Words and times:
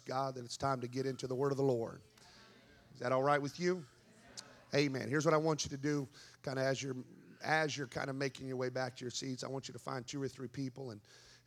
God 0.00 0.34
that 0.34 0.44
it's 0.44 0.56
time 0.56 0.80
to 0.80 0.88
get 0.88 1.06
into 1.06 1.26
the 1.26 1.34
word 1.34 1.50
of 1.50 1.58
the 1.58 1.64
Lord. 1.64 2.00
Is 2.94 3.00
that 3.00 3.12
all 3.12 3.22
right 3.22 3.40
with 3.40 3.58
you? 3.58 3.84
Amen. 4.74 5.08
Here's 5.08 5.24
what 5.24 5.34
I 5.34 5.38
want 5.38 5.64
you 5.64 5.70
to 5.70 5.76
do, 5.76 6.06
kind 6.42 6.58
of 6.58 6.64
as 6.64 6.82
you're 6.82 6.96
as 7.44 7.76
you're 7.76 7.86
kind 7.86 8.10
of 8.10 8.16
making 8.16 8.48
your 8.48 8.56
way 8.56 8.68
back 8.68 8.96
to 8.96 9.04
your 9.04 9.10
seats. 9.10 9.44
I 9.44 9.48
want 9.48 9.68
you 9.68 9.72
to 9.72 9.78
find 9.78 10.06
two 10.06 10.20
or 10.20 10.28
three 10.28 10.48
people 10.48 10.90
and 10.90 11.00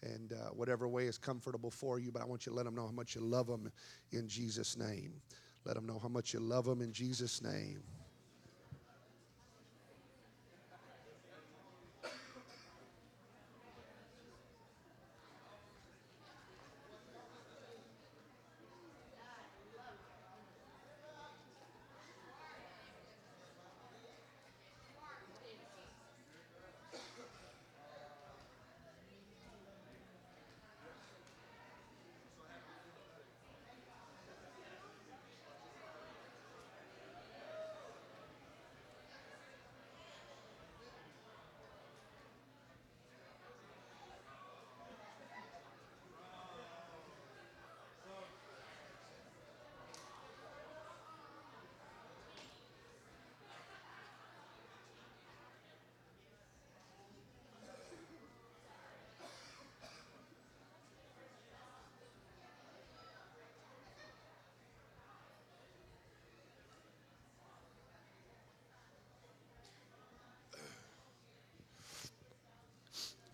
and 0.03 0.33
uh, 0.33 0.49
whatever 0.49 0.87
way 0.87 1.05
is 1.05 1.17
comfortable 1.17 1.69
for 1.69 1.99
you. 1.99 2.11
But 2.11 2.21
I 2.21 2.25
want 2.25 2.45
you 2.45 2.51
to 2.51 2.55
let 2.55 2.65
them 2.65 2.75
know 2.75 2.85
how 2.85 2.93
much 2.93 3.15
you 3.15 3.21
love 3.21 3.47
them 3.47 3.71
in 4.11 4.27
Jesus' 4.27 4.77
name. 4.77 5.13
Let 5.65 5.75
them 5.75 5.85
know 5.85 5.99
how 5.99 6.07
much 6.07 6.33
you 6.33 6.39
love 6.39 6.65
them 6.65 6.81
in 6.81 6.91
Jesus' 6.91 7.41
name. 7.41 7.83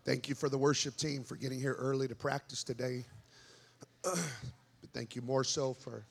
Thank 0.08 0.30
you 0.30 0.36
for 0.36 0.47
the 0.47 0.58
worship 0.58 0.95
team 0.95 1.25
for 1.25 1.36
getting 1.36 1.59
here 1.59 1.73
early 1.73 2.08
to 2.08 2.16
practice 2.16 2.63
today. 2.63 3.03
but 4.03 4.17
thank 4.94 5.17
you 5.17 5.22
more 5.22 5.44
so 5.44 5.73
for 5.73 6.05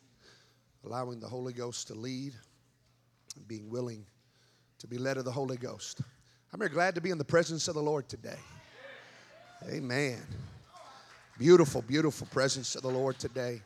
allowing 0.84 1.18
the 1.18 1.26
Holy 1.26 1.54
Ghost 1.54 1.86
to 1.86 1.94
lead 1.94 2.34
and 3.36 3.48
being 3.48 3.70
willing 3.70 4.04
to 4.80 4.86
be 4.86 4.98
led 4.98 5.16
of 5.16 5.24
the 5.24 5.32
Holy 5.32 5.56
Ghost. 5.56 6.02
I'm 6.52 6.60
here 6.60 6.68
glad 6.68 6.94
to 6.96 7.00
be 7.00 7.08
in 7.08 7.16
the 7.16 7.24
presence 7.24 7.68
of 7.68 7.74
the 7.74 7.80
Lord 7.80 8.06
today. 8.06 8.36
Amen. 9.66 10.20
Beautiful, 11.38 11.80
beautiful 11.80 12.26
presence 12.26 12.74
of 12.74 12.82
the 12.82 12.90
Lord 12.90 13.18
today. 13.18 13.62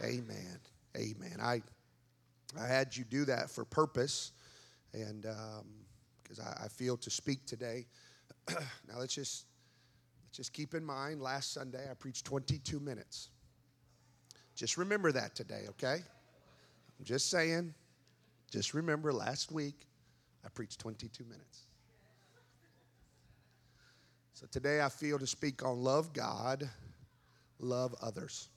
Amen. 0.00 0.60
Amen. 0.96 1.38
I 1.42 1.60
I 2.56 2.68
had 2.68 2.96
you 2.96 3.02
do 3.02 3.24
that 3.24 3.50
for 3.50 3.64
purpose, 3.64 4.30
and 4.92 5.22
because 5.22 6.38
um, 6.38 6.46
I, 6.56 6.66
I 6.66 6.68
feel 6.68 6.96
to 6.98 7.10
speak 7.10 7.44
today. 7.46 7.86
now 8.48 9.00
let's 9.00 9.16
just 9.16 9.46
just 10.36 10.52
keep 10.52 10.74
in 10.74 10.84
mind, 10.84 11.22
last 11.22 11.54
Sunday 11.54 11.88
I 11.90 11.94
preached 11.94 12.26
22 12.26 12.78
minutes. 12.78 13.30
Just 14.54 14.76
remember 14.76 15.10
that 15.12 15.34
today, 15.34 15.62
okay? 15.70 15.94
I'm 16.98 17.04
just 17.04 17.30
saying, 17.30 17.72
just 18.50 18.74
remember 18.74 19.14
last 19.14 19.50
week 19.50 19.86
I 20.44 20.48
preached 20.50 20.78
22 20.78 21.24
minutes. 21.24 21.62
So 24.34 24.46
today 24.50 24.82
I 24.82 24.90
feel 24.90 25.18
to 25.18 25.26
speak 25.26 25.64
on 25.64 25.82
love 25.82 26.12
God, 26.12 26.68
love 27.58 27.94
others. 28.02 28.48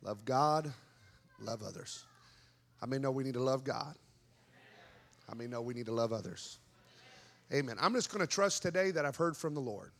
Love 0.00 0.24
God, 0.24 0.72
love 1.40 1.64
others. 1.64 2.04
How 2.80 2.86
many 2.86 3.02
know 3.02 3.10
we 3.10 3.24
need 3.24 3.34
to 3.34 3.42
love 3.42 3.64
God? 3.64 3.96
How 5.26 5.34
many 5.34 5.50
know 5.50 5.60
we 5.60 5.74
need 5.74 5.86
to 5.86 5.92
love 5.92 6.12
others? 6.12 6.60
Amen. 7.52 7.76
I'm 7.80 7.94
just 7.94 8.12
going 8.12 8.20
to 8.20 8.32
trust 8.32 8.62
today 8.62 8.92
that 8.92 9.04
I've 9.04 9.16
heard 9.16 9.36
from 9.36 9.54
the 9.54 9.60
Lord. 9.60 9.90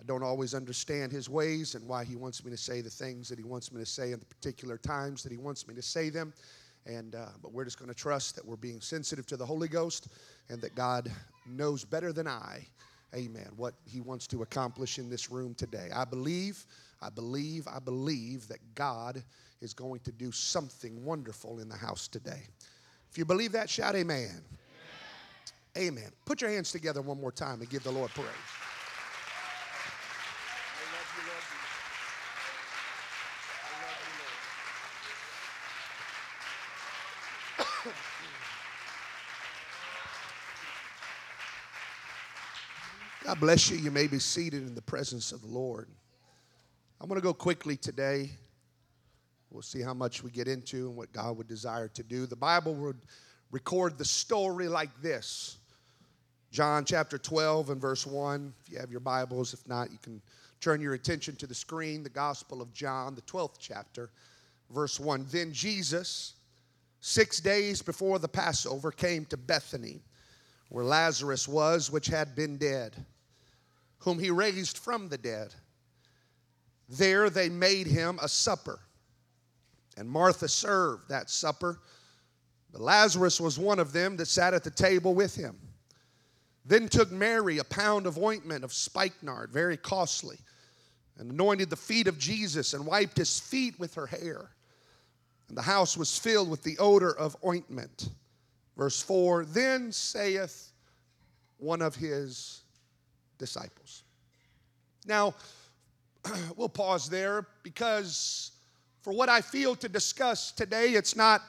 I 0.00 0.04
don't 0.04 0.22
always 0.22 0.54
understand 0.54 1.10
his 1.10 1.28
ways 1.28 1.74
and 1.74 1.86
why 1.88 2.04
he 2.04 2.16
wants 2.16 2.44
me 2.44 2.50
to 2.50 2.56
say 2.56 2.80
the 2.80 2.90
things 2.90 3.28
that 3.28 3.38
he 3.38 3.44
wants 3.44 3.72
me 3.72 3.80
to 3.80 3.86
say 3.86 4.12
in 4.12 4.18
the 4.18 4.26
particular 4.26 4.76
times 4.76 5.22
that 5.22 5.32
he 5.32 5.38
wants 5.38 5.66
me 5.66 5.74
to 5.74 5.82
say 5.82 6.10
them. 6.10 6.34
And 6.84 7.14
uh, 7.14 7.26
but 7.42 7.52
we're 7.52 7.64
just 7.64 7.78
going 7.78 7.88
to 7.88 7.96
trust 7.96 8.36
that 8.36 8.46
we're 8.46 8.56
being 8.56 8.80
sensitive 8.80 9.26
to 9.26 9.36
the 9.36 9.46
Holy 9.46 9.68
Ghost 9.68 10.08
and 10.48 10.60
that 10.60 10.74
God 10.74 11.10
knows 11.44 11.84
better 11.84 12.12
than 12.12 12.28
I, 12.28 12.64
Amen, 13.14 13.48
what 13.56 13.74
He 13.84 14.00
wants 14.00 14.26
to 14.28 14.42
accomplish 14.42 14.98
in 14.98 15.08
this 15.08 15.30
room 15.30 15.54
today. 15.54 15.88
I 15.94 16.04
believe, 16.04 16.66
I 17.00 17.08
believe, 17.08 17.66
I 17.66 17.78
believe 17.78 18.46
that 18.48 18.58
God 18.74 19.22
is 19.60 19.72
going 19.72 20.00
to 20.00 20.12
do 20.12 20.30
something 20.30 21.04
wonderful 21.04 21.60
in 21.60 21.68
the 21.68 21.76
house 21.76 22.08
today. 22.08 22.42
If 23.10 23.16
you 23.16 23.24
believe 23.24 23.52
that, 23.52 23.70
shout 23.70 23.96
Amen. 23.96 24.42
Amen. 25.76 25.88
amen. 25.88 26.10
Put 26.24 26.40
your 26.40 26.50
hands 26.50 26.70
together 26.70 27.00
one 27.00 27.20
more 27.20 27.32
time 27.32 27.60
and 27.60 27.70
give 27.70 27.82
the 27.82 27.92
Lord 27.92 28.10
praise. 28.10 28.65
God 43.36 43.40
bless 43.40 43.70
you. 43.70 43.76
You 43.76 43.90
may 43.90 44.06
be 44.06 44.18
seated 44.18 44.66
in 44.66 44.74
the 44.74 44.80
presence 44.80 45.30
of 45.30 45.42
the 45.42 45.48
Lord. 45.48 45.90
I'm 46.98 47.06
going 47.06 47.20
to 47.20 47.22
go 47.22 47.34
quickly 47.34 47.76
today. 47.76 48.30
We'll 49.50 49.60
see 49.60 49.82
how 49.82 49.92
much 49.92 50.22
we 50.22 50.30
get 50.30 50.48
into 50.48 50.88
and 50.88 50.96
what 50.96 51.12
God 51.12 51.36
would 51.36 51.46
desire 51.46 51.88
to 51.88 52.02
do. 52.02 52.24
The 52.24 52.34
Bible 52.34 52.74
would 52.76 52.96
record 53.50 53.98
the 53.98 54.06
story 54.06 54.68
like 54.68 54.88
this 55.02 55.58
John 56.50 56.86
chapter 56.86 57.18
12 57.18 57.68
and 57.68 57.78
verse 57.78 58.06
1. 58.06 58.54
If 58.64 58.72
you 58.72 58.78
have 58.78 58.90
your 58.90 59.00
Bibles, 59.00 59.52
if 59.52 59.68
not, 59.68 59.92
you 59.92 59.98
can 60.00 60.22
turn 60.62 60.80
your 60.80 60.94
attention 60.94 61.36
to 61.36 61.46
the 61.46 61.54
screen. 61.54 62.02
The 62.02 62.08
Gospel 62.08 62.62
of 62.62 62.72
John, 62.72 63.14
the 63.14 63.22
12th 63.22 63.56
chapter, 63.58 64.08
verse 64.70 64.98
1. 64.98 65.26
Then 65.30 65.52
Jesus, 65.52 66.36
six 67.00 67.38
days 67.38 67.82
before 67.82 68.18
the 68.18 68.28
Passover, 68.28 68.90
came 68.90 69.26
to 69.26 69.36
Bethany, 69.36 70.00
where 70.70 70.86
Lazarus 70.86 71.46
was, 71.46 71.90
which 71.90 72.06
had 72.06 72.34
been 72.34 72.56
dead 72.56 73.04
whom 73.98 74.18
he 74.18 74.30
raised 74.30 74.78
from 74.78 75.08
the 75.08 75.18
dead. 75.18 75.54
There 76.88 77.30
they 77.30 77.48
made 77.48 77.86
him 77.86 78.18
a 78.22 78.28
supper, 78.28 78.78
and 79.96 80.08
Martha 80.08 80.48
served 80.48 81.08
that 81.08 81.30
supper. 81.30 81.80
But 82.72 82.80
Lazarus 82.80 83.40
was 83.40 83.58
one 83.58 83.78
of 83.78 83.92
them 83.92 84.16
that 84.18 84.26
sat 84.26 84.54
at 84.54 84.62
the 84.62 84.70
table 84.70 85.14
with 85.14 85.34
him. 85.34 85.56
Then 86.64 86.88
took 86.88 87.10
Mary 87.10 87.58
a 87.58 87.64
pound 87.64 88.06
of 88.06 88.18
ointment 88.18 88.64
of 88.64 88.72
spikenard, 88.72 89.50
very 89.52 89.76
costly, 89.76 90.38
and 91.16 91.30
anointed 91.30 91.70
the 91.70 91.76
feet 91.76 92.08
of 92.08 92.18
Jesus 92.18 92.74
and 92.74 92.84
wiped 92.84 93.16
his 93.16 93.38
feet 93.38 93.78
with 93.78 93.94
her 93.94 94.06
hair. 94.06 94.50
And 95.48 95.56
the 95.56 95.62
house 95.62 95.96
was 95.96 96.18
filled 96.18 96.50
with 96.50 96.62
the 96.62 96.76
odor 96.78 97.16
of 97.16 97.36
ointment. 97.44 98.08
Verse 98.76 99.00
4 99.00 99.44
Then 99.44 99.92
saith 99.92 100.72
one 101.58 101.80
of 101.80 101.94
his 101.94 102.62
disciples. 103.38 104.02
Now, 105.06 105.34
we'll 106.56 106.68
pause 106.68 107.08
there 107.08 107.46
because 107.62 108.52
for 109.02 109.12
what 109.12 109.28
I 109.28 109.40
feel 109.40 109.76
to 109.76 109.88
discuss 109.88 110.52
today, 110.52 110.90
it's 110.90 111.14
not 111.14 111.42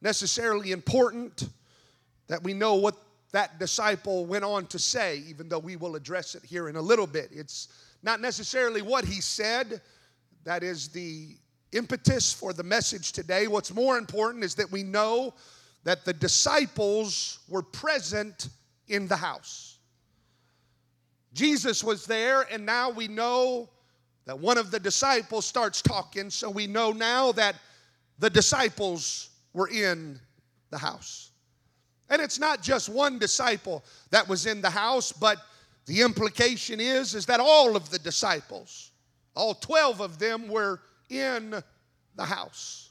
necessarily 0.00 0.72
important 0.72 1.48
that 2.28 2.42
we 2.42 2.54
know 2.54 2.76
what 2.76 2.96
that 3.32 3.58
disciple 3.58 4.26
went 4.26 4.44
on 4.44 4.66
to 4.66 4.78
say, 4.78 5.24
even 5.28 5.48
though 5.48 5.58
we 5.58 5.74
will 5.74 5.96
address 5.96 6.36
it 6.36 6.44
here 6.44 6.68
in 6.68 6.76
a 6.76 6.80
little 6.80 7.06
bit. 7.06 7.30
It's 7.32 7.68
not 8.02 8.20
necessarily 8.20 8.80
what 8.80 9.04
he 9.04 9.20
said 9.20 9.80
that 10.44 10.62
is 10.62 10.88
the 10.88 11.36
impetus 11.72 12.32
for 12.32 12.52
the 12.52 12.62
message 12.62 13.12
today. 13.12 13.48
What's 13.48 13.74
more 13.74 13.98
important 13.98 14.44
is 14.44 14.54
that 14.54 14.70
we 14.70 14.82
know 14.82 15.34
that 15.82 16.04
the 16.04 16.12
disciples 16.12 17.40
were 17.48 17.62
present 17.62 18.48
in 18.88 19.08
the 19.08 19.16
house. 19.16 19.73
Jesus 21.34 21.84
was 21.84 22.06
there, 22.06 22.42
and 22.50 22.64
now 22.64 22.90
we 22.90 23.08
know 23.08 23.68
that 24.24 24.38
one 24.38 24.56
of 24.56 24.70
the 24.70 24.80
disciples 24.80 25.44
starts 25.44 25.82
talking, 25.82 26.30
so 26.30 26.48
we 26.48 26.66
know 26.66 26.92
now 26.92 27.32
that 27.32 27.56
the 28.18 28.30
disciples 28.30 29.30
were 29.52 29.68
in 29.68 30.18
the 30.70 30.78
house. 30.78 31.32
And 32.08 32.22
it's 32.22 32.38
not 32.38 32.62
just 32.62 32.88
one 32.88 33.18
disciple 33.18 33.84
that 34.10 34.26
was 34.28 34.46
in 34.46 34.60
the 34.60 34.70
house, 34.70 35.10
but 35.12 35.38
the 35.86 36.00
implication 36.00 36.80
is 36.80 37.14
is 37.14 37.26
that 37.26 37.40
all 37.40 37.76
of 37.76 37.90
the 37.90 37.98
disciples, 37.98 38.92
all 39.34 39.54
12 39.54 40.00
of 40.00 40.18
them 40.18 40.48
were 40.48 40.80
in 41.10 41.62
the 42.16 42.24
house. 42.24 42.90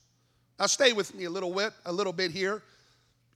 Now 0.60 0.68
stay 0.68 0.94
with 0.94 1.16
me 1.16 1.25
a 1.25 1.30
little 1.30 1.54
bit, 1.54 1.74
a 1.86 1.92
little 1.92 2.13
bit 2.13 2.31
here. 2.31 2.62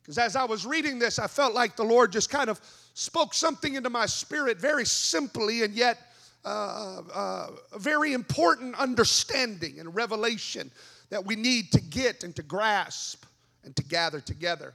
Because 0.07 0.19
as 0.19 0.36
I 0.38 0.45
was 0.45 0.65
reading 0.65 1.00
this, 1.00 1.19
I 1.19 1.27
felt 1.27 1.54
like 1.54 1.75
the 1.75 1.83
Lord 1.83 2.13
just 2.13 2.30
kind 2.30 2.50
of 2.50 2.62
spoke 2.94 3.33
something 3.33 3.75
into 3.75 3.89
my 3.89 4.06
spirit 4.06 4.57
very 4.57 4.86
simply 4.86 5.63
and 5.63 5.74
yet 5.74 6.00
uh, 6.45 7.01
uh, 7.13 7.48
a 7.74 7.80
very 7.80 8.13
important 8.13 8.74
understanding 8.80 9.81
and 9.81 9.94
revelation 9.94 10.71
that 11.09 11.25
we 11.25 11.36
need 11.36 11.74
to 11.74 11.81
get 11.81 12.24
and 12.24 12.33
to 12.38 12.42
grasp 12.42 13.25
and 13.65 13.75
to 13.75 13.83
gather 13.83 14.21
together. 14.21 14.74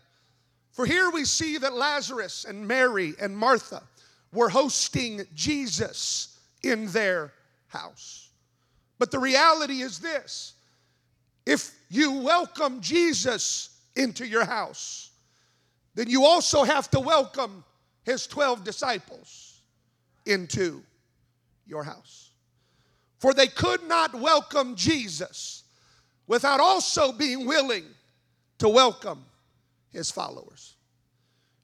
For 0.72 0.84
here 0.84 1.10
we 1.10 1.24
see 1.24 1.56
that 1.56 1.72
Lazarus 1.72 2.44
and 2.44 2.68
Mary 2.68 3.14
and 3.18 3.34
Martha 3.34 3.82
were 4.34 4.50
hosting 4.50 5.22
Jesus 5.34 6.38
in 6.62 6.88
their 6.88 7.32
house. 7.68 8.28
But 8.98 9.10
the 9.10 9.18
reality 9.18 9.80
is 9.80 9.98
this 9.98 10.52
if 11.46 11.70
you 11.88 12.12
welcome 12.12 12.82
Jesus 12.82 13.80
into 13.96 14.26
your 14.26 14.44
house, 14.44 15.11
then 15.94 16.08
you 16.08 16.24
also 16.24 16.64
have 16.64 16.90
to 16.90 17.00
welcome 17.00 17.64
his 18.04 18.26
12 18.26 18.64
disciples 18.64 19.60
into 20.26 20.82
your 21.66 21.84
house. 21.84 22.30
For 23.18 23.32
they 23.32 23.46
could 23.46 23.86
not 23.86 24.14
welcome 24.14 24.74
Jesus 24.74 25.64
without 26.26 26.60
also 26.60 27.12
being 27.12 27.46
willing 27.46 27.84
to 28.58 28.68
welcome 28.68 29.24
his 29.92 30.10
followers. 30.10 30.76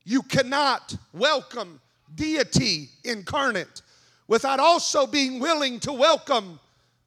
You 0.04 0.22
cannot 0.22 0.96
welcome 1.12 1.80
deity 2.14 2.90
incarnate 3.04 3.82
without 4.26 4.60
also 4.60 5.06
being 5.06 5.40
willing 5.40 5.80
to 5.80 5.92
welcome 5.92 6.60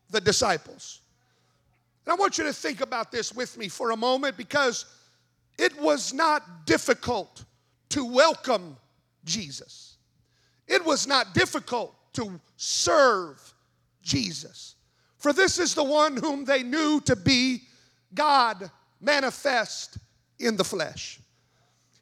the 0.10 0.22
disciples. 0.22 1.00
And 2.06 2.14
I 2.14 2.16
want 2.16 2.38
you 2.38 2.44
to 2.44 2.54
think 2.54 2.82
about 2.82 3.12
this 3.12 3.34
with 3.34 3.58
me 3.58 3.70
for 3.70 3.92
a 3.92 3.98
moment 3.98 4.36
because 4.38 4.86
it 5.62 5.80
was 5.80 6.12
not 6.12 6.66
difficult 6.66 7.46
to 7.90 8.04
welcome 8.04 8.76
Jesus. 9.24 9.98
It 10.68 10.84
was 10.84 11.06
not 11.06 11.36
difficult 11.36 11.94
to 12.14 12.42
serve 12.58 13.54
Jesus. 14.02 14.74
For 15.20 15.34
this 15.34 15.60
is 15.60 15.76
the 15.76 15.84
one 15.84 16.18
whom 16.18 16.46
they 16.46 16.64
knew 16.64 17.00
to 17.02 17.16
be 17.16 17.62
God 18.16 18.72
manifest 19.00 20.00
in 20.40 20.58
the 20.58 20.64
flesh. 20.64 21.20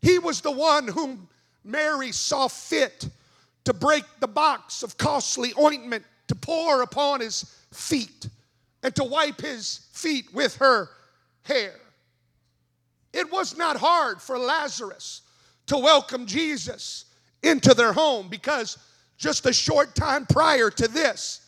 He 0.02 0.20
was 0.20 0.40
the 0.40 0.52
one 0.52 0.88
whom 0.88 1.28
Mary 1.66 2.14
saw 2.14 2.48
fit 2.48 3.10
to 3.66 3.74
break 3.74 4.06
the 4.22 4.28
box 4.28 4.84
of 4.84 4.98
costly 4.98 5.52
ointment 5.60 6.06
to 6.30 6.36
pour 6.36 6.82
upon 6.82 7.20
his 7.20 7.44
feet 7.74 8.30
and 8.84 8.96
to 8.96 9.04
wipe 9.04 9.42
his 9.42 9.86
feet 9.92 10.34
with 10.34 10.56
her 10.56 10.88
hair. 11.44 11.74
It 13.14 13.32
was 13.32 13.58
not 13.58 13.78
hard 13.78 14.22
for 14.22 14.38
Lazarus 14.38 15.22
to 15.68 15.78
welcome 15.78 16.26
Jesus 16.26 17.06
into 17.44 17.74
their 17.74 17.94
home 17.94 18.28
because 18.30 18.78
just 19.18 19.46
a 19.46 19.54
short 19.54 19.96
time 19.96 20.26
prior 20.26 20.70
to 20.70 20.88
this, 20.88 21.42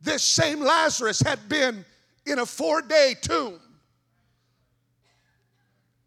this 0.00 0.22
same 0.22 0.60
Lazarus 0.60 1.20
had 1.20 1.48
been 1.48 1.84
in 2.26 2.38
a 2.38 2.46
four 2.46 2.82
day 2.82 3.14
tomb. 3.20 3.60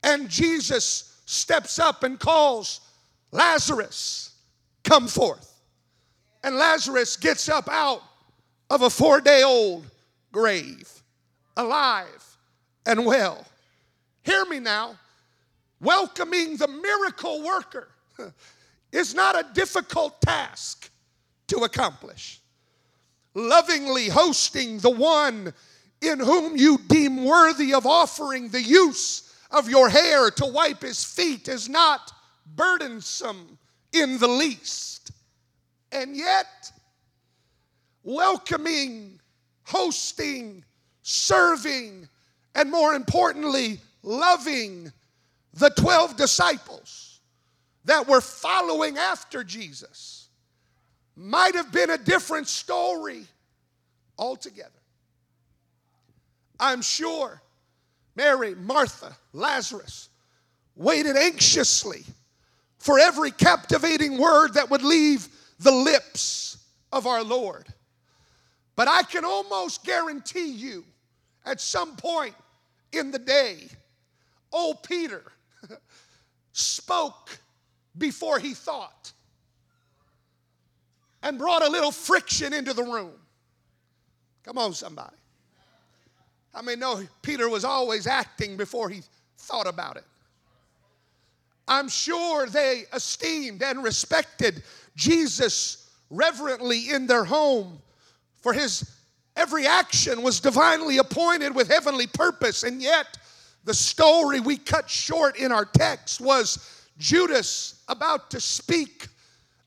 And 0.04 0.30
Jesus 0.30 1.20
steps 1.26 1.80
up 1.80 2.04
and 2.04 2.20
calls, 2.20 2.82
Lazarus, 3.32 4.36
come 4.84 5.08
forth. 5.08 5.54
And 6.44 6.56
Lazarus 6.56 7.18
gets 7.18 7.50
up 7.50 7.68
out 7.70 8.02
of 8.70 8.84
a 8.84 8.90
four 8.90 9.20
day 9.20 9.44
old 9.44 9.86
grave, 10.32 11.04
alive 11.58 12.38
and 12.86 13.06
well. 13.06 13.46
Hear 14.28 14.44
me 14.44 14.60
now. 14.60 15.00
Welcoming 15.80 16.58
the 16.58 16.68
miracle 16.68 17.44
worker 17.44 17.88
is 18.92 19.16
not 19.16 19.40
a 19.40 19.54
difficult 19.54 20.20
task 20.22 20.92
to 21.48 21.60
accomplish. 21.60 22.42
Lovingly 23.34 24.10
hosting 24.10 24.80
the 24.80 24.90
one 24.90 25.54
in 26.02 26.20
whom 26.20 26.58
you 26.58 26.78
deem 26.90 27.24
worthy 27.24 27.74
of 27.74 27.86
offering 27.86 28.50
the 28.50 28.62
use 28.62 29.34
of 29.50 29.70
your 29.70 29.88
hair 29.88 30.30
to 30.32 30.46
wipe 30.46 30.82
his 30.82 31.06
feet 31.06 31.48
is 31.48 31.70
not 31.70 32.12
burdensome 32.54 33.58
in 33.94 34.18
the 34.18 34.28
least. 34.28 35.12
And 35.94 36.18
yet, 36.18 36.74
welcoming, 38.04 39.22
hosting, 39.64 40.66
serving, 41.02 42.10
and 42.56 42.70
more 42.70 42.94
importantly, 42.94 43.80
loving 44.08 44.92
the 45.54 45.70
12 45.70 46.16
disciples 46.16 47.20
that 47.86 48.08
were 48.08 48.22
following 48.22 48.98
after 48.98 49.44
Jesus 49.44 50.30
might 51.16 51.56
have 51.56 51.72
been 51.72 51.90
a 51.90 51.98
different 51.98 52.48
story 52.48 53.24
altogether. 54.18 54.70
I'm 56.60 56.82
sure 56.82 57.42
Mary, 58.16 58.56
Martha, 58.56 59.16
Lazarus 59.34 60.10
waited 60.76 61.18
anxiously 61.18 62.04
for 62.78 63.00
every 63.00 63.32
captivating 63.32 64.18
word 64.18 64.54
that 64.54 64.70
would 64.70 64.84
leave 64.84 65.28
the 65.60 65.72
lips 65.72 66.58
of 66.92 67.08
our 67.08 67.24
Lord. 67.24 67.66
But 68.76 68.88
I 68.88 69.04
can 69.04 69.26
almost 69.26 69.84
guarantee 69.84 70.52
you 70.52 70.86
at 71.46 71.60
some 71.60 71.96
point 71.96 72.36
in 72.92 73.12
the 73.12 73.20
day, 73.20 73.68
old 74.58 74.84
Peter 74.84 75.24
spoke 76.52 77.38
before 77.98 78.40
he 78.40 78.54
thought 78.54 79.12
and 81.24 81.38
brought 81.38 81.64
a 81.64 81.70
little 81.70 81.92
friction 81.92 82.54
into 82.54 82.74
the 82.74 82.84
room. 82.84 83.14
Come 84.44 84.58
on, 84.58 84.74
somebody. 84.74 85.16
I 86.54 86.62
mean, 86.62 86.80
no, 86.80 87.02
Peter 87.22 87.50
was 87.50 87.64
always 87.64 88.08
acting 88.08 88.58
before 88.58 88.90
he 88.90 89.02
thought 89.38 89.68
about 89.68 89.98
it. 89.98 90.06
I'm 91.68 91.90
sure 91.90 92.48
they 92.48 92.84
esteemed 92.94 93.62
and 93.62 93.84
respected 93.84 94.64
Jesus 94.96 95.90
reverently 96.10 96.90
in 96.90 97.08
their 97.08 97.26
home, 97.26 97.80
for 98.42 98.54
his 98.54 98.90
every 99.36 99.68
action 99.68 100.24
was 100.24 100.40
divinely 100.40 100.98
appointed 100.98 101.54
with 101.54 101.68
heavenly 101.68 102.08
purpose, 102.08 102.64
and 102.64 102.82
yet 102.82 103.18
the 103.68 103.74
story 103.74 104.40
we 104.40 104.56
cut 104.56 104.90
short 104.90 105.36
in 105.36 105.52
our 105.52 105.66
text 105.66 106.22
was 106.22 106.86
Judas 106.98 107.84
about 107.90 108.32
to 108.32 108.40
speak 108.40 109.08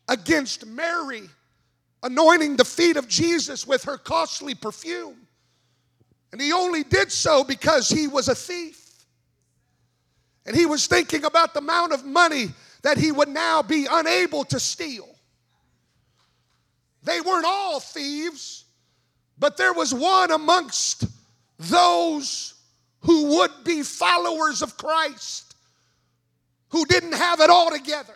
against 0.09 0.65
Mary, 0.65 1.29
anointing 2.03 2.57
the 2.57 2.65
feet 2.65 2.97
of 2.97 3.07
Jesus 3.07 3.67
with 3.67 3.85
her 3.85 3.99
costly 3.99 4.55
perfume. 4.55 5.19
And 6.33 6.41
he 6.41 6.51
only 6.51 6.83
did 6.83 7.13
so 7.13 7.45
because 7.45 7.91
he 7.91 8.09
was 8.09 8.29
a 8.29 8.35
thief. 8.35 9.05
And 10.47 10.57
he 10.57 10.65
was 10.65 10.87
thinking 10.87 11.27
about 11.27 11.53
the 11.53 11.61
amount 11.61 11.93
of 11.93 12.03
money 12.03 12.47
that 12.83 12.97
he 12.97 13.13
would 13.13 13.29
now 13.29 13.61
be 13.61 13.87
unable 13.89 14.45
to 14.45 14.59
steal. 14.59 15.11
They 17.03 17.21
weren't 17.21 17.45
all 17.47 17.81
thieves, 17.81 18.65
but 19.39 19.59
there 19.59 19.75
was 19.75 19.93
one 19.93 20.31
amongst 20.31 21.05
those 21.59 22.55
who 23.01 23.39
would 23.39 23.51
be 23.65 23.83
followers 23.83 24.63
of 24.63 24.77
Christ 24.77 25.51
who 26.71 26.85
didn't 26.87 27.15
have 27.15 27.41
it 27.41 27.51
all 27.51 27.71
together. 27.71 28.15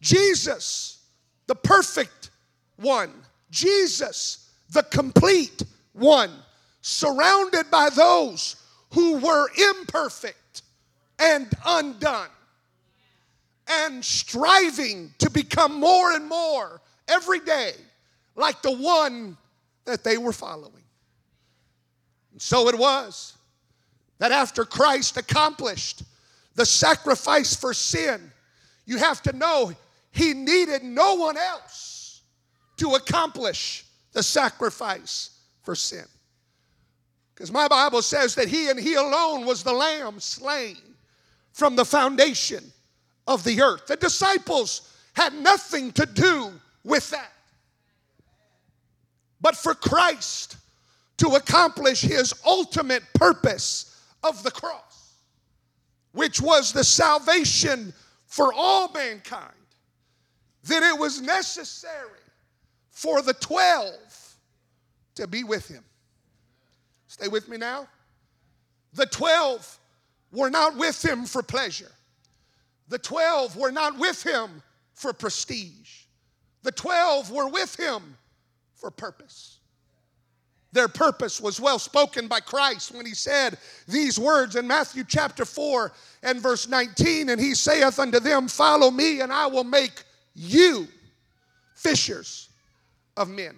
Jesus, 0.00 1.02
the 1.46 1.54
perfect 1.54 2.30
one, 2.76 3.12
Jesus, 3.50 4.50
the 4.70 4.82
complete 4.82 5.62
one, 5.92 6.30
surrounded 6.82 7.70
by 7.70 7.88
those 7.88 8.56
who 8.92 9.16
were 9.16 9.48
imperfect 9.70 10.62
and 11.18 11.48
undone, 11.64 12.28
and 13.66 14.04
striving 14.04 15.14
to 15.18 15.30
become 15.30 15.80
more 15.80 16.12
and 16.12 16.28
more 16.28 16.82
every 17.08 17.40
day 17.40 17.72
like 18.36 18.60
the 18.62 18.76
one 18.76 19.36
that 19.86 20.04
they 20.04 20.18
were 20.18 20.32
following. 20.32 20.83
And 22.34 22.42
so 22.42 22.68
it 22.68 22.76
was 22.76 23.38
that 24.18 24.32
after 24.32 24.64
Christ 24.64 25.16
accomplished 25.16 26.02
the 26.56 26.66
sacrifice 26.66 27.54
for 27.54 27.72
sin, 27.72 28.32
you 28.86 28.98
have 28.98 29.22
to 29.22 29.32
know 29.32 29.72
he 30.10 30.34
needed 30.34 30.82
no 30.82 31.14
one 31.14 31.36
else 31.36 32.22
to 32.76 32.90
accomplish 32.96 33.84
the 34.12 34.22
sacrifice 34.22 35.30
for 35.62 35.76
sin. 35.76 36.04
Because 37.34 37.52
my 37.52 37.68
Bible 37.68 38.02
says 38.02 38.34
that 38.34 38.48
he 38.48 38.68
and 38.68 38.78
he 38.78 38.94
alone 38.94 39.46
was 39.46 39.62
the 39.62 39.72
lamb 39.72 40.18
slain 40.18 40.76
from 41.52 41.76
the 41.76 41.84
foundation 41.84 42.64
of 43.28 43.44
the 43.44 43.62
earth. 43.62 43.86
The 43.86 43.96
disciples 43.96 44.92
had 45.14 45.34
nothing 45.34 45.92
to 45.92 46.04
do 46.04 46.52
with 46.82 47.10
that. 47.10 47.32
But 49.40 49.56
for 49.56 49.74
Christ 49.74 50.56
to 51.18 51.28
accomplish 51.28 52.02
his 52.02 52.34
ultimate 52.44 53.02
purpose 53.14 54.00
of 54.22 54.42
the 54.42 54.50
cross, 54.50 55.18
which 56.12 56.40
was 56.40 56.72
the 56.72 56.84
salvation 56.84 57.92
for 58.26 58.52
all 58.52 58.90
mankind, 58.92 59.52
then 60.64 60.82
it 60.82 60.98
was 60.98 61.20
necessary 61.20 62.20
for 62.90 63.22
the 63.22 63.34
12 63.34 63.92
to 65.14 65.26
be 65.26 65.44
with 65.44 65.68
him. 65.68 65.84
Stay 67.06 67.28
with 67.28 67.48
me 67.48 67.56
now. 67.56 67.86
The 68.94 69.06
12 69.06 69.78
were 70.32 70.50
not 70.50 70.76
with 70.76 71.04
him 71.04 71.26
for 71.26 71.42
pleasure. 71.42 71.92
The 72.88 72.98
12 72.98 73.56
were 73.56 73.70
not 73.70 73.98
with 73.98 74.22
him 74.22 74.62
for 74.94 75.12
prestige. 75.12 76.06
The 76.62 76.72
12 76.72 77.30
were 77.30 77.48
with 77.48 77.78
him 77.78 78.16
for 78.74 78.90
purpose. 78.90 79.58
Their 80.74 80.88
purpose 80.88 81.40
was 81.40 81.60
well 81.60 81.78
spoken 81.78 82.26
by 82.26 82.40
Christ 82.40 82.92
when 82.92 83.06
he 83.06 83.14
said 83.14 83.58
these 83.86 84.18
words 84.18 84.56
in 84.56 84.66
Matthew 84.66 85.04
chapter 85.06 85.44
4 85.44 85.92
and 86.24 86.40
verse 86.40 86.68
19. 86.68 87.28
And 87.28 87.40
he 87.40 87.54
saith 87.54 88.00
unto 88.00 88.18
them, 88.18 88.48
Follow 88.48 88.90
me, 88.90 89.20
and 89.20 89.32
I 89.32 89.46
will 89.46 89.62
make 89.62 90.02
you 90.34 90.88
fishers 91.76 92.48
of 93.16 93.30
men. 93.30 93.56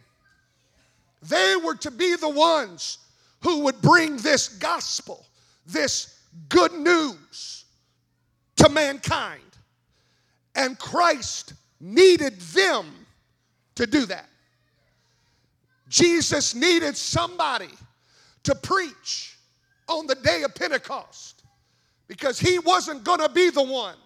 They 1.22 1.56
were 1.56 1.76
to 1.76 1.90
be 1.90 2.16
the 2.16 2.28
ones 2.28 2.98
who 3.40 3.60
would 3.60 3.80
bring 3.80 4.18
this 4.18 4.48
gospel, 4.48 5.24
this 5.66 6.20
good 6.50 6.74
news 6.74 7.64
to 8.56 8.68
mankind. 8.68 9.40
And 10.54 10.78
Christ 10.78 11.54
needed 11.80 12.38
them 12.40 13.06
to 13.76 13.86
do 13.86 14.04
that. 14.04 14.28
Jesus 15.88 16.54
needed 16.54 16.96
somebody 16.96 17.70
to 18.42 18.54
preach 18.54 19.36
on 19.88 20.06
the 20.06 20.14
day 20.16 20.42
of 20.42 20.54
Pentecost 20.54 21.44
because 22.08 22.38
he 22.38 22.58
wasn't 22.58 23.04
going 23.04 23.20
to 23.20 23.28
be 23.28 23.50
the 23.50 23.62
one 23.62 23.96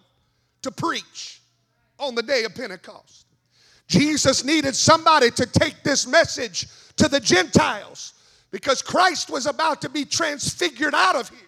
to 0.61 0.71
preach 0.71 1.41
on 1.99 2.15
the 2.15 2.23
day 2.23 2.43
of 2.43 2.53
Pentecost. 2.55 3.25
Jesus 3.87 4.43
needed 4.43 4.75
somebody 4.75 5.31
to 5.31 5.45
take 5.45 5.83
this 5.83 6.07
message 6.07 6.67
to 6.95 7.07
the 7.07 7.19
Gentiles 7.19 8.13
because 8.51 8.81
Christ 8.81 9.29
was 9.29 9.45
about 9.45 9.81
to 9.81 9.89
be 9.89 10.05
transfigured 10.05 10.93
out 10.93 11.15
of 11.15 11.29
here. 11.29 11.39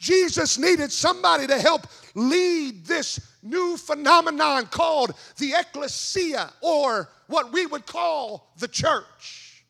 Jesus 0.00 0.58
needed 0.58 0.90
somebody 0.90 1.46
to 1.46 1.58
help 1.58 1.86
lead 2.14 2.86
this 2.86 3.20
new 3.42 3.76
phenomenon 3.76 4.66
called 4.66 5.12
the 5.36 5.52
ecclesia, 5.52 6.50
or 6.62 7.10
what 7.26 7.52
we 7.52 7.66
would 7.66 7.86
call 7.86 8.50
the 8.58 8.66
church. 8.66 9.62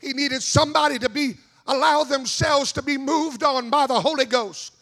He 0.00 0.12
needed 0.12 0.42
somebody 0.42 0.98
to 0.98 1.08
be 1.08 1.34
allow 1.68 2.04
themselves 2.04 2.72
to 2.72 2.82
be 2.82 2.98
moved 2.98 3.42
on 3.42 3.70
by 3.70 3.86
the 3.86 4.00
Holy 4.00 4.24
Ghost 4.24 4.74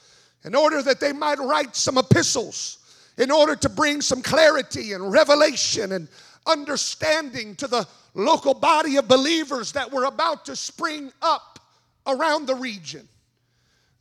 in 0.44 0.54
order 0.54 0.82
that 0.82 1.00
they 1.00 1.12
might 1.12 1.38
write 1.38 1.76
some 1.76 1.96
epistles, 1.96 2.78
in 3.16 3.30
order 3.30 3.56
to 3.56 3.68
bring 3.68 4.00
some 4.00 4.22
clarity 4.22 4.92
and 4.92 5.12
revelation 5.12 5.92
and 5.92 6.08
understanding 6.46 7.54
to 7.56 7.66
the 7.66 7.86
local 8.14 8.54
body 8.54 8.96
of 8.96 9.08
believers 9.08 9.72
that 9.72 9.90
were 9.90 10.04
about 10.04 10.44
to 10.46 10.56
spring 10.56 11.12
up 11.22 11.58
around 12.06 12.46
the 12.46 12.54
region. 12.54 13.08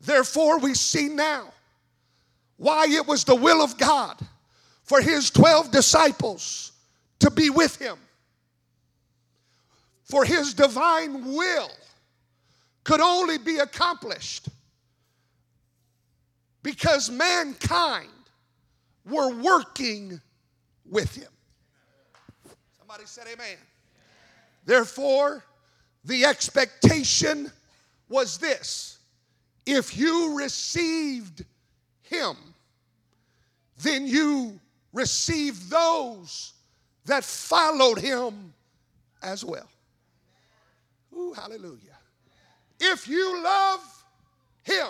Therefore, 0.03 0.59
we 0.59 0.73
see 0.73 1.07
now 1.07 1.53
why 2.57 2.87
it 2.89 3.07
was 3.07 3.23
the 3.23 3.35
will 3.35 3.61
of 3.61 3.77
God 3.77 4.19
for 4.83 5.01
his 5.01 5.29
12 5.31 5.71
disciples 5.71 6.73
to 7.19 7.31
be 7.31 7.49
with 7.49 7.77
him. 7.77 7.97
For 10.03 10.25
his 10.25 10.53
divine 10.53 11.33
will 11.33 11.71
could 12.83 12.99
only 12.99 13.37
be 13.37 13.59
accomplished 13.59 14.49
because 16.61 17.09
mankind 17.09 18.09
were 19.05 19.33
working 19.33 20.19
with 20.85 21.15
him. 21.15 21.31
Somebody 22.77 23.03
said, 23.05 23.27
Amen. 23.33 23.57
Therefore, 24.65 25.45
the 26.03 26.25
expectation 26.25 27.49
was 28.09 28.37
this 28.37 28.92
if 29.65 29.97
you 29.97 30.37
received 30.37 31.45
him, 32.01 32.35
then 33.81 34.05
you 34.05 34.59
received 34.91 35.69
those 35.69 36.53
that 37.05 37.23
followed 37.23 37.97
him 37.97 38.53
as 39.21 39.43
well. 39.43 39.69
Ooh, 41.13 41.33
hallelujah. 41.33 41.97
If 42.79 43.07
you 43.07 43.43
love 43.43 44.05
him, 44.63 44.87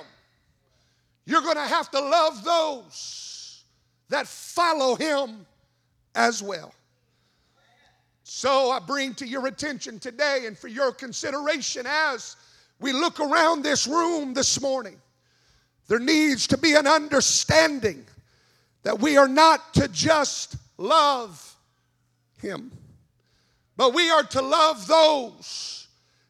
you're 1.25 1.41
going 1.41 1.55
to 1.55 1.61
have 1.61 1.89
to 1.91 1.99
love 1.99 2.43
those 2.43 3.63
that 4.09 4.27
follow 4.27 4.95
him 4.95 5.45
as 6.15 6.43
well. 6.43 6.73
So 8.23 8.71
I 8.71 8.79
bring 8.79 9.13
to 9.15 9.27
your 9.27 9.47
attention 9.47 9.99
today 9.99 10.45
and 10.45 10.57
for 10.57 10.67
your 10.67 10.91
consideration 10.91 11.85
as 11.87 12.35
we 12.79 12.91
look 12.91 13.19
around 13.19 13.63
this 13.63 13.87
room 13.87 14.33
this 14.33 14.61
morning 14.61 14.99
there 15.87 15.99
needs 15.99 16.47
to 16.47 16.57
be 16.57 16.73
an 16.73 16.87
understanding 16.87 18.05
that 18.83 18.99
we 18.99 19.17
are 19.17 19.27
not 19.27 19.73
to 19.75 19.87
just 19.89 20.55
love 20.77 21.55
Him, 22.41 22.71
but 23.77 23.93
we 23.93 24.09
are 24.09 24.23
to 24.23 24.41
love 24.41 24.87
those 24.87 25.87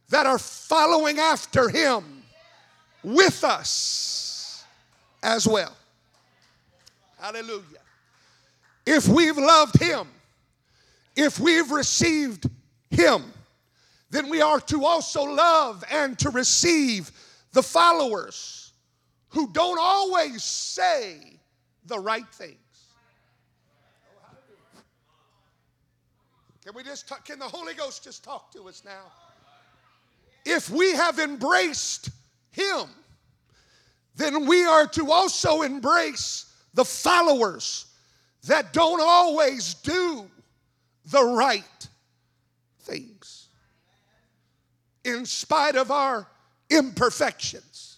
that 0.10 0.26
are 0.26 0.40
following 0.40 1.20
after 1.20 1.70
Him 1.70 2.24
with 3.04 3.44
us 3.44 4.64
as 5.22 5.48
well. 5.48 5.76
Hallelujah. 7.20 7.64
If 8.86 9.08
we've 9.08 9.38
loved 9.38 9.82
Him, 9.82 10.08
if 11.16 11.40
we've 11.40 11.72
received 11.72 12.50
Him, 12.92 13.24
then 14.14 14.30
we 14.30 14.44
are 14.44 14.60
to 14.60 14.86
also 14.86 15.24
love 15.24 15.84
and 15.92 16.20
to 16.20 16.30
receive 16.30 17.12
the 17.52 17.64
followers 17.64 18.74
who 19.30 19.52
don't 19.52 19.80
always 19.82 20.44
say 20.44 21.40
the 21.88 21.98
right 21.98 22.28
things. 22.32 22.60
Can 26.64 26.76
we 26.76 26.84
just 26.84 27.08
talk, 27.08 27.26
can 27.26 27.40
the 27.40 27.48
Holy 27.48 27.74
Ghost 27.74 28.04
just 28.04 28.24
talk 28.24 28.52
to 28.52 28.70
us 28.70 28.84
now? 28.86 29.12
If 30.46 30.70
we 30.70 30.92
have 30.94 31.18
embraced 31.18 32.12
him, 32.52 32.90
then 34.16 34.46
we 34.46 34.64
are 34.64 34.86
to 34.90 35.12
also 35.12 35.64
embrace 35.64 36.54
the 36.76 36.86
followers 36.86 37.88
that 38.44 38.74
don't 38.74 39.02
always 39.02 39.74
do 39.74 40.30
the 41.08 41.24
right 41.24 41.88
things 42.82 43.44
in 45.04 45.26
spite 45.26 45.76
of 45.76 45.92
our 45.92 46.28
imperfections. 46.70 47.94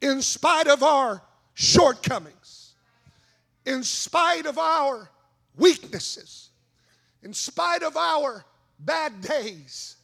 in 0.00 0.22
spite 0.22 0.68
of 0.68 0.82
our 0.82 1.22
shortcomings, 1.54 2.74
in 3.66 3.82
spite 3.82 4.46
of 4.46 4.58
our 4.58 5.10
weaknesses, 5.56 6.50
in 7.22 7.32
spite 7.32 7.82
of 7.82 7.96
our 7.96 8.44
bad 8.78 9.20
days, 9.20 9.96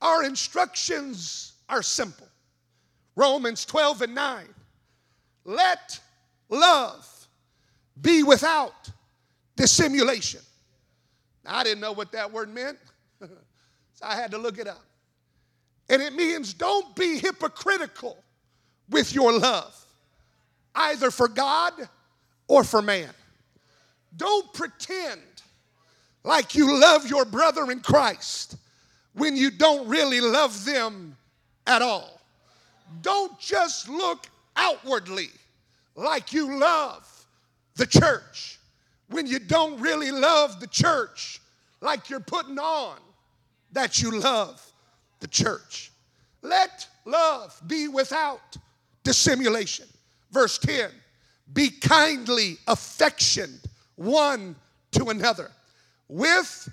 our 0.00 0.24
instructions 0.24 1.52
are 1.68 1.82
simple. 1.82 2.26
Romans 3.14 3.64
12 3.64 4.02
and 4.02 4.14
9. 4.14 4.46
Let 5.44 6.00
love 6.48 7.28
be 8.00 8.22
without 8.22 8.90
dissimulation. 9.54 10.40
I 11.46 11.64
didn't 11.64 11.80
know 11.80 11.92
what 11.92 12.12
that 12.12 12.32
word 12.32 12.52
meant, 12.52 12.78
so 13.20 13.28
I 14.02 14.14
had 14.14 14.30
to 14.32 14.38
look 14.38 14.58
it 14.58 14.68
up. 14.68 14.84
And 15.88 16.00
it 16.00 16.14
means 16.14 16.54
don't 16.54 16.94
be 16.94 17.18
hypocritical 17.18 18.22
with 18.88 19.14
your 19.14 19.36
love, 19.36 19.74
either 20.74 21.10
for 21.10 21.28
God 21.28 21.72
or 22.46 22.64
for 22.64 22.80
man. 22.80 23.10
Don't 24.16 24.52
pretend 24.52 25.20
like 26.24 26.54
you 26.54 26.80
love 26.80 27.08
your 27.08 27.24
brother 27.24 27.70
in 27.70 27.80
Christ 27.80 28.56
when 29.14 29.36
you 29.36 29.50
don't 29.50 29.88
really 29.88 30.20
love 30.20 30.64
them 30.64 31.16
at 31.66 31.82
all. 31.82 32.20
Don't 33.00 33.38
just 33.40 33.88
look 33.88 34.26
outwardly 34.54 35.30
like 35.96 36.32
you 36.32 36.58
love 36.58 37.08
the 37.76 37.86
church 37.86 38.58
when 39.12 39.26
you 39.26 39.38
don't 39.38 39.80
really 39.80 40.10
love 40.10 40.60
the 40.60 40.66
church 40.66 41.40
like 41.80 42.10
you're 42.10 42.20
putting 42.20 42.58
on 42.58 42.96
that 43.72 44.00
you 44.00 44.18
love 44.18 44.64
the 45.20 45.28
church. 45.28 45.90
Let 46.42 46.86
love 47.04 47.60
be 47.66 47.88
without 47.88 48.56
dissimulation. 49.02 49.86
Verse 50.30 50.58
10 50.58 50.90
Be 51.52 51.70
kindly 51.70 52.56
affectioned 52.66 53.60
one 53.96 54.56
to 54.92 55.06
another 55.06 55.50
with 56.08 56.68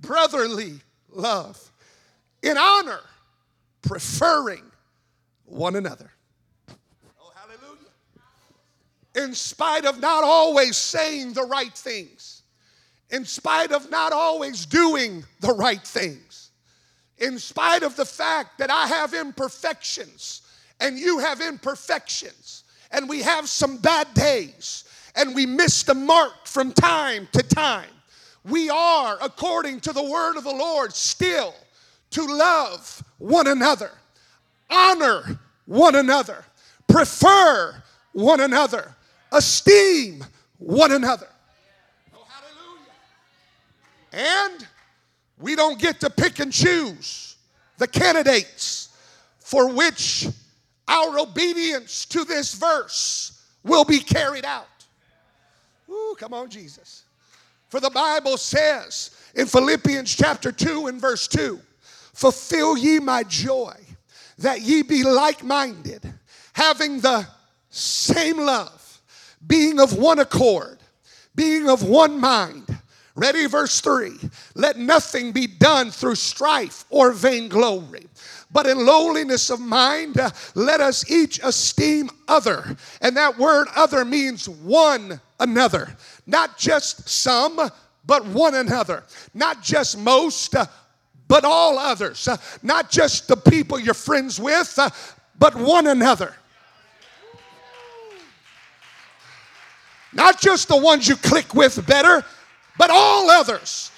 brotherly 0.00 0.74
love, 1.10 1.70
in 2.42 2.58
honor, 2.58 3.00
preferring 3.82 4.62
one 5.46 5.76
another. 5.76 6.10
Oh, 7.20 7.32
hallelujah. 7.34 7.78
In 9.14 9.34
spite 9.34 9.84
of 9.84 10.00
not 10.00 10.24
always 10.24 10.76
saying 10.76 11.34
the 11.34 11.42
right 11.42 11.74
things, 11.74 12.42
in 13.10 13.24
spite 13.24 13.72
of 13.72 13.90
not 13.90 14.12
always 14.12 14.64
doing 14.64 15.24
the 15.40 15.52
right 15.52 15.82
things, 15.82 16.50
in 17.18 17.38
spite 17.38 17.82
of 17.82 17.94
the 17.94 18.06
fact 18.06 18.58
that 18.58 18.70
I 18.70 18.86
have 18.86 19.12
imperfections 19.12 20.42
and 20.80 20.98
you 20.98 21.18
have 21.18 21.40
imperfections, 21.40 22.64
and 22.90 23.08
we 23.08 23.22
have 23.22 23.48
some 23.48 23.76
bad 23.76 24.12
days, 24.14 24.84
and 25.14 25.34
we 25.34 25.46
miss 25.46 25.84
the 25.84 25.94
mark 25.94 26.46
from 26.46 26.72
time 26.72 27.28
to 27.32 27.42
time. 27.42 27.88
We 28.44 28.68
are, 28.68 29.16
according 29.22 29.80
to 29.82 29.92
the 29.92 30.02
word 30.02 30.36
of 30.36 30.44
the 30.44 30.50
Lord, 30.50 30.92
still 30.92 31.54
to 32.10 32.24
love 32.24 33.04
one 33.18 33.46
another, 33.46 33.92
honor 34.68 35.38
one 35.66 35.94
another, 35.94 36.44
prefer 36.88 37.80
one 38.12 38.40
another, 38.40 38.94
esteem 39.32 40.24
one 40.58 40.92
another. 40.92 41.28
Oh, 42.14 42.24
hallelujah. 44.12 44.48
And 44.50 44.66
we 45.38 45.56
don't 45.56 45.78
get 45.78 46.00
to 46.00 46.10
pick 46.10 46.38
and 46.38 46.52
choose 46.52 47.36
the 47.78 47.88
candidates 47.88 48.90
for 49.40 49.72
which 49.72 50.28
our 50.88 51.18
obedience 51.18 52.04
to 52.06 52.24
this 52.24 52.54
verse 52.54 53.42
will 53.64 53.84
be 53.84 53.98
carried 53.98 54.44
out. 54.44 54.66
Ooh, 55.88 56.14
come 56.18 56.32
on, 56.32 56.48
Jesus. 56.48 57.04
For 57.68 57.80
the 57.80 57.90
Bible 57.90 58.36
says 58.36 59.16
in 59.34 59.46
Philippians 59.46 60.14
chapter 60.14 60.52
2 60.52 60.88
and 60.88 61.00
verse 61.00 61.26
2 61.28 61.58
Fulfill 62.12 62.76
ye 62.76 62.98
my 62.98 63.22
joy, 63.22 63.74
that 64.38 64.60
ye 64.60 64.82
be 64.82 65.02
like 65.02 65.42
minded, 65.42 66.12
having 66.52 67.00
the 67.00 67.26
same 67.70 68.36
love, 68.36 68.81
being 69.46 69.80
of 69.80 69.96
one 69.96 70.18
accord, 70.18 70.78
being 71.34 71.68
of 71.68 71.82
one 71.82 72.20
mind. 72.20 72.66
Ready, 73.14 73.46
verse 73.46 73.80
3 73.80 74.12
Let 74.54 74.78
nothing 74.78 75.32
be 75.32 75.46
done 75.46 75.90
through 75.90 76.14
strife 76.14 76.84
or 76.90 77.12
vainglory 77.12 78.06
but 78.52 78.66
in 78.66 78.84
lowliness 78.84 79.50
of 79.50 79.60
mind, 79.60 80.18
uh, 80.18 80.30
let 80.54 80.80
us 80.80 81.10
each 81.10 81.40
esteem 81.42 82.10
other. 82.28 82.76
And 83.00 83.16
that 83.16 83.38
word 83.38 83.68
other 83.74 84.04
means 84.04 84.48
one 84.48 85.20
another, 85.40 85.96
not 86.26 86.58
just 86.58 87.08
some, 87.08 87.58
but 88.04 88.26
one 88.26 88.54
another, 88.54 89.04
not 89.32 89.62
just 89.62 89.98
most, 89.98 90.54
uh, 90.54 90.66
but 91.28 91.44
all 91.44 91.78
others, 91.78 92.28
uh, 92.28 92.36
not 92.62 92.90
just 92.90 93.26
the 93.26 93.36
people 93.36 93.80
you're 93.80 93.94
friends 93.94 94.38
with, 94.38 94.78
but 95.38 95.54
one 95.54 95.86
another. 95.86 96.34
Not 100.12 100.40
just 100.40 100.68
the 100.68 100.76
ones 100.76 101.08
you 101.08 101.16
click 101.16 101.54
with 101.54 101.86
better, 101.86 102.24
but 102.78 102.90
all 102.90 103.30
others. 103.30 103.90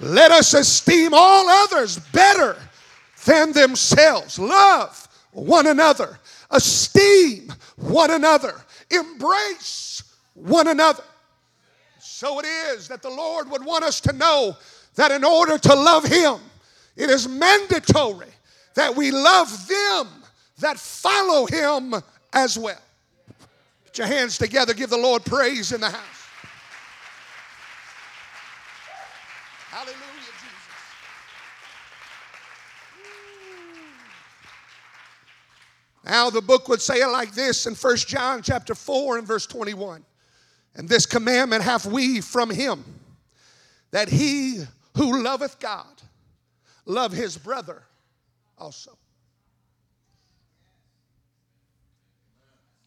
Let 0.00 0.30
us 0.30 0.54
esteem 0.54 1.12
all 1.12 1.48
others 1.48 1.98
better 1.98 2.56
than 3.24 3.52
themselves. 3.52 4.38
Love 4.38 5.08
one 5.32 5.66
another, 5.66 6.18
esteem 6.50 7.52
one 7.76 8.10
another, 8.10 8.54
embrace 8.90 10.02
one 10.34 10.68
another. 10.68 11.04
So 11.98 12.38
it 12.40 12.46
is 12.46 12.88
that 12.88 13.02
the 13.02 13.10
Lord 13.10 13.50
would 13.50 13.64
want 13.64 13.84
us 13.84 14.00
to 14.02 14.12
know 14.12 14.56
that 14.94 15.10
in 15.10 15.24
order 15.24 15.58
to 15.58 15.74
love 15.74 16.04
Him, 16.04 16.36
it 16.96 17.10
is 17.10 17.28
mandatory 17.28 18.26
that 18.74 18.94
we 18.94 19.10
love 19.10 19.68
them 19.68 20.08
that 20.58 20.78
follow 20.78 21.46
Him 21.46 21.94
as 22.32 22.58
well. 22.58 22.80
Your 23.98 24.06
hands 24.06 24.38
together, 24.38 24.74
give 24.74 24.90
the 24.90 24.96
Lord 24.96 25.24
praise 25.24 25.72
in 25.72 25.80
the 25.80 25.90
house. 25.90 26.26
Hallelujah. 29.70 29.96
Jesus. 29.96 30.58
Now 36.04 36.30
the 36.30 36.40
book 36.40 36.68
would 36.68 36.80
say 36.80 37.00
it 37.00 37.08
like 37.08 37.32
this 37.32 37.66
in 37.66 37.74
First 37.74 38.06
John 38.06 38.40
chapter 38.40 38.74
4 38.74 39.18
and 39.18 39.26
verse 39.26 39.46
21. 39.46 40.04
And 40.76 40.88
this 40.88 41.04
commandment 41.04 41.64
have 41.64 41.84
we 41.84 42.20
from 42.20 42.50
him 42.50 42.84
that 43.90 44.08
he 44.08 44.64
who 44.96 45.22
loveth 45.22 45.58
God 45.58 46.02
love 46.86 47.12
his 47.12 47.36
brother 47.36 47.82
also. 48.56 48.96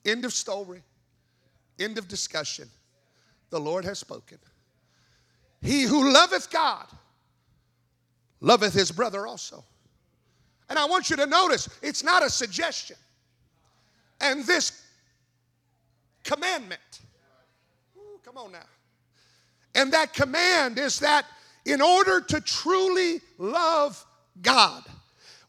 End 0.05 0.23
of 0.25 0.33
story. 0.33 0.81
End 1.83 1.97
of 1.97 2.07
discussion. 2.07 2.69
The 3.49 3.59
Lord 3.59 3.85
has 3.85 3.99
spoken. 3.99 4.37
He 5.61 5.83
who 5.83 6.11
loveth 6.11 6.49
God 6.49 6.87
loveth 8.39 8.73
his 8.73 8.91
brother 8.91 9.27
also. 9.27 9.63
And 10.69 10.79
I 10.79 10.85
want 10.85 11.09
you 11.09 11.15
to 11.17 11.25
notice 11.25 11.69
it's 11.81 12.03
not 12.03 12.23
a 12.23 12.29
suggestion 12.29 12.95
and 14.19 14.45
this 14.45 14.83
commandment. 16.23 17.01
Ooh, 17.97 18.19
come 18.23 18.37
on 18.37 18.51
now. 18.51 18.59
And 19.75 19.91
that 19.93 20.13
command 20.13 20.77
is 20.77 20.99
that 20.99 21.25
in 21.65 21.81
order 21.81 22.21
to 22.21 22.41
truly 22.41 23.21
love 23.37 24.03
God, 24.41 24.83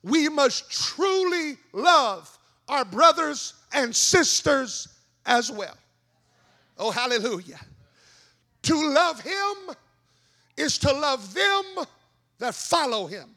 we 0.03 0.29
must 0.29 0.71
truly 0.71 1.57
love 1.73 2.39
our 2.69 2.85
brothers 2.85 3.55
and 3.73 3.95
sisters 3.95 4.89
as 5.25 5.51
well. 5.51 5.77
Oh, 6.83 6.91
hallelujah. 6.91 7.61
To 8.63 8.93
love 8.93 9.21
Him 9.21 9.77
is 10.57 10.79
to 10.79 10.93
love 10.93 11.33
them 11.33 11.87
that 12.41 12.57
follow 12.57 13.07
Him. 13.07 13.37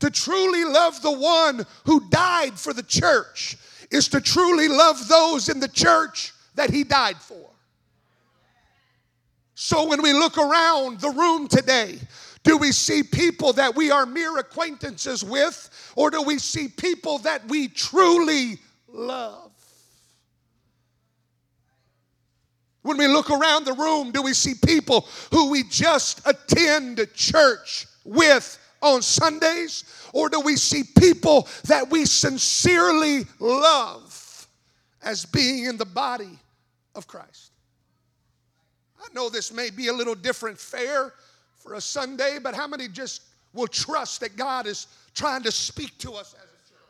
To 0.00 0.08
truly 0.08 0.64
love 0.64 1.02
the 1.02 1.12
one 1.12 1.66
who 1.84 2.08
died 2.08 2.58
for 2.58 2.72
the 2.72 2.82
church 2.82 3.58
is 3.90 4.08
to 4.08 4.22
truly 4.22 4.68
love 4.68 5.06
those 5.06 5.50
in 5.50 5.60
the 5.60 5.68
church 5.68 6.32
that 6.54 6.70
he 6.70 6.82
died 6.82 7.18
for. 7.18 7.50
So 9.54 9.86
when 9.86 10.00
we 10.00 10.14
look 10.14 10.38
around 10.38 11.00
the 11.00 11.10
room 11.10 11.46
today, 11.46 11.98
do 12.42 12.56
we 12.56 12.72
see 12.72 13.02
people 13.02 13.52
that 13.54 13.74
we 13.74 13.90
are 13.90 14.06
mere 14.06 14.38
acquaintances 14.38 15.22
with, 15.22 15.92
or 15.94 16.10
do 16.10 16.22
we 16.22 16.38
see 16.38 16.68
people 16.68 17.18
that 17.18 17.46
we 17.48 17.68
truly 17.68 18.58
love? 18.86 19.47
When 22.82 22.96
we 22.96 23.06
look 23.06 23.30
around 23.30 23.64
the 23.64 23.72
room, 23.72 24.12
do 24.12 24.22
we 24.22 24.32
see 24.32 24.54
people 24.54 25.06
who 25.32 25.50
we 25.50 25.64
just 25.64 26.26
attend 26.26 27.06
church 27.14 27.86
with 28.04 28.58
on 28.80 29.02
Sundays? 29.02 29.84
Or 30.12 30.28
do 30.28 30.40
we 30.40 30.56
see 30.56 30.84
people 30.98 31.48
that 31.64 31.90
we 31.90 32.04
sincerely 32.04 33.26
love 33.40 34.46
as 35.02 35.26
being 35.26 35.64
in 35.64 35.76
the 35.76 35.84
body 35.84 36.38
of 36.94 37.06
Christ? 37.06 37.52
I 39.00 39.06
know 39.12 39.28
this 39.28 39.52
may 39.52 39.70
be 39.70 39.88
a 39.88 39.92
little 39.92 40.14
different 40.14 40.58
fare 40.58 41.12
for 41.58 41.74
a 41.74 41.80
Sunday, 41.80 42.38
but 42.42 42.54
how 42.54 42.66
many 42.66 42.88
just 42.88 43.22
will 43.52 43.66
trust 43.66 44.20
that 44.20 44.36
God 44.36 44.66
is 44.66 44.86
trying 45.14 45.42
to 45.42 45.52
speak 45.52 45.96
to 45.98 46.12
us 46.12 46.34
as 46.34 46.44
a 46.44 46.70
church? 46.70 46.82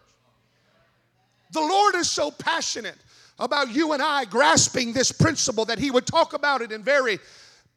The 1.53 1.61
Lord 1.61 1.95
is 1.95 2.11
so 2.11 2.31
passionate 2.31 2.97
about 3.39 3.73
you 3.73 3.93
and 3.93 4.03
I 4.03 4.25
grasping 4.25 4.93
this 4.93 5.13
principle 5.13 5.65
that 5.67 5.79
He 5.79 5.91
would 5.91 6.07
talk 6.07 6.33
about 6.33 6.63
it 6.63 6.73
in 6.73 6.83
very 6.83 7.19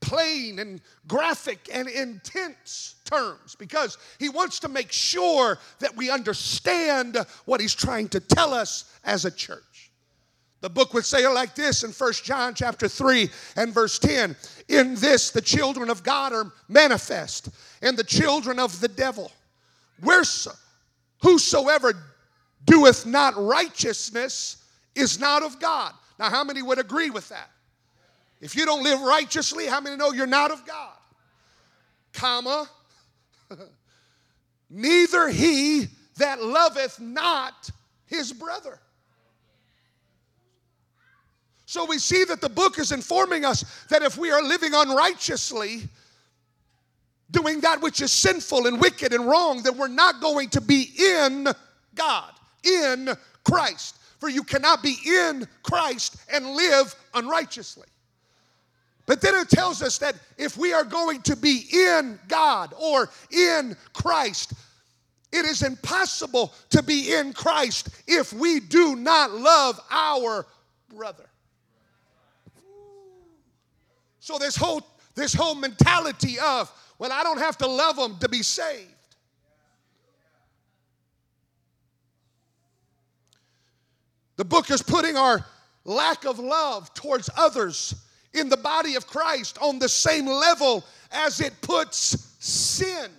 plain 0.02 0.60
and 0.60 0.82
graphic 1.08 1.69
and 1.71 1.88
intense 1.88 2.95
terms 3.06 3.56
because 3.56 3.97
he 4.19 4.30
wants 4.30 4.60
to 4.60 4.67
make 4.67 4.91
sure 4.91 5.60
that 5.80 5.95
we 5.95 6.10
understand 6.10 7.17
what 7.45 7.62
he's 7.62 7.76
trying 7.76 8.10
to 8.10 8.19
tell 8.19 8.54
us 8.54 8.91
as 9.06 9.26
a 9.26 9.32
church. 9.32 9.91
The 10.62 10.69
book 10.69 10.93
would 10.93 11.06
say 11.06 11.24
it 11.24 11.30
like 11.30 11.56
this 11.56 11.84
in 11.84 11.91
First 11.91 12.24
John 12.24 12.54
chapter 12.54 12.88
3 12.88 13.30
and 13.56 13.74
verse 13.74 13.97
10. 13.97 14.36
In 14.67 14.95
this 14.95 15.32
the 15.32 15.41
children 15.41 15.89
of 15.89 16.04
God 16.04 16.34
are 16.34 16.52
manifest, 16.67 17.50
and 17.82 17.97
the 17.97 18.04
children 18.04 18.60
of 18.60 18.80
the 18.80 18.88
devil. 18.88 19.32
Whereso, 20.04 20.56
whosoever 21.21 21.93
doeth 22.65 23.08
not 23.08 23.34
righteousness 23.38 24.61
is 24.96 25.20
not 25.20 25.44
of 25.44 25.60
God. 25.60 25.94
Now, 26.20 26.30
how 26.30 26.44
many 26.44 26.62
would 26.62 26.80
agree 26.80 27.10
with 27.10 27.30
that? 27.30 27.50
If 28.40 28.56
you 28.56 28.66
don't 28.66 28.84
live 28.84 29.02
righteously, 29.02 29.68
how 29.68 29.82
many 29.82 29.96
know 29.96 30.12
you're 30.12 30.28
not 30.28 30.52
of 30.52 30.66
God? 30.66 30.94
Comma, 32.14 32.68
neither 34.70 35.30
he 35.30 35.88
that 36.18 36.42
loveth 36.42 37.00
not 37.00 37.70
his 38.06 38.34
brother. 38.34 38.80
So 41.66 41.86
we 41.86 42.00
see 42.00 42.26
that 42.26 42.42
the 42.42 42.50
book 42.50 42.80
is 42.80 42.92
informing 42.92 43.46
us 43.46 43.86
that 43.88 44.02
if 44.02 44.18
we 44.18 44.30
are 44.30 44.44
living 44.44 44.72
unrighteously, 44.74 45.84
doing 47.32 47.62
that 47.62 47.82
which 47.82 48.02
is 48.02 48.12
sinful 48.12 48.68
and 48.68 48.82
wicked 48.82 49.14
and 49.14 49.26
wrong, 49.26 49.64
then 49.64 49.78
we're 49.78 49.88
not 49.88 50.20
going 50.20 50.50
to 50.50 50.60
be 50.60 50.92
in 51.00 51.48
God, 51.96 52.32
in 52.64 53.10
Christ. 53.46 53.96
For 54.22 54.30
you 54.30 54.44
cannot 54.44 54.84
be 54.84 54.96
in 55.06 55.48
Christ 55.64 56.16
and 56.32 56.46
live 56.52 56.96
unrighteously. 57.16 57.88
But 59.08 59.20
then 59.20 59.34
it 59.36 59.50
tells 59.50 59.82
us 59.82 59.98
that 59.98 60.16
if 60.38 60.56
we 60.56 60.74
are 60.74 60.84
going 60.84 61.24
to 61.24 61.36
be 61.36 61.66
in 61.74 62.20
God 62.28 62.74
or 62.80 63.10
in 63.32 63.76
Christ, 63.94 64.54
it 65.32 65.44
is 65.44 65.64
impossible 65.64 66.54
to 66.70 66.84
be 66.84 67.16
in 67.16 67.34
Christ 67.34 67.90
if 68.08 68.32
we 68.32 68.60
do 68.60 68.96
not 68.96 69.32
love 69.32 69.80
our 69.90 70.46
brother. 70.88 71.28
So 74.20 74.38
this 74.38 74.56
whole 74.56 74.86
this 75.16 75.34
whole 75.34 75.56
mentality 75.56 76.38
of, 76.40 76.72
well, 77.00 77.12
I 77.12 77.24
don't 77.24 77.40
have 77.40 77.58
to 77.58 77.68
love 77.68 77.96
them 77.96 78.18
to 78.20 78.30
be 78.30 78.44
saved. 78.44 78.94
The 84.42 84.46
book 84.46 84.72
is 84.72 84.82
putting 84.82 85.18
our 85.18 85.46
lack 85.86 86.26
of 86.26 86.40
love 86.40 86.92
towards 86.96 87.30
others 87.38 87.94
in 88.34 88.50
the 88.50 88.58
body 88.58 88.96
of 88.96 89.06
Christ 89.06 89.60
on 89.62 89.78
the 89.78 89.88
same 89.88 90.26
level 90.26 90.84
as 91.12 91.40
it 91.40 91.54
puts 91.62 92.18
sin. 92.40 93.12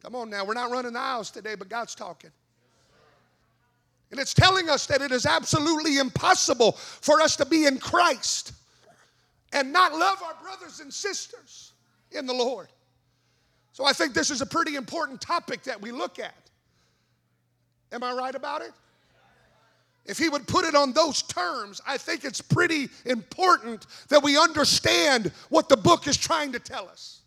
Come 0.00 0.14
on 0.14 0.30
now, 0.30 0.44
we're 0.44 0.54
not 0.54 0.70
running 0.70 0.92
the 0.92 1.00
aisles 1.00 1.32
today, 1.32 1.56
but 1.56 1.68
God's 1.68 1.96
talking. 1.96 2.30
And 4.12 4.20
it's 4.20 4.32
telling 4.32 4.70
us 4.70 4.86
that 4.86 5.02
it 5.02 5.10
is 5.10 5.26
absolutely 5.26 5.98
impossible 5.98 6.70
for 6.70 7.20
us 7.20 7.34
to 7.34 7.46
be 7.46 7.66
in 7.66 7.78
Christ 7.78 8.52
and 9.52 9.72
not 9.72 9.92
love 9.92 10.22
our 10.22 10.40
brothers 10.40 10.78
and 10.78 10.94
sisters 10.94 11.72
in 12.12 12.26
the 12.26 12.32
Lord. 12.32 12.68
So 13.72 13.84
I 13.84 13.92
think 13.92 14.14
this 14.14 14.30
is 14.30 14.40
a 14.40 14.46
pretty 14.46 14.76
important 14.76 15.20
topic 15.20 15.64
that 15.64 15.82
we 15.82 15.90
look 15.90 16.20
at. 16.20 16.47
Am 17.92 18.02
I 18.02 18.12
right 18.12 18.34
about 18.34 18.62
it? 18.62 18.72
If 20.04 20.16
he 20.16 20.30
would 20.30 20.46
put 20.48 20.64
it 20.64 20.74
on 20.74 20.92
those 20.92 21.22
terms, 21.22 21.82
I 21.86 21.98
think 21.98 22.24
it's 22.24 22.40
pretty 22.40 22.88
important 23.04 23.86
that 24.08 24.22
we 24.22 24.38
understand 24.38 25.30
what 25.50 25.68
the 25.68 25.76
book 25.76 26.06
is 26.06 26.16
trying 26.16 26.52
to 26.52 26.58
tell 26.58 26.88
us. 26.88 27.20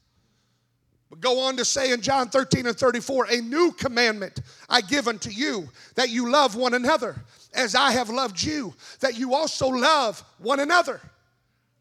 But 1.11 1.21
go 1.21 1.41
on 1.41 1.57
to 1.57 1.65
say 1.65 1.91
in 1.91 2.01
John 2.01 2.29
13 2.29 2.65
and 2.65 2.75
34, 2.75 3.25
a 3.25 3.41
new 3.41 3.71
commandment 3.73 4.39
I 4.67 4.81
give 4.81 5.07
unto 5.07 5.29
you, 5.29 5.69
that 5.95 6.09
you 6.09 6.31
love 6.31 6.55
one 6.55 6.73
another 6.73 7.15
as 7.53 7.75
I 7.75 7.91
have 7.91 8.09
loved 8.09 8.41
you, 8.41 8.73
that 9.01 9.17
you 9.17 9.35
also 9.35 9.67
love 9.67 10.23
one 10.39 10.59
another. 10.59 11.01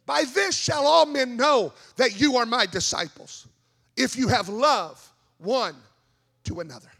By 0.04 0.24
this 0.34 0.56
shall 0.56 0.86
all 0.86 1.06
men 1.06 1.36
know 1.36 1.72
that 1.96 2.20
you 2.20 2.36
are 2.36 2.44
my 2.44 2.66
disciples, 2.66 3.46
if 3.96 4.16
you 4.16 4.28
have 4.28 4.48
love 4.48 5.10
one 5.38 5.76
to 6.44 6.60
another. 6.60 6.90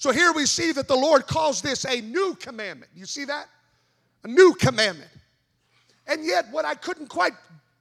So 0.00 0.12
here 0.12 0.32
we 0.32 0.46
see 0.46 0.72
that 0.72 0.88
the 0.88 0.96
Lord 0.96 1.26
calls 1.26 1.60
this 1.60 1.84
a 1.84 2.00
new 2.00 2.34
commandment. 2.34 2.90
You 2.96 3.04
see 3.04 3.26
that? 3.26 3.48
A 4.24 4.28
new 4.28 4.54
commandment. 4.54 5.10
And 6.06 6.24
yet, 6.24 6.46
what 6.50 6.64
I 6.64 6.74
couldn't 6.74 7.08
quite 7.08 7.34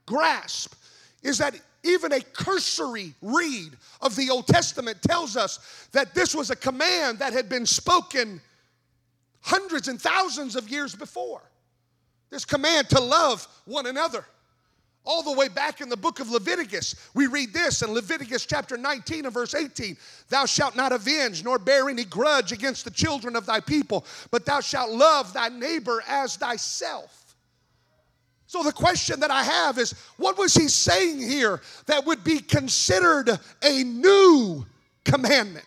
grasp 0.05 0.75
is 1.23 1.37
that 1.37 1.55
even 1.83 2.11
a 2.11 2.19
cursory 2.19 3.13
read 3.21 3.71
of 4.01 4.17
the 4.17 4.29
Old 4.29 4.47
Testament 4.47 5.01
tells 5.01 5.37
us 5.37 5.87
that 5.93 6.13
this 6.13 6.35
was 6.35 6.49
a 6.49 6.57
command 6.57 7.19
that 7.19 7.31
had 7.31 7.47
been 7.47 7.65
spoken 7.65 8.41
hundreds 9.39 9.87
and 9.87 9.99
thousands 9.99 10.57
of 10.57 10.67
years 10.67 10.93
before. 10.93 11.41
This 12.31 12.43
command 12.43 12.89
to 12.89 12.99
love 12.99 13.47
one 13.63 13.85
another. 13.85 14.25
All 15.09 15.23
the 15.23 15.33
way 15.33 15.47
back 15.47 15.81
in 15.81 15.89
the 15.89 15.97
book 15.97 16.19
of 16.19 16.29
Leviticus, 16.29 16.93
we 17.15 17.25
read 17.25 17.51
this 17.51 17.81
in 17.81 17.91
Leviticus 17.91 18.45
chapter 18.45 18.77
19 18.77 19.25
and 19.25 19.33
verse 19.33 19.55
18 19.55 19.97
Thou 20.29 20.45
shalt 20.45 20.75
not 20.75 20.91
avenge 20.91 21.43
nor 21.43 21.57
bear 21.57 21.89
any 21.89 22.05
grudge 22.05 22.51
against 22.51 22.85
the 22.85 22.91
children 22.91 23.35
of 23.35 23.47
thy 23.47 23.59
people, 23.59 24.05
but 24.29 24.45
thou 24.45 24.61
shalt 24.61 24.91
love 24.91 25.33
thy 25.33 25.49
neighbor 25.49 26.03
as 26.07 26.35
thyself. 26.35 27.35
So, 28.45 28.61
the 28.61 28.71
question 28.71 29.19
that 29.21 29.31
I 29.31 29.41
have 29.41 29.79
is 29.79 29.93
what 30.17 30.37
was 30.37 30.53
he 30.53 30.67
saying 30.67 31.17
here 31.17 31.59
that 31.87 32.05
would 32.05 32.23
be 32.23 32.37
considered 32.37 33.31
a 33.63 33.83
new 33.83 34.63
commandment? 35.05 35.65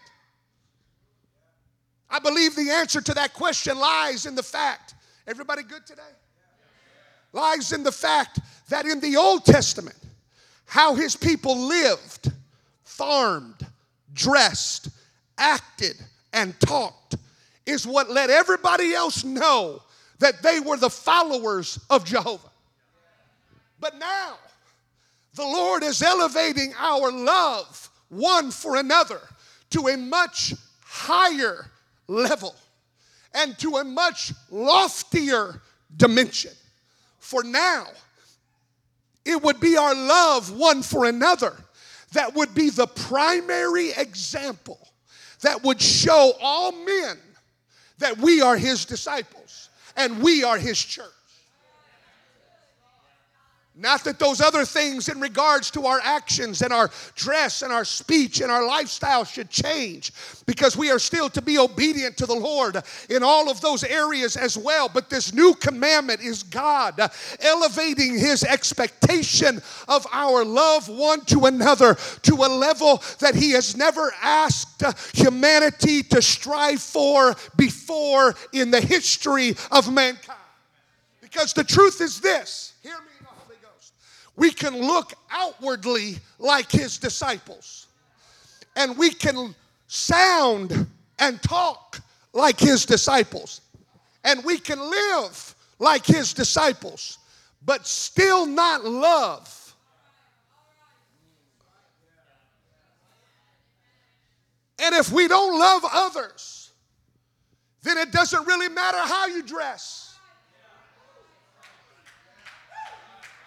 I 2.09 2.21
believe 2.21 2.55
the 2.55 2.71
answer 2.71 3.01
to 3.01 3.15
that 3.15 3.35
question 3.35 3.77
lies 3.77 4.25
in 4.25 4.37
the 4.37 4.43
fact, 4.45 4.95
everybody 5.27 5.65
good 5.65 5.85
today? 5.85 6.03
Lies 7.33 7.73
in 7.73 7.83
the 7.83 7.93
fact 7.93 8.41
that 8.69 8.87
in 8.87 9.01
the 9.01 9.17
Old 9.17 9.45
Testament, 9.45 9.97
how 10.67 10.95
his 10.95 11.17
people 11.17 11.57
lived, 11.57 12.33
farmed, 12.85 13.67
dressed, 14.13 14.89
acted, 15.39 15.97
and 16.33 16.59
talked 16.61 17.17
is 17.67 17.87
what 17.87 18.11
let 18.11 18.31
everybody 18.31 18.95
else 18.95 19.25
know 19.25 19.83
that 20.19 20.43
they 20.43 20.61
were 20.61 20.77
the 20.77 20.91
followers 20.91 21.79
of 21.91 22.05
Jehovah. 22.05 22.51
But 23.81 23.99
now, 23.99 24.37
the 25.35 25.43
Lord 25.43 25.83
is 25.83 26.03
elevating 26.03 26.73
our 26.79 27.11
love 27.11 27.91
one 28.09 28.51
for 28.51 28.77
another 28.77 29.21
to 29.71 29.89
a 29.89 29.97
much 29.97 30.55
higher 30.81 31.67
level 32.07 32.55
and 33.35 33.59
to 33.59 33.77
a 33.77 33.85
much 33.85 34.33
loftier 34.51 35.61
dimension. 35.97 36.53
For 37.23 37.45
now, 37.45 37.87
it 39.25 39.41
would 39.41 39.61
be 39.61 39.77
our 39.77 39.95
love 39.95 40.51
one 40.59 40.83
for 40.83 41.05
another 41.07 41.55
that 42.15 42.35
would 42.35 42.53
be 42.53 42.69
the 42.69 42.89
primary 42.89 43.93
example 43.93 44.89
that 45.43 45.63
would 45.63 45.81
show 45.81 46.33
all 46.43 46.73
men 46.73 47.17
that 47.99 48.19
we 48.19 48.43
are 48.43 48.57
His 48.57 48.85
disciples 48.85 49.71
and 49.97 50.21
we 50.21 50.43
are 50.43 50.59
His 50.59 50.83
church. 50.83 51.07
Not 53.75 54.05
that 54.05 54.19
those 54.19 54.43
other 54.43 54.67
things 54.67 55.09
in 55.09 55.19
regards 55.19 55.71
to 55.71 55.87
our 55.87 55.99
actions 56.05 56.61
and 56.61 56.75
our 56.75 56.91
dress 57.15 57.63
and 57.63 57.73
our 57.73 57.87
speech 57.87 58.43
and 58.43 58.53
our 58.53 58.67
lifestyle 58.67 59.25
should 59.25 59.49
change 59.49 60.13
because 60.45 60.77
we 60.77 60.91
are 60.91 60.99
still 60.99 61.31
to 61.31 61.41
be 61.41 61.57
obedient 61.57 62.19
to 62.19 62.27
the 62.27 62.35
Lord 62.35 62.77
in 63.09 63.23
all 63.23 63.51
of 63.51 63.63
those 63.63 63.83
areas 63.83 64.37
as 64.37 64.59
well. 64.59 64.91
But 64.93 65.09
this 65.09 65.33
new 65.33 65.55
commandment 65.55 66.21
is 66.21 66.43
God 66.43 67.01
elevating 67.41 68.19
His 68.19 68.45
expectation 68.45 69.63
of 69.89 70.07
our 70.13 70.45
love 70.45 70.91
one 70.91 71.25
to 71.27 71.47
another 71.47 71.97
to 72.23 72.35
a 72.35 72.51
level 72.53 73.03
that 73.21 73.35
He 73.35 73.53
has 73.53 73.75
never 73.75 74.13
asked 74.21 74.83
humanity 75.15 76.03
to 76.03 76.21
strive 76.21 76.83
for 76.83 77.35
before 77.57 78.35
in 78.53 78.71
the 78.71 78.83
history 78.83 79.57
of 79.71 79.91
mankind. 79.91 80.39
Because 81.23 81.55
the 81.55 81.65
truth 81.65 82.03
is 82.03 82.21
this 82.21 82.72
we 84.37 84.51
can 84.51 84.81
look 84.81 85.13
outwardly 85.31 86.17
like 86.39 86.71
his 86.71 86.99
disciples, 86.99 87.87
and 88.77 88.97
we 88.97 89.11
can 89.11 89.55
sound 89.87 90.87
and 91.19 91.43
talk 91.43 92.01
like 92.33 92.59
his 92.59 92.87
disciples, 92.87 93.61
and 94.25 94.43
we 94.45 94.59
can 94.59 94.79
live 94.81 95.55
like 95.79 96.07
his 96.07 96.33
disciples, 96.33 97.19
but 97.65 97.87
still 97.87 98.47
not 98.47 98.85
love. 98.85 99.59
And 104.83 104.95
if 104.97 105.13
we 105.13 105.29
don't 105.29 105.59
love 105.59 105.83
others, 105.93 106.71
then 107.83 107.99
it 107.99 108.11
doesn't 108.11 108.47
really 108.47 108.69
matter 108.69 108.99
how 108.99 109.27
you 109.27 109.43
dress. 109.43 110.12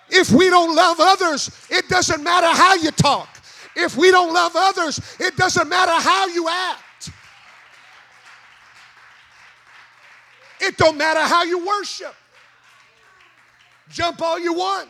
If 0.10 0.32
we 0.32 0.50
don't 0.50 0.76
love 0.76 0.98
others, 1.00 1.50
it 1.70 1.90
doesn't 1.90 2.24
matter 2.24 2.48
how 2.48 2.76
you 2.76 2.92
talk. 2.92 3.30
If 3.76 3.98
we 3.98 4.12
don't 4.12 4.34
love 4.34 4.54
others, 4.56 5.00
it 5.20 5.36
doesn't 5.36 5.68
matter 5.68 5.92
how 5.92 6.28
you 6.28 6.48
act. 6.48 7.12
It 10.62 10.78
don't 10.78 10.98
matter 10.98 11.22
how 11.22 11.44
you 11.44 11.66
worship. 11.66 12.16
Jump 13.90 14.22
all 14.22 14.40
you 14.40 14.54
want. 14.54 14.90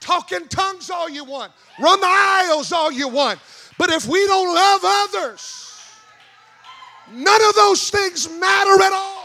Talk 0.00 0.32
in 0.32 0.46
tongues 0.48 0.90
all 0.90 1.08
you 1.08 1.24
want. 1.24 1.52
Run 1.80 2.00
the 2.00 2.06
aisles 2.06 2.72
all 2.72 2.92
you 2.92 3.08
want. 3.08 3.40
But 3.78 3.90
if 3.90 4.06
we 4.06 4.26
don't 4.26 4.54
love 4.54 4.80
others, 4.84 5.80
none 7.12 7.48
of 7.48 7.54
those 7.54 7.90
things 7.90 8.28
matter 8.28 8.82
at 8.82 8.92
all. 8.92 9.17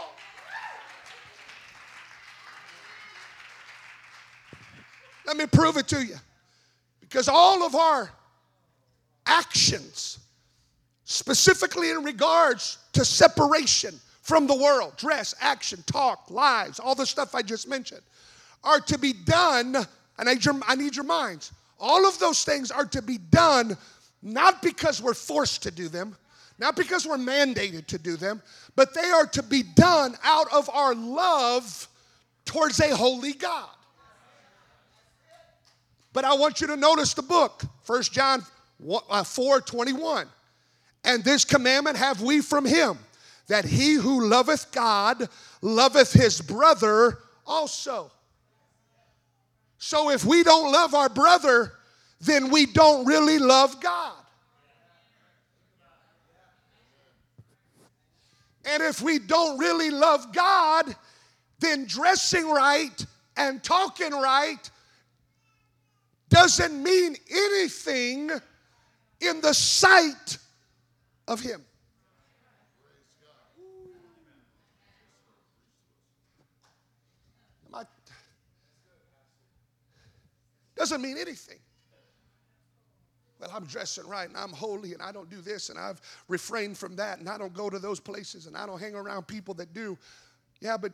Let 5.34 5.52
me 5.52 5.60
prove 5.60 5.78
it 5.78 5.88
to 5.88 6.06
you. 6.06 6.14
Because 7.02 7.28
all 7.28 7.64
of 7.64 7.74
our 7.74 8.12
actions, 9.26 10.20
specifically 11.06 11.90
in 11.90 12.04
regards 12.04 12.78
to 12.92 13.04
separation 13.04 14.00
from 14.22 14.46
the 14.46 14.56
world 14.56 14.94
dress, 14.96 15.34
action, 15.42 15.84
talk, 15.88 16.30
lives, 16.30 16.80
all 16.80 16.94
the 16.94 17.08
stuff 17.08 17.34
I 17.34 17.42
just 17.42 17.68
mentioned 17.68 18.04
are 18.64 18.80
to 18.82 19.00
be 19.00 19.12
done. 19.12 19.76
And 20.20 20.30
I 20.30 20.36
I 20.68 20.76
need 20.76 20.96
your 20.96 21.04
minds. 21.04 21.52
All 21.80 22.08
of 22.08 22.20
those 22.20 22.44
things 22.44 22.70
are 22.70 22.86
to 22.86 23.02
be 23.02 23.18
done 23.18 23.76
not 24.22 24.62
because 24.62 25.02
we're 25.02 25.16
forced 25.16 25.64
to 25.64 25.72
do 25.72 25.90
them, 25.90 26.16
not 26.60 26.76
because 26.76 27.08
we're 27.08 27.18
mandated 27.18 27.88
to 27.88 27.98
do 27.98 28.18
them, 28.18 28.40
but 28.76 28.94
they 28.94 29.10
are 29.10 29.26
to 29.26 29.42
be 29.42 29.64
done 29.64 30.16
out 30.24 30.54
of 30.54 30.70
our 30.70 30.94
love 30.94 31.88
towards 32.46 32.80
a 32.80 32.96
holy 32.96 33.34
God. 33.34 33.70
But 36.14 36.26
I 36.26 36.36
want 36.36 36.62
you 36.62 36.68
to 36.68 36.78
notice 36.78 37.14
the 37.16 37.24
book, 37.24 37.64
1 37.88 38.04
John 38.04 38.46
uh, 39.10 39.24
4 39.24 39.62
21. 39.62 40.28
And 41.04 41.24
this 41.24 41.44
commandment 41.44 41.98
have 41.98 42.22
we 42.22 42.40
from 42.40 42.66
him, 42.66 42.98
that 43.48 43.66
he 43.66 43.96
who 43.96 44.30
loveth 44.30 44.72
God 44.72 45.28
loveth 45.62 46.14
his 46.14 46.40
brother 46.40 47.18
also. 47.46 48.12
So 49.80 50.12
if 50.12 50.24
we 50.24 50.44
don't 50.44 50.72
love 50.72 50.94
our 50.94 51.10
brother, 51.10 51.74
then 52.22 52.52
we 52.52 52.68
don't 52.68 53.06
really 53.06 53.38
love 53.38 53.82
God. 53.82 54.14
And 58.66 58.82
if 58.82 59.02
we 59.02 59.20
don't 59.20 59.58
really 59.58 59.90
love 59.90 60.32
God, 60.32 60.96
then 61.60 61.86
dressing 61.86 62.50
right 62.50 63.06
and 63.36 63.62
talking 63.62 64.12
right 64.12 64.70
doesn't 66.34 66.82
mean 66.82 67.16
anything 67.30 68.32
in 69.22 69.42
the 69.42 69.54
sight 69.54 70.38
of 71.28 71.40
Him. 71.40 71.64
doesn't 80.84 81.02
mean 81.02 81.18
anything. 81.18 81.60
Well, 83.40 83.50
I'm 83.54 83.66
dressing 83.66 84.06
right 84.06 84.28
and 84.28 84.38
I'm 84.38 84.52
holy 84.52 84.92
and 84.92 85.02
I 85.02 85.14
don't 85.14 85.30
do 85.30 85.40
this 85.40 85.70
and 85.70 85.80
I've 85.80 86.02
refrained 86.28 86.78
from 86.78 86.98
that 86.98 87.20
and 87.20 87.30
I 87.30 87.38
don't 87.38 87.54
go 87.54 87.70
to 87.70 87.80
those 87.80 88.02
places 88.02 88.48
and 88.48 88.58
I 88.58 88.66
don't 88.66 88.82
hang 88.82 88.94
around 88.94 89.26
people 89.26 89.54
that 89.54 89.74
do. 89.74 89.98
Yeah, 90.60 90.76
but 90.76 90.92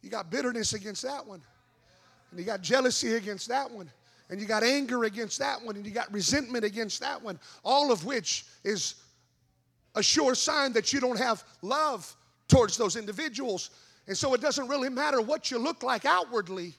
you 0.00 0.08
got 0.08 0.30
bitterness 0.30 0.72
against 0.72 1.02
that 1.02 1.26
one. 1.26 1.42
And 2.30 2.40
you 2.40 2.46
got 2.46 2.62
jealousy 2.62 3.14
against 3.16 3.48
that 3.48 3.70
one. 3.70 3.90
And 4.28 4.40
you 4.40 4.46
got 4.46 4.62
anger 4.62 5.04
against 5.04 5.38
that 5.38 5.62
one. 5.62 5.76
And 5.76 5.84
you 5.86 5.92
got 5.92 6.12
resentment 6.12 6.64
against 6.64 7.00
that 7.00 7.22
one. 7.22 7.38
All 7.64 7.92
of 7.92 8.04
which 8.04 8.44
is 8.64 8.96
a 9.94 10.02
sure 10.02 10.34
sign 10.34 10.72
that 10.72 10.92
you 10.92 11.00
don't 11.00 11.18
have 11.18 11.44
love 11.62 12.14
towards 12.48 12.76
those 12.76 12.96
individuals. 12.96 13.70
And 14.06 14.16
so 14.16 14.34
it 14.34 14.40
doesn't 14.40 14.68
really 14.68 14.88
matter 14.88 15.20
what 15.20 15.50
you 15.50 15.58
look 15.58 15.82
like 15.82 16.04
outwardly 16.04 16.74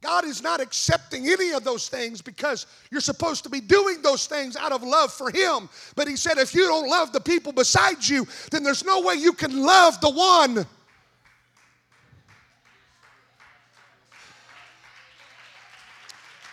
God 0.00 0.24
is 0.24 0.42
not 0.42 0.60
accepting 0.60 1.28
any 1.28 1.50
of 1.50 1.64
those 1.64 1.88
things 1.88 2.22
because 2.22 2.66
you're 2.90 3.00
supposed 3.00 3.42
to 3.44 3.50
be 3.50 3.60
doing 3.60 4.00
those 4.00 4.26
things 4.26 4.56
out 4.56 4.70
of 4.70 4.82
love 4.82 5.12
for 5.12 5.30
Him. 5.30 5.68
But 5.96 6.06
He 6.06 6.16
said, 6.16 6.38
if 6.38 6.54
you 6.54 6.66
don't 6.66 6.88
love 6.88 7.12
the 7.12 7.20
people 7.20 7.52
beside 7.52 8.06
you, 8.06 8.26
then 8.52 8.62
there's 8.62 8.84
no 8.84 9.00
way 9.00 9.14
you 9.14 9.32
can 9.32 9.60
love 9.60 10.00
the 10.00 10.10
one. 10.10 10.66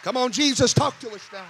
Come 0.05 0.17
on, 0.17 0.31
Jesus, 0.31 0.71
talk 0.71 0.99
to 0.99 1.09
us 1.09 1.27
now. 1.33 1.43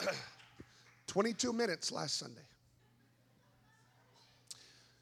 Twenty-two 1.06 1.52
minutes 1.52 1.92
last 1.92 2.18
Sunday. 2.18 2.40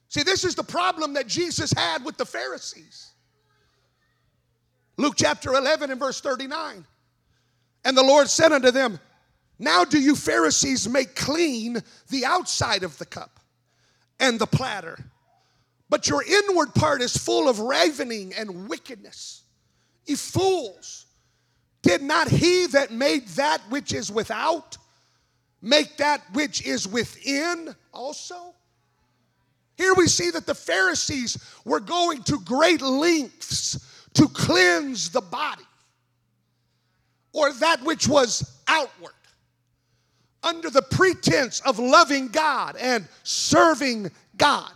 See, 0.08 0.24
this 0.24 0.42
is 0.42 0.56
the 0.56 0.64
problem 0.64 1.14
that 1.14 1.28
Jesus 1.28 1.72
had 1.72 2.04
with 2.04 2.16
the 2.16 2.26
Pharisees. 2.26 3.12
Luke 4.96 5.14
chapter 5.16 5.54
11 5.54 5.92
and 5.92 6.00
verse 6.00 6.20
39. 6.20 6.84
And 7.84 7.96
the 7.96 8.02
Lord 8.02 8.28
said 8.28 8.50
unto 8.50 8.72
them, 8.72 8.98
Now 9.60 9.84
do 9.84 10.00
you 10.00 10.16
Pharisees 10.16 10.88
make 10.88 11.14
clean 11.14 11.78
the 12.08 12.24
outside 12.24 12.82
of 12.82 12.98
the 12.98 13.06
cup 13.06 13.38
and 14.18 14.40
the 14.40 14.48
platter, 14.48 14.98
but 15.90 16.08
your 16.08 16.22
inward 16.22 16.72
part 16.74 17.02
is 17.02 17.16
full 17.16 17.48
of 17.48 17.58
ravening 17.58 18.32
and 18.38 18.68
wickedness. 18.68 19.42
Ye 20.06 20.14
fools, 20.14 21.06
did 21.82 22.00
not 22.00 22.28
he 22.28 22.66
that 22.68 22.92
made 22.92 23.26
that 23.28 23.60
which 23.68 23.92
is 23.92 24.10
without 24.10 24.78
make 25.60 25.98
that 25.98 26.22
which 26.32 26.64
is 26.64 26.86
within 26.88 27.74
also? 27.92 28.54
Here 29.76 29.94
we 29.94 30.06
see 30.06 30.30
that 30.30 30.46
the 30.46 30.54
Pharisees 30.54 31.42
were 31.64 31.80
going 31.80 32.22
to 32.24 32.40
great 32.40 32.82
lengths 32.82 33.78
to 34.14 34.28
cleanse 34.28 35.10
the 35.10 35.20
body 35.20 35.64
or 37.32 37.52
that 37.54 37.82
which 37.82 38.06
was 38.06 38.58
outward 38.68 39.14
under 40.42 40.70
the 40.70 40.82
pretense 40.82 41.60
of 41.60 41.78
loving 41.78 42.28
God 42.28 42.76
and 42.76 43.06
serving 43.22 44.10
God. 44.36 44.72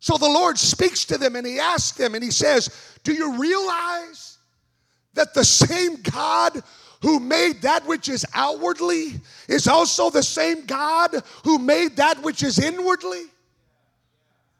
So 0.00 0.16
the 0.16 0.28
Lord 0.28 0.58
speaks 0.58 1.04
to 1.06 1.18
them 1.18 1.36
and 1.36 1.46
He 1.46 1.58
asks 1.58 1.96
them 1.96 2.14
and 2.14 2.22
He 2.22 2.30
says, 2.30 2.70
Do 3.04 3.12
you 3.12 3.38
realize 3.38 4.38
that 5.14 5.34
the 5.34 5.44
same 5.44 5.96
God 6.02 6.62
who 7.02 7.20
made 7.20 7.62
that 7.62 7.86
which 7.86 8.08
is 8.08 8.24
outwardly 8.34 9.20
is 9.48 9.68
also 9.68 10.10
the 10.10 10.22
same 10.22 10.66
God 10.66 11.10
who 11.44 11.58
made 11.58 11.96
that 11.96 12.22
which 12.22 12.42
is 12.42 12.58
inwardly? 12.58 13.24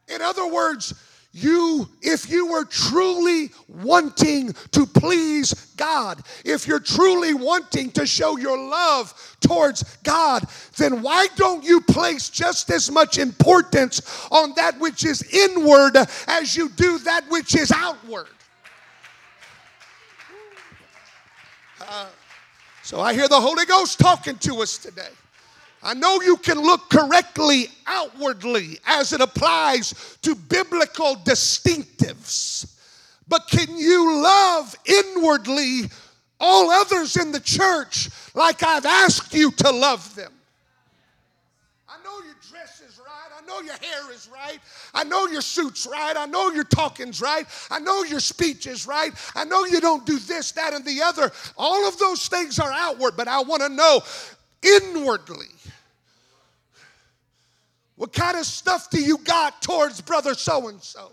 In 0.08 0.22
other 0.22 0.46
words, 0.46 0.94
you, 1.32 1.88
if 2.00 2.30
you 2.30 2.46
were 2.46 2.64
truly 2.64 3.50
wanting 3.68 4.54
to 4.72 4.86
please 4.86 5.52
God, 5.76 6.22
if 6.44 6.66
you're 6.66 6.80
truly 6.80 7.34
wanting 7.34 7.90
to 7.92 8.06
show 8.06 8.38
your 8.38 8.56
love 8.56 9.36
towards 9.40 9.82
God, 9.98 10.44
then 10.78 11.02
why 11.02 11.28
don't 11.36 11.62
you 11.62 11.80
place 11.82 12.30
just 12.30 12.70
as 12.70 12.90
much 12.90 13.18
importance 13.18 14.26
on 14.30 14.54
that 14.56 14.78
which 14.80 15.04
is 15.04 15.22
inward 15.32 15.96
as 16.26 16.56
you 16.56 16.70
do 16.70 16.98
that 17.00 17.24
which 17.28 17.54
is 17.54 17.70
outward? 17.72 18.28
Uh, 21.80 22.06
so 22.82 23.00
I 23.00 23.12
hear 23.12 23.28
the 23.28 23.40
Holy 23.40 23.66
Ghost 23.66 23.98
talking 23.98 24.36
to 24.38 24.62
us 24.62 24.78
today. 24.78 25.10
I 25.82 25.94
know 25.94 26.20
you 26.20 26.36
can 26.36 26.60
look 26.60 26.90
correctly 26.90 27.68
outwardly 27.86 28.78
as 28.86 29.12
it 29.12 29.20
applies 29.20 30.16
to 30.22 30.34
biblical 30.34 31.16
distinctives, 31.16 32.74
but 33.28 33.46
can 33.48 33.78
you 33.78 34.22
love 34.22 34.74
inwardly 34.84 35.82
all 36.40 36.70
others 36.70 37.16
in 37.16 37.32
the 37.32 37.40
church 37.40 38.08
like 38.34 38.62
I've 38.62 38.86
asked 38.86 39.34
you 39.34 39.50
to 39.52 39.70
love 39.70 40.14
them? 40.14 40.32
I 41.88 41.96
know 42.02 42.24
your 42.24 42.36
dress 42.50 42.80
is 42.80 42.98
right. 42.98 43.30
I 43.40 43.46
know 43.46 43.60
your 43.60 43.74
hair 43.74 44.12
is 44.12 44.28
right. 44.32 44.58
I 44.94 45.04
know 45.04 45.26
your 45.26 45.40
suit's 45.40 45.86
right. 45.86 46.16
I 46.16 46.26
know 46.26 46.50
your 46.50 46.64
talking's 46.64 47.20
right. 47.20 47.46
I 47.70 47.78
know 47.78 48.02
your 48.02 48.20
speech 48.20 48.66
is 48.66 48.86
right. 48.86 49.12
I 49.34 49.44
know 49.44 49.64
you 49.64 49.80
don't 49.80 50.04
do 50.04 50.18
this, 50.18 50.52
that, 50.52 50.74
and 50.74 50.84
the 50.84 51.02
other. 51.02 51.30
All 51.56 51.86
of 51.88 51.98
those 51.98 52.28
things 52.28 52.58
are 52.58 52.72
outward, 52.72 53.16
but 53.16 53.28
I 53.28 53.40
want 53.42 53.62
to 53.62 53.68
know 53.68 54.02
inwardly 54.62 55.46
what 57.96 58.12
kind 58.12 58.36
of 58.36 58.46
stuff 58.46 58.90
do 58.90 59.02
you 59.02 59.18
got 59.18 59.60
towards 59.60 60.00
brother 60.00 60.34
so 60.34 60.68
and 60.68 60.82
so? 60.82 61.12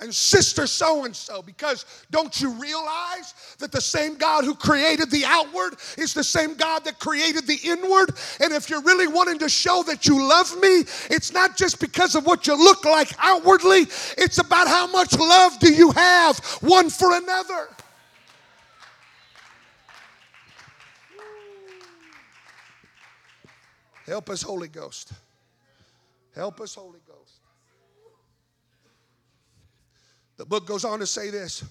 and 0.00 0.14
sister 0.14 0.66
so 0.66 1.04
and 1.04 1.14
so 1.14 1.40
because 1.40 1.84
don't 2.10 2.40
you 2.40 2.50
realize 2.50 3.56
that 3.58 3.70
the 3.70 3.80
same 3.80 4.16
God 4.16 4.44
who 4.44 4.54
created 4.54 5.10
the 5.10 5.24
outward 5.24 5.76
is 5.96 6.12
the 6.12 6.24
same 6.24 6.54
God 6.54 6.84
that 6.84 6.98
created 6.98 7.46
the 7.46 7.58
inward? 7.62 8.10
And 8.40 8.52
if 8.52 8.68
you're 8.68 8.82
really 8.82 9.06
wanting 9.06 9.38
to 9.38 9.48
show 9.48 9.84
that 9.84 10.06
you 10.06 10.20
love 10.20 10.54
me, 10.60 10.84
it's 11.10 11.32
not 11.32 11.56
just 11.56 11.80
because 11.80 12.16
of 12.16 12.26
what 12.26 12.46
you 12.46 12.56
look 12.56 12.84
like 12.84 13.12
outwardly, 13.18 13.86
it's 14.18 14.38
about 14.38 14.66
how 14.66 14.88
much 14.88 15.16
love 15.16 15.58
do 15.60 15.72
you 15.72 15.92
have 15.92 16.38
one 16.60 16.90
for 16.90 17.16
another. 17.16 17.68
Help 24.06 24.28
us, 24.30 24.42
Holy 24.42 24.68
Ghost. 24.68 25.12
Help 26.34 26.60
us, 26.60 26.74
Holy 26.74 27.00
Ghost. 27.06 27.40
The 30.36 30.44
book 30.44 30.66
goes 30.66 30.84
on 30.84 30.98
to 30.98 31.06
say 31.06 31.30
this. 31.30 31.64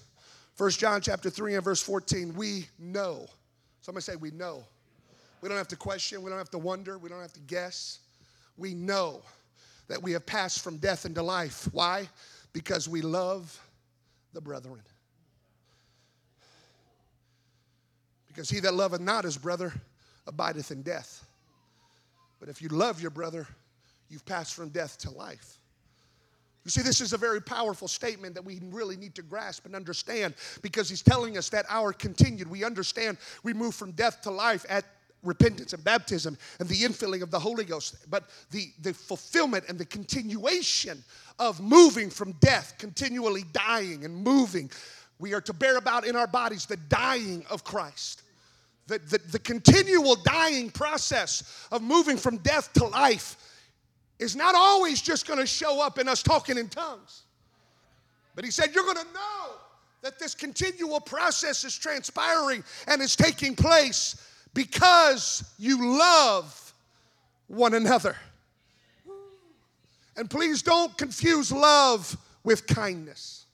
First 0.54 0.78
John 0.78 1.00
chapter 1.00 1.30
3 1.30 1.56
and 1.56 1.64
verse 1.64 1.82
14. 1.82 2.34
We 2.34 2.66
know. 2.78 3.26
Somebody 3.80 4.02
say, 4.02 4.16
We 4.16 4.30
know. 4.30 4.64
We 5.40 5.48
don't 5.48 5.58
have 5.58 5.68
to 5.68 5.76
question. 5.76 6.22
We 6.22 6.30
don't 6.30 6.38
have 6.38 6.50
to 6.50 6.58
wonder. 6.58 6.96
We 6.96 7.10
don't 7.10 7.20
have 7.20 7.34
to 7.34 7.40
guess. 7.40 7.98
We 8.56 8.72
know 8.72 9.20
that 9.88 10.02
we 10.02 10.12
have 10.12 10.24
passed 10.24 10.64
from 10.64 10.78
death 10.78 11.04
into 11.04 11.22
life. 11.22 11.68
Why? 11.72 12.08
Because 12.54 12.88
we 12.88 13.02
love 13.02 13.60
the 14.32 14.40
brethren. 14.40 14.80
Because 18.26 18.48
he 18.48 18.60
that 18.60 18.72
loveth 18.72 19.00
not 19.00 19.24
his 19.24 19.36
brother 19.36 19.72
abideth 20.26 20.70
in 20.70 20.82
death. 20.82 21.24
But 22.44 22.50
if 22.50 22.60
you 22.60 22.68
love 22.68 23.00
your 23.00 23.10
brother, 23.10 23.46
you've 24.10 24.26
passed 24.26 24.52
from 24.52 24.68
death 24.68 24.98
to 24.98 25.10
life. 25.10 25.56
You 26.62 26.70
see, 26.70 26.82
this 26.82 27.00
is 27.00 27.14
a 27.14 27.16
very 27.16 27.40
powerful 27.40 27.88
statement 27.88 28.34
that 28.34 28.44
we 28.44 28.60
really 28.64 28.98
need 28.98 29.14
to 29.14 29.22
grasp 29.22 29.64
and 29.64 29.74
understand 29.74 30.34
because 30.60 30.90
he's 30.90 31.00
telling 31.00 31.38
us 31.38 31.48
that 31.48 31.64
our 31.70 31.94
continued, 31.94 32.50
we 32.50 32.62
understand 32.62 33.16
we 33.44 33.54
move 33.54 33.74
from 33.74 33.92
death 33.92 34.20
to 34.24 34.30
life 34.30 34.66
at 34.68 34.84
repentance 35.22 35.72
and 35.72 35.82
baptism 35.84 36.36
and 36.60 36.68
the 36.68 36.82
infilling 36.82 37.22
of 37.22 37.30
the 37.30 37.38
Holy 37.38 37.64
Ghost, 37.64 37.96
but 38.10 38.28
the, 38.50 38.72
the 38.82 38.92
fulfillment 38.92 39.64
and 39.70 39.78
the 39.78 39.86
continuation 39.86 41.02
of 41.38 41.62
moving 41.62 42.10
from 42.10 42.32
death, 42.40 42.74
continually 42.76 43.44
dying 43.54 44.04
and 44.04 44.14
moving. 44.14 44.70
We 45.18 45.32
are 45.32 45.40
to 45.40 45.54
bear 45.54 45.78
about 45.78 46.06
in 46.06 46.14
our 46.14 46.26
bodies 46.26 46.66
the 46.66 46.76
dying 46.76 47.42
of 47.48 47.64
Christ. 47.64 48.20
The, 48.86 48.98
the, 48.98 49.18
the 49.32 49.38
continual 49.38 50.16
dying 50.16 50.70
process 50.70 51.66
of 51.72 51.82
moving 51.82 52.16
from 52.16 52.38
death 52.38 52.72
to 52.74 52.84
life 52.84 53.36
is 54.18 54.36
not 54.36 54.54
always 54.54 55.00
just 55.00 55.26
going 55.26 55.40
to 55.40 55.46
show 55.46 55.80
up 55.80 55.98
in 55.98 56.08
us 56.08 56.22
talking 56.22 56.58
in 56.58 56.68
tongues. 56.68 57.22
But 58.34 58.44
he 58.44 58.50
said, 58.50 58.74
You're 58.74 58.84
going 58.84 58.96
to 58.96 59.12
know 59.12 59.52
that 60.02 60.18
this 60.18 60.34
continual 60.34 61.00
process 61.00 61.64
is 61.64 61.76
transpiring 61.76 62.62
and 62.86 63.00
is 63.00 63.16
taking 63.16 63.56
place 63.56 64.16
because 64.52 65.44
you 65.58 65.98
love 65.98 66.74
one 67.48 67.74
another. 67.74 68.16
And 70.16 70.30
please 70.30 70.62
don't 70.62 70.96
confuse 70.96 71.50
love 71.50 72.16
with 72.44 72.66
kindness. 72.66 73.46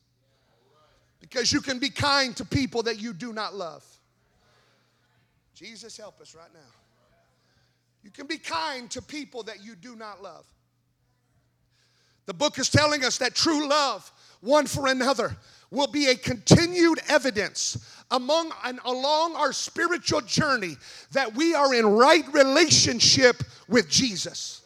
Because 1.21 1.53
you 1.53 1.61
can 1.61 1.79
be 1.79 1.89
kind 1.89 2.37
to 2.37 2.45
people 2.45 2.83
that 2.83 3.01
you 3.01 3.13
do 3.13 3.33
not 3.33 3.55
love. 3.55 3.85
Jesus, 5.61 5.99
help 5.99 6.23
us 6.23 6.35
right 6.35 6.49
now. 6.55 6.61
You 8.03 8.11
can 8.11 8.27
be 8.27 8.39
kind 8.39 8.91
to 8.93 9.03
people 9.03 9.43
that 9.43 9.63
you 9.63 9.77
do 9.77 9.95
not 9.95 10.23
love. 10.23 10.47
The 12.25 12.33
book 12.33 12.59
is 12.59 12.71
telling 12.71 13.05
us 13.05 13.19
that 13.19 13.35
true 13.35 13.69
love, 13.69 14.11
one 14.41 14.67
for 14.67 14.87
another, 14.87 15.37
will 15.71 15.87
be 15.87 16.07
a 16.07 16.15
continued 16.15 16.99
evidence 17.11 17.95
among 18.11 18.53
and 18.65 18.81
along 18.87 19.37
our 19.37 19.53
spiritual 19.53 20.23
journey 20.23 20.77
that 21.13 21.35
we 21.35 21.55
are 21.55 21.75
in 21.75 21.85
right 21.85 22.25
relationship 22.33 23.43
with 23.69 23.87
Jesus. 23.91 24.60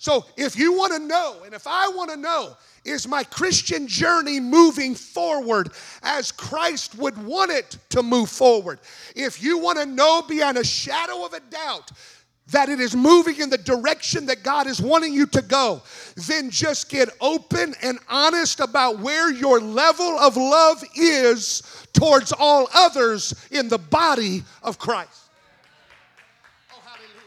So, 0.00 0.24
if 0.38 0.58
you 0.58 0.72
want 0.72 0.94
to 0.94 0.98
know, 0.98 1.42
and 1.44 1.52
if 1.52 1.66
I 1.66 1.86
want 1.88 2.10
to 2.10 2.16
know, 2.16 2.56
is 2.86 3.06
my 3.06 3.22
Christian 3.22 3.86
journey 3.86 4.40
moving 4.40 4.94
forward 4.94 5.72
as 6.02 6.32
Christ 6.32 6.94
would 6.94 7.22
want 7.22 7.50
it 7.50 7.76
to 7.90 8.02
move 8.02 8.30
forward? 8.30 8.78
If 9.14 9.42
you 9.42 9.58
want 9.58 9.78
to 9.78 9.84
know 9.84 10.22
beyond 10.22 10.56
a 10.56 10.64
shadow 10.64 11.26
of 11.26 11.34
a 11.34 11.40
doubt 11.40 11.90
that 12.46 12.70
it 12.70 12.80
is 12.80 12.96
moving 12.96 13.40
in 13.42 13.50
the 13.50 13.58
direction 13.58 14.24
that 14.24 14.42
God 14.42 14.66
is 14.66 14.80
wanting 14.80 15.12
you 15.12 15.26
to 15.26 15.42
go, 15.42 15.82
then 16.26 16.48
just 16.48 16.88
get 16.88 17.10
open 17.20 17.74
and 17.82 17.98
honest 18.08 18.60
about 18.60 19.00
where 19.00 19.30
your 19.30 19.60
level 19.60 20.18
of 20.18 20.34
love 20.38 20.82
is 20.96 21.86
towards 21.92 22.32
all 22.32 22.68
others 22.72 23.34
in 23.50 23.68
the 23.68 23.76
body 23.76 24.44
of 24.62 24.78
Christ. 24.78 25.24
Oh, 26.72 26.80
hallelujah. 26.86 27.20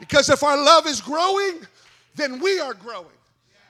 Because 0.00 0.28
if 0.28 0.42
our 0.42 0.56
love 0.56 0.86
is 0.86 1.00
growing, 1.00 1.60
then 2.14 2.40
we 2.40 2.60
are 2.60 2.74
growing. 2.74 3.06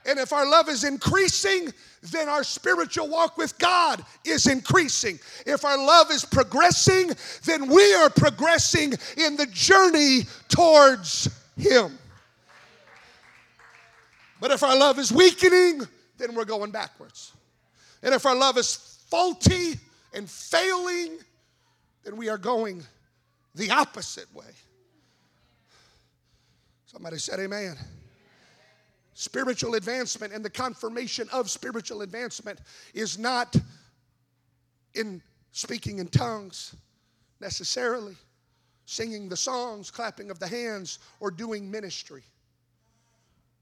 And 0.06 0.18
if 0.18 0.32
our 0.32 0.48
love 0.48 0.68
is 0.68 0.84
increasing, 0.84 1.72
then 2.02 2.28
our 2.28 2.44
spiritual 2.44 3.08
walk 3.08 3.36
with 3.36 3.58
God 3.58 4.04
is 4.24 4.46
increasing. 4.46 5.18
If 5.44 5.64
our 5.64 5.76
love 5.76 6.10
is 6.10 6.24
progressing, 6.24 7.10
then 7.44 7.68
we 7.68 7.94
are 7.94 8.08
progressing 8.08 8.94
in 9.16 9.36
the 9.36 9.46
journey 9.46 10.26
towards 10.48 11.28
Him. 11.56 11.98
But 14.40 14.52
if 14.52 14.62
our 14.62 14.76
love 14.78 14.98
is 14.98 15.10
weakening, 15.10 15.82
then 16.18 16.34
we're 16.34 16.44
going 16.44 16.70
backwards. 16.70 17.32
And 18.02 18.14
if 18.14 18.26
our 18.26 18.36
love 18.36 18.58
is 18.58 18.98
faulty 19.10 19.74
and 20.14 20.30
failing, 20.30 21.18
then 22.04 22.16
we 22.16 22.28
are 22.28 22.38
going 22.38 22.84
the 23.54 23.70
opposite 23.70 24.32
way. 24.34 24.44
Somebody 26.96 27.18
said, 27.18 27.40
Amen. 27.40 27.76
Spiritual 29.12 29.74
advancement 29.74 30.32
and 30.32 30.42
the 30.42 30.48
confirmation 30.48 31.28
of 31.30 31.50
spiritual 31.50 32.00
advancement 32.00 32.58
is 32.94 33.18
not 33.18 33.54
in 34.94 35.20
speaking 35.52 35.98
in 35.98 36.06
tongues 36.08 36.74
necessarily, 37.38 38.16
singing 38.86 39.28
the 39.28 39.36
songs, 39.36 39.90
clapping 39.90 40.30
of 40.30 40.38
the 40.38 40.48
hands, 40.48 41.00
or 41.20 41.30
doing 41.30 41.70
ministry. 41.70 42.22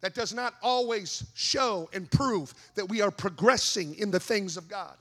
That 0.00 0.14
does 0.14 0.32
not 0.32 0.54
always 0.62 1.24
show 1.34 1.90
and 1.92 2.08
prove 2.12 2.54
that 2.76 2.88
we 2.88 3.00
are 3.00 3.10
progressing 3.10 3.96
in 3.96 4.12
the 4.12 4.20
things 4.20 4.56
of 4.56 4.68
God. 4.68 4.94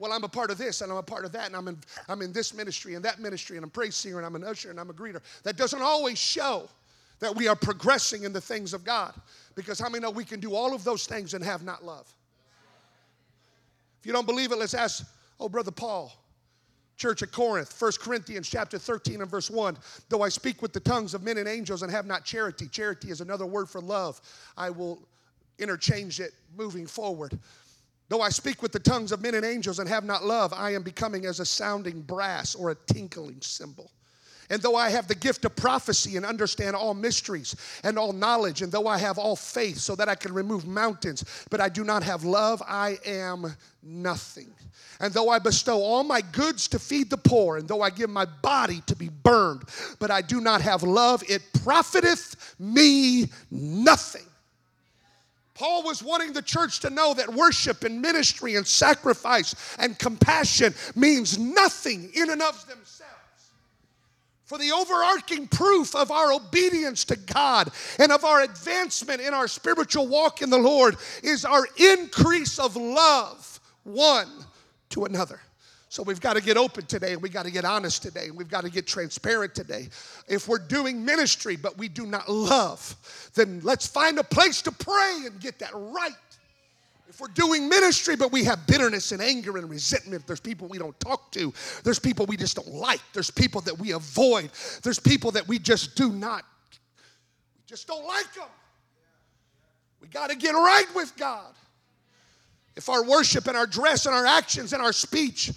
Well, 0.00 0.12
I'm 0.12 0.24
a 0.24 0.28
part 0.28 0.50
of 0.50 0.58
this 0.58 0.80
and 0.80 0.90
I'm 0.90 0.98
a 0.98 1.02
part 1.04 1.24
of 1.24 1.30
that, 1.30 1.46
and 1.46 1.54
I'm 1.54 1.68
in, 1.68 1.78
I'm 2.08 2.22
in 2.22 2.32
this 2.32 2.52
ministry 2.52 2.96
and 2.96 3.04
that 3.04 3.20
ministry, 3.20 3.56
and 3.56 3.62
I'm 3.62 3.70
praise 3.70 3.94
singer 3.94 4.16
and 4.16 4.26
I'm 4.26 4.34
an 4.34 4.42
usher 4.42 4.68
and 4.68 4.80
I'm 4.80 4.90
a 4.90 4.94
greeter. 4.94 5.20
That 5.44 5.56
doesn't 5.56 5.80
always 5.80 6.18
show 6.18 6.68
that 7.20 7.34
we 7.34 7.48
are 7.48 7.56
progressing 7.56 8.24
in 8.24 8.32
the 8.32 8.40
things 8.40 8.72
of 8.72 8.84
God. 8.84 9.12
Because 9.54 9.78
how 9.78 9.88
many 9.88 10.02
know 10.02 10.10
we 10.10 10.24
can 10.24 10.40
do 10.40 10.54
all 10.54 10.74
of 10.74 10.84
those 10.84 11.06
things 11.06 11.34
and 11.34 11.44
have 11.44 11.62
not 11.62 11.84
love? 11.84 12.12
If 14.00 14.06
you 14.06 14.12
don't 14.12 14.26
believe 14.26 14.52
it, 14.52 14.58
let's 14.58 14.74
ask, 14.74 15.04
oh, 15.40 15.48
Brother 15.48 15.72
Paul, 15.72 16.12
Church 16.96 17.22
at 17.22 17.32
Corinth, 17.32 17.74
1 17.80 17.92
Corinthians 18.00 18.48
chapter 18.48 18.78
13 18.78 19.20
and 19.20 19.30
verse 19.30 19.50
1. 19.50 19.76
Though 20.08 20.22
I 20.22 20.28
speak 20.28 20.62
with 20.62 20.72
the 20.72 20.80
tongues 20.80 21.14
of 21.14 21.22
men 21.22 21.38
and 21.38 21.48
angels 21.48 21.82
and 21.82 21.90
have 21.90 22.06
not 22.06 22.24
charity, 22.24 22.68
charity 22.68 23.10
is 23.10 23.20
another 23.20 23.46
word 23.46 23.68
for 23.68 23.80
love. 23.80 24.20
I 24.56 24.70
will 24.70 25.00
interchange 25.58 26.20
it 26.20 26.32
moving 26.56 26.86
forward. 26.86 27.38
Though 28.08 28.22
I 28.22 28.30
speak 28.30 28.62
with 28.62 28.72
the 28.72 28.80
tongues 28.80 29.12
of 29.12 29.20
men 29.20 29.34
and 29.34 29.44
angels 29.44 29.80
and 29.80 29.88
have 29.88 30.04
not 30.04 30.24
love, 30.24 30.52
I 30.52 30.74
am 30.74 30.82
becoming 30.82 31.26
as 31.26 31.40
a 31.40 31.44
sounding 31.44 32.00
brass 32.00 32.54
or 32.54 32.70
a 32.70 32.74
tinkling 32.92 33.38
cymbal. 33.42 33.90
And 34.50 34.62
though 34.62 34.76
I 34.76 34.88
have 34.90 35.08
the 35.08 35.14
gift 35.14 35.44
of 35.44 35.54
prophecy 35.56 36.16
and 36.16 36.24
understand 36.24 36.74
all 36.74 36.94
mysteries 36.94 37.54
and 37.84 37.98
all 37.98 38.12
knowledge, 38.12 38.62
and 38.62 38.72
though 38.72 38.86
I 38.86 38.96
have 38.98 39.18
all 39.18 39.36
faith 39.36 39.78
so 39.78 39.94
that 39.96 40.08
I 40.08 40.14
can 40.14 40.32
remove 40.32 40.66
mountains, 40.66 41.24
but 41.50 41.60
I 41.60 41.68
do 41.68 41.84
not 41.84 42.02
have 42.02 42.24
love, 42.24 42.62
I 42.66 42.98
am 43.04 43.54
nothing. 43.82 44.50
And 45.00 45.12
though 45.12 45.28
I 45.28 45.38
bestow 45.38 45.80
all 45.80 46.02
my 46.02 46.20
goods 46.20 46.66
to 46.68 46.78
feed 46.78 47.10
the 47.10 47.18
poor, 47.18 47.58
and 47.58 47.68
though 47.68 47.82
I 47.82 47.90
give 47.90 48.10
my 48.10 48.24
body 48.24 48.82
to 48.86 48.96
be 48.96 49.10
burned, 49.10 49.62
but 49.98 50.10
I 50.10 50.22
do 50.22 50.40
not 50.40 50.60
have 50.62 50.82
love, 50.82 51.22
it 51.28 51.42
profiteth 51.62 52.56
me 52.58 53.26
nothing. 53.50 54.24
Paul 55.54 55.82
was 55.82 56.02
wanting 56.02 56.32
the 56.32 56.42
church 56.42 56.80
to 56.80 56.90
know 56.90 57.14
that 57.14 57.32
worship 57.32 57.82
and 57.82 58.00
ministry 58.00 58.54
and 58.54 58.66
sacrifice 58.66 59.76
and 59.78 59.98
compassion 59.98 60.72
means 60.94 61.36
nothing 61.36 62.10
in 62.14 62.30
and 62.30 62.40
of 62.40 62.66
themselves. 62.66 63.17
For 64.48 64.56
the 64.56 64.72
overarching 64.72 65.46
proof 65.46 65.94
of 65.94 66.10
our 66.10 66.32
obedience 66.32 67.04
to 67.04 67.16
God 67.16 67.70
and 67.98 68.10
of 68.10 68.24
our 68.24 68.40
advancement 68.40 69.20
in 69.20 69.34
our 69.34 69.46
spiritual 69.46 70.06
walk 70.06 70.40
in 70.40 70.48
the 70.48 70.56
Lord 70.56 70.96
is 71.22 71.44
our 71.44 71.66
increase 71.76 72.58
of 72.58 72.74
love 72.74 73.60
one 73.84 74.30
to 74.88 75.04
another. 75.04 75.38
So 75.90 76.02
we've 76.02 76.20
got 76.20 76.36
to 76.36 76.42
get 76.42 76.56
open 76.56 76.86
today 76.86 77.12
and 77.12 77.20
we've 77.20 77.32
got 77.32 77.44
to 77.44 77.50
get 77.50 77.66
honest 77.66 78.02
today 78.02 78.28
and 78.28 78.38
we've 78.38 78.48
got 78.48 78.62
to 78.62 78.70
get 78.70 78.86
transparent 78.86 79.54
today. 79.54 79.90
If 80.28 80.48
we're 80.48 80.58
doing 80.58 81.04
ministry 81.04 81.56
but 81.56 81.76
we 81.76 81.88
do 81.88 82.06
not 82.06 82.26
love, 82.26 82.96
then 83.34 83.60
let's 83.62 83.86
find 83.86 84.18
a 84.18 84.24
place 84.24 84.62
to 84.62 84.72
pray 84.72 85.24
and 85.26 85.38
get 85.40 85.58
that 85.58 85.72
right. 85.74 86.12
If 87.08 87.20
we're 87.20 87.28
doing 87.28 87.70
ministry, 87.70 88.16
but 88.16 88.30
we 88.30 88.44
have 88.44 88.66
bitterness 88.66 89.12
and 89.12 89.22
anger 89.22 89.56
and 89.56 89.70
resentment, 89.70 90.26
there's 90.26 90.40
people 90.40 90.68
we 90.68 90.76
don't 90.76 90.98
talk 91.00 91.32
to, 91.32 91.54
there's 91.82 91.98
people 91.98 92.26
we 92.26 92.36
just 92.36 92.56
don't 92.56 92.68
like, 92.68 93.00
there's 93.14 93.30
people 93.30 93.62
that 93.62 93.78
we 93.78 93.92
avoid, 93.92 94.50
there's 94.82 95.00
people 95.00 95.30
that 95.30 95.48
we 95.48 95.58
just 95.58 95.96
do 95.96 96.12
not, 96.12 96.44
we 97.56 97.62
just 97.66 97.86
don't 97.86 98.06
like 98.06 98.32
them. 98.34 98.48
We 100.02 100.08
got 100.08 100.28
to 100.28 100.36
get 100.36 100.52
right 100.52 100.86
with 100.94 101.16
God. 101.16 101.54
If 102.76 102.90
our 102.90 103.02
worship 103.02 103.48
and 103.48 103.56
our 103.56 103.66
dress 103.66 104.04
and 104.04 104.14
our 104.14 104.26
actions 104.26 104.74
and 104.74 104.82
our 104.82 104.92
speech 104.92 105.50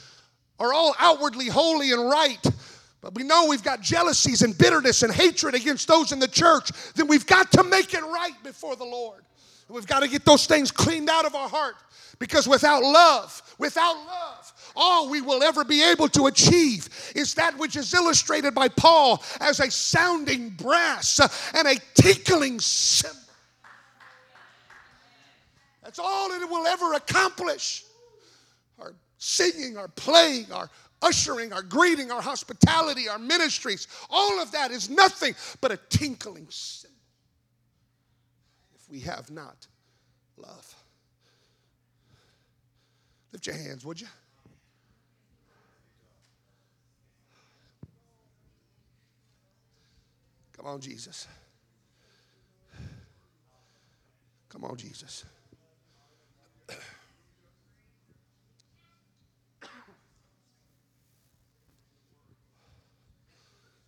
are 0.57 0.73
all 0.73 0.95
outwardly 0.99 1.47
holy 1.47 1.91
and 1.91 2.09
right, 2.09 2.43
but 3.01 3.13
we 3.13 3.23
know 3.23 3.47
we've 3.47 3.63
got 3.63 3.81
jealousies 3.81 4.41
and 4.41 4.57
bitterness 4.57 5.03
and 5.03 5.13
hatred 5.13 5.53
against 5.53 5.89
those 5.89 6.13
in 6.13 6.19
the 6.19 6.27
church, 6.29 6.71
then 6.95 7.07
we've 7.07 7.27
got 7.27 7.51
to 7.51 7.63
make 7.63 7.93
it 7.93 8.03
right 8.03 8.41
before 8.41 8.77
the 8.77 8.85
Lord. 8.85 9.21
We've 9.71 9.87
got 9.87 10.01
to 10.01 10.09
get 10.09 10.25
those 10.25 10.45
things 10.45 10.69
cleaned 10.69 11.09
out 11.09 11.25
of 11.25 11.33
our 11.33 11.47
heart 11.47 11.75
because 12.19 12.47
without 12.47 12.83
love, 12.83 13.55
without 13.57 13.95
love, 13.95 14.53
all 14.75 15.09
we 15.09 15.21
will 15.21 15.41
ever 15.43 15.63
be 15.63 15.81
able 15.81 16.09
to 16.09 16.27
achieve 16.27 16.89
is 17.15 17.33
that 17.35 17.57
which 17.57 17.75
is 17.75 17.93
illustrated 17.93 18.53
by 18.53 18.67
Paul 18.67 19.23
as 19.39 19.59
a 19.59 19.71
sounding 19.71 20.49
brass 20.49 21.19
and 21.55 21.67
a 21.67 21.75
tinkling 21.95 22.59
cymbal. 22.59 23.17
That's 25.83 25.99
all 25.99 26.31
it 26.31 26.49
will 26.49 26.67
ever 26.67 26.93
accomplish. 26.93 27.83
Our 28.79 28.93
singing, 29.17 29.77
our 29.77 29.87
playing, 29.87 30.51
our 30.51 30.69
ushering, 31.01 31.51
our 31.53 31.63
greeting, 31.63 32.11
our 32.11 32.21
hospitality, 32.21 33.09
our 33.09 33.17
ministries, 33.17 33.87
all 34.09 34.41
of 34.41 34.51
that 34.51 34.71
is 34.71 34.89
nothing 34.89 35.33
but 35.59 35.71
a 35.71 35.77
tinkling 35.89 36.47
cymbal 36.49 36.90
we 38.91 38.99
have 38.99 39.31
not 39.31 39.65
love. 40.37 40.75
Lift 43.31 43.47
your 43.47 43.55
hands, 43.55 43.85
would 43.85 44.01
you? 44.01 44.07
Come 50.51 50.65
on, 50.65 50.81
Jesus. 50.81 51.27
Come 54.49 54.65
on, 54.65 54.75
Jesus. 54.75 55.23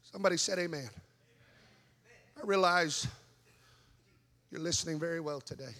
Somebody 0.03 0.37
said, 0.37 0.59
Amen. 0.59 0.89
I 2.41 2.45
realize 2.45 3.07
you're 4.53 4.61
listening 4.61 4.99
very 4.99 5.19
well 5.19 5.41
today, 5.41 5.73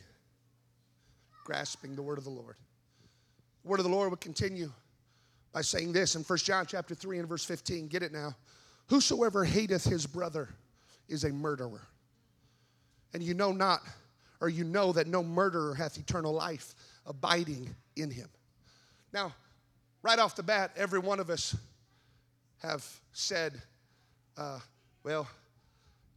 grasping 1.44 1.96
the 1.96 2.02
word 2.02 2.18
of 2.18 2.24
the 2.24 2.32
Lord. 2.32 2.56
The 3.62 3.70
word 3.70 3.80
of 3.80 3.84
the 3.84 3.92
Lord 3.92 4.10
would 4.10 4.20
continue 4.20 4.72
by 5.52 5.62
saying 5.62 5.94
this 5.94 6.16
in 6.16 6.24
1 6.24 6.40
John 6.40 6.66
chapter 6.66 6.96
3 6.96 7.20
and 7.20 7.30
verse 7.30 7.46
15. 7.46 7.88
Get 7.88 8.02
it 8.02 8.12
now. 8.12 8.36
Whosoever 8.88 9.46
hateth 9.46 9.84
his 9.84 10.08
brother 10.08 10.50
is 11.08 11.24
a 11.24 11.30
murderer. 11.30 11.84
And 13.14 13.22
you 13.22 13.36
know 13.36 13.52
not, 13.52 13.82
or 14.42 14.50
you 14.50 14.64
know 14.64 14.92
that 14.94 15.06
no 15.06 15.22
murderer 15.22 15.76
hath 15.76 16.00
eternal 16.00 16.34
life 16.34 16.74
abiding 17.06 17.70
in 17.96 18.10
him. 18.10 18.28
Now, 19.14 19.36
right 20.02 20.18
off 20.18 20.36
the 20.36 20.42
bat, 20.42 20.72
every 20.76 20.98
one 20.98 21.20
of 21.20 21.30
us 21.30 21.56
have 22.64 22.84
said, 23.12 23.54
uh, 24.36 24.58
well, 25.04 25.28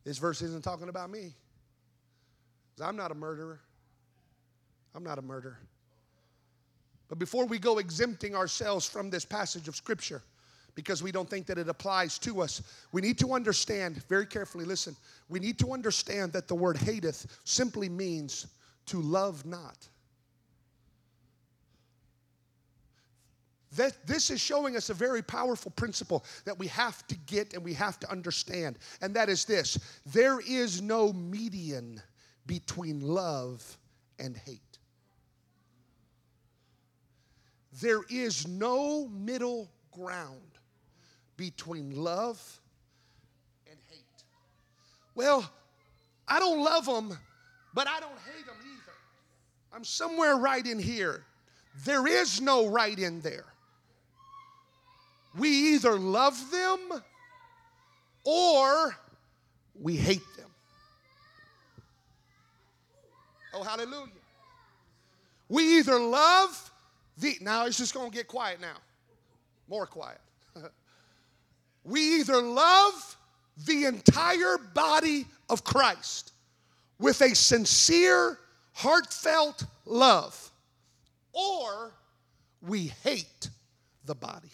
this 0.04 0.16
verse 0.16 0.40
isn't 0.40 0.64
talking 0.64 0.88
about 0.88 1.10
me. 1.10 1.34
I'm 2.80 2.96
not 2.96 3.10
a 3.10 3.14
murderer. 3.14 3.60
I'm 4.94 5.04
not 5.04 5.18
a 5.18 5.22
murderer. 5.22 5.58
But 7.08 7.18
before 7.18 7.46
we 7.46 7.58
go 7.58 7.78
exempting 7.78 8.34
ourselves 8.34 8.86
from 8.86 9.10
this 9.10 9.24
passage 9.24 9.68
of 9.68 9.76
Scripture, 9.76 10.22
because 10.76 11.02
we 11.02 11.10
don't 11.10 11.28
think 11.28 11.46
that 11.46 11.58
it 11.58 11.68
applies 11.68 12.18
to 12.18 12.42
us. 12.42 12.62
We 12.92 13.00
need 13.00 13.18
to 13.18 13.32
understand, 13.32 14.04
very 14.08 14.26
carefully 14.26 14.64
listen, 14.64 14.94
we 15.28 15.40
need 15.40 15.58
to 15.58 15.72
understand 15.72 16.32
that 16.34 16.46
the 16.46 16.54
word 16.54 16.76
hateth 16.76 17.40
simply 17.44 17.88
means 17.88 18.46
to 18.86 19.00
love 19.00 19.44
not. 19.46 19.88
That 23.76 24.06
this 24.06 24.30
is 24.30 24.40
showing 24.40 24.76
us 24.76 24.90
a 24.90 24.94
very 24.94 25.22
powerful 25.22 25.72
principle 25.72 26.24
that 26.44 26.58
we 26.58 26.66
have 26.68 27.06
to 27.08 27.16
get 27.26 27.54
and 27.54 27.64
we 27.64 27.74
have 27.74 27.98
to 28.00 28.10
understand. 28.10 28.78
And 29.00 29.14
that 29.16 29.28
is 29.28 29.44
this 29.44 29.78
there 30.06 30.40
is 30.40 30.80
no 30.80 31.12
median 31.12 32.00
between 32.46 33.00
love 33.00 33.78
and 34.18 34.36
hate. 34.36 34.60
There 37.80 38.02
is 38.08 38.46
no 38.46 39.08
middle 39.08 39.70
ground 39.92 40.40
between 41.36 41.94
love 41.94 42.60
and 43.70 43.78
hate. 43.90 44.24
Well, 45.14 45.50
I 46.26 46.38
don't 46.38 46.62
love 46.62 46.86
them, 46.86 47.18
but 47.74 47.86
I 47.86 48.00
don't 48.00 48.18
hate 48.34 48.46
them 48.46 48.56
either. 48.62 48.92
I'm 49.74 49.84
somewhere 49.84 50.36
right 50.36 50.64
in 50.66 50.78
here. 50.78 51.24
There 51.84 52.06
is 52.06 52.40
no 52.40 52.66
right 52.66 52.98
in 52.98 53.20
there. 53.20 53.44
We 55.36 55.74
either 55.74 55.98
love 55.98 56.50
them 56.50 57.02
or 58.24 58.96
we 59.78 59.96
hate 59.96 60.22
them. 60.38 60.45
Oh, 63.56 63.62
hallelujah. 63.62 64.10
We 65.48 65.78
either 65.78 65.98
love 65.98 66.70
the, 67.16 67.38
now 67.40 67.64
it's 67.64 67.78
just 67.78 67.94
going 67.94 68.10
to 68.10 68.16
get 68.16 68.28
quiet 68.28 68.60
now. 68.60 68.76
More 69.68 69.86
quiet. 69.86 70.20
we 71.84 72.20
either 72.20 72.42
love 72.42 73.16
the 73.66 73.86
entire 73.86 74.58
body 74.74 75.26
of 75.48 75.64
Christ 75.64 76.32
with 76.98 77.22
a 77.22 77.34
sincere, 77.34 78.38
heartfelt 78.74 79.64
love, 79.86 80.50
or 81.32 81.94
we 82.60 82.92
hate 83.04 83.48
the 84.04 84.14
body. 84.14 84.52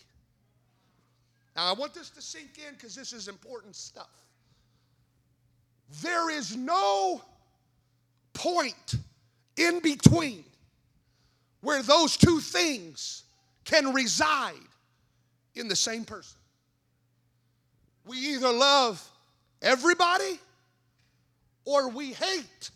Now, 1.56 1.70
I 1.70 1.72
want 1.72 1.92
this 1.92 2.10
to 2.10 2.22
sink 2.22 2.58
in 2.58 2.74
because 2.74 2.94
this 2.94 3.12
is 3.12 3.26
important 3.26 3.74
stuff. 3.74 4.10
There 6.02 6.30
is 6.30 6.56
no 6.56 7.22
point 8.34 8.94
in 9.56 9.80
between 9.80 10.44
where 11.60 11.82
those 11.82 12.16
two 12.16 12.40
things 12.40 13.24
can 13.64 13.92
reside 13.92 14.54
in 15.54 15.68
the 15.68 15.76
same 15.76 16.04
person. 16.04 16.38
We 18.04 18.16
either 18.18 18.52
love 18.52 19.06
everybody 19.60 20.40
or 21.64 21.88
we 21.88 22.12
hate 22.12 22.70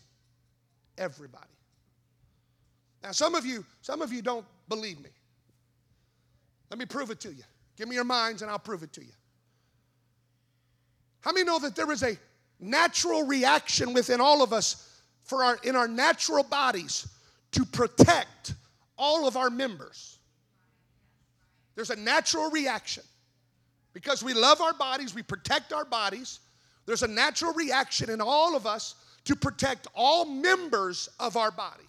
everybody. 0.97 1.43
Now 3.03 3.11
some 3.11 3.35
of 3.35 3.45
you 3.45 3.65
some 3.81 4.01
of 4.01 4.13
you 4.13 4.21
don't 4.21 4.45
believe 4.69 4.99
me. 4.99 5.09
Let 6.69 6.79
me 6.79 6.85
prove 6.85 7.11
it 7.11 7.19
to 7.21 7.29
you. 7.29 7.43
Give 7.77 7.87
me 7.87 7.95
your 7.95 8.03
minds 8.03 8.41
and 8.41 8.49
I'll 8.49 8.59
prove 8.59 8.83
it 8.83 8.93
to 8.93 9.01
you. 9.01 9.11
How 11.21 11.31
many 11.31 11.45
know 11.45 11.59
that 11.59 11.75
there 11.75 11.91
is 11.91 12.03
a 12.03 12.17
natural 12.59 13.25
reaction 13.25 13.93
within 13.93 14.19
all 14.21 14.41
of 14.41 14.53
us 14.53 14.96
for 15.27 15.43
our 15.43 15.59
in 15.63 15.75
our 15.75 15.87
natural 15.87 16.43
bodies 16.43 17.07
to 17.51 17.63
protect 17.63 18.55
all 18.97 19.27
of 19.27 19.37
our 19.37 19.49
members? 19.49 20.17
There's 21.75 21.91
a 21.91 21.95
natural 21.95 22.49
reaction. 22.49 23.03
Because 23.93 24.23
we 24.23 24.33
love 24.33 24.61
our 24.61 24.73
bodies, 24.73 25.15
we 25.15 25.23
protect 25.23 25.73
our 25.73 25.85
bodies. 25.85 26.39
There's 26.85 27.03
a 27.03 27.07
natural 27.07 27.53
reaction 27.53 28.09
in 28.09 28.21
all 28.21 28.55
of 28.55 28.67
us 28.67 28.95
to 29.25 29.35
protect 29.35 29.87
all 29.95 30.25
members 30.25 31.09
of 31.19 31.35
our 31.35 31.51
body. 31.51 31.83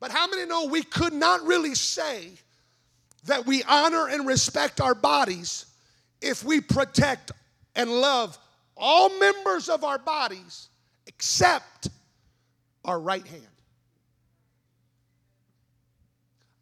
But 0.00 0.10
how 0.10 0.26
many 0.26 0.46
know 0.46 0.66
we 0.66 0.82
could 0.82 1.12
not 1.12 1.44
really 1.44 1.74
say 1.74 2.30
that 3.24 3.46
we 3.46 3.62
honor 3.64 4.08
and 4.08 4.26
respect 4.26 4.80
our 4.80 4.94
bodies 4.94 5.66
if 6.20 6.44
we 6.44 6.60
protect 6.60 7.32
and 7.74 7.90
love 7.90 8.38
all 8.76 9.10
members 9.18 9.68
of 9.68 9.84
our 9.84 9.98
bodies 9.98 10.68
except 11.08 11.88
our 12.84 13.00
right 13.00 13.26
hand? 13.26 13.42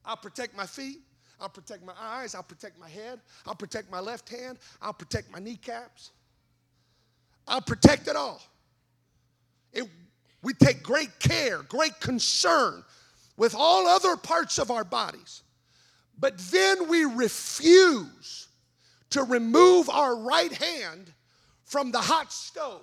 I'll 0.04 0.16
protect 0.16 0.56
my 0.56 0.64
feet. 0.64 1.00
I'll 1.40 1.48
protect 1.50 1.84
my 1.84 1.92
eyes. 2.00 2.34
I'll 2.34 2.42
protect 2.42 2.78
my 2.78 2.88
head. 2.88 3.20
I'll 3.44 3.54
protect 3.54 3.90
my 3.90 4.00
left 4.00 4.28
hand. 4.30 4.58
I'll 4.80 4.94
protect 4.94 5.30
my 5.30 5.40
kneecaps. 5.40 6.12
I'll 7.46 7.60
protect 7.60 8.08
it 8.08 8.16
all. 8.16 8.40
It, 9.72 9.84
we 10.42 10.54
take 10.54 10.82
great 10.82 11.18
care, 11.18 11.58
great 11.64 12.00
concern 12.00 12.82
with 13.36 13.54
all 13.54 13.86
other 13.86 14.16
parts 14.16 14.58
of 14.58 14.70
our 14.70 14.84
bodies. 14.84 15.42
But 16.18 16.38
then 16.38 16.88
we 16.88 17.04
refuse 17.04 18.48
to 19.10 19.24
remove 19.24 19.90
our 19.90 20.16
right 20.16 20.52
hand 20.52 21.12
from 21.64 21.90
the 21.90 22.00
hot 22.00 22.32
stove 22.32 22.80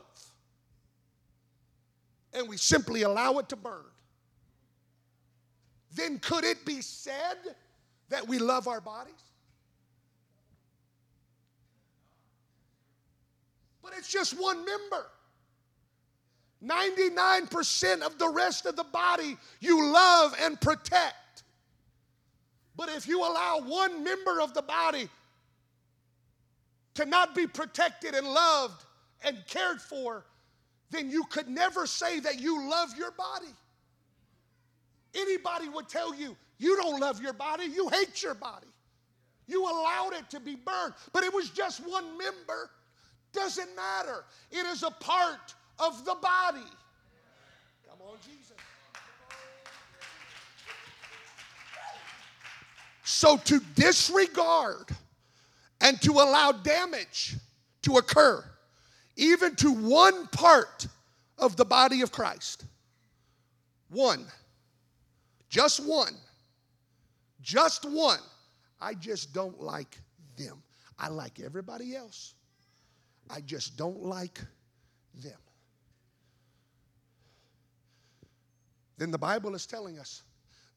and 2.33 2.47
we 2.47 2.57
simply 2.57 3.03
allow 3.03 3.37
it 3.39 3.49
to 3.49 3.55
burn. 3.55 3.85
Then 5.95 6.19
could 6.19 6.43
it 6.43 6.65
be 6.65 6.81
said 6.81 7.37
that 8.09 8.27
we 8.27 8.39
love 8.39 8.67
our 8.67 8.81
bodies? 8.81 9.13
But 13.83 13.93
it's 13.97 14.07
just 14.07 14.39
one 14.39 14.65
member. 14.65 15.07
99% 16.63 18.01
of 18.01 18.17
the 18.17 18.29
rest 18.29 18.65
of 18.65 18.75
the 18.75 18.85
body 18.85 19.37
you 19.59 19.91
love 19.91 20.33
and 20.41 20.59
protect. 20.59 21.43
But 22.75 22.89
if 22.89 23.07
you 23.07 23.21
allow 23.21 23.61
one 23.65 24.03
member 24.03 24.41
of 24.41 24.53
the 24.53 24.61
body 24.61 25.09
to 26.95 27.05
not 27.05 27.35
be 27.35 27.45
protected 27.45 28.15
and 28.15 28.25
loved 28.25 28.85
and 29.23 29.37
cared 29.47 29.81
for, 29.81 30.25
then 30.93 31.09
you 31.09 31.23
could 31.25 31.47
never 31.47 31.87
say 31.87 32.19
that 32.19 32.39
you 32.39 32.69
love 32.69 32.89
your 32.97 33.11
body. 33.11 33.53
Anybody 35.15 35.69
would 35.69 35.89
tell 35.89 36.13
you 36.13 36.35
you 36.57 36.75
don't 36.77 36.99
love 36.99 37.21
your 37.21 37.33
body, 37.33 37.65
you 37.65 37.89
hate 37.89 38.21
your 38.21 38.35
body. 38.35 38.67
You 39.47 39.63
allowed 39.63 40.13
it 40.13 40.29
to 40.29 40.39
be 40.39 40.55
burned, 40.55 40.93
but 41.11 41.23
it 41.23 41.33
was 41.33 41.49
just 41.49 41.81
one 41.85 42.17
member. 42.17 42.69
Doesn't 43.33 43.75
matter. 43.75 44.23
It 44.51 44.65
is 44.67 44.83
a 44.83 44.91
part 44.91 45.55
of 45.79 46.05
the 46.05 46.15
body. 46.15 46.69
Come 47.87 47.97
on, 48.07 48.17
Jesus. 48.23 48.55
So 53.03 53.37
to 53.37 53.59
disregard 53.75 54.89
and 55.81 56.01
to 56.01 56.13
allow 56.13 56.51
damage 56.51 57.35
to 57.81 57.97
occur, 57.97 58.45
even 59.15 59.55
to 59.57 59.71
one 59.71 60.27
part 60.27 60.87
of 61.37 61.55
the 61.55 61.65
body 61.65 62.01
of 62.01 62.11
Christ, 62.11 62.65
one, 63.89 64.25
just 65.49 65.85
one, 65.85 66.15
just 67.41 67.85
one, 67.89 68.19
I 68.81 68.93
just 68.93 69.33
don't 69.33 69.61
like 69.61 69.97
them. 70.37 70.61
I 70.97 71.09
like 71.09 71.39
everybody 71.39 71.95
else. 71.95 72.33
I 73.29 73.41
just 73.41 73.77
don't 73.77 74.03
like 74.03 74.39
them. 75.23 75.37
Then 78.97 79.11
the 79.11 79.17
Bible 79.17 79.55
is 79.55 79.65
telling 79.65 79.99
us 79.99 80.23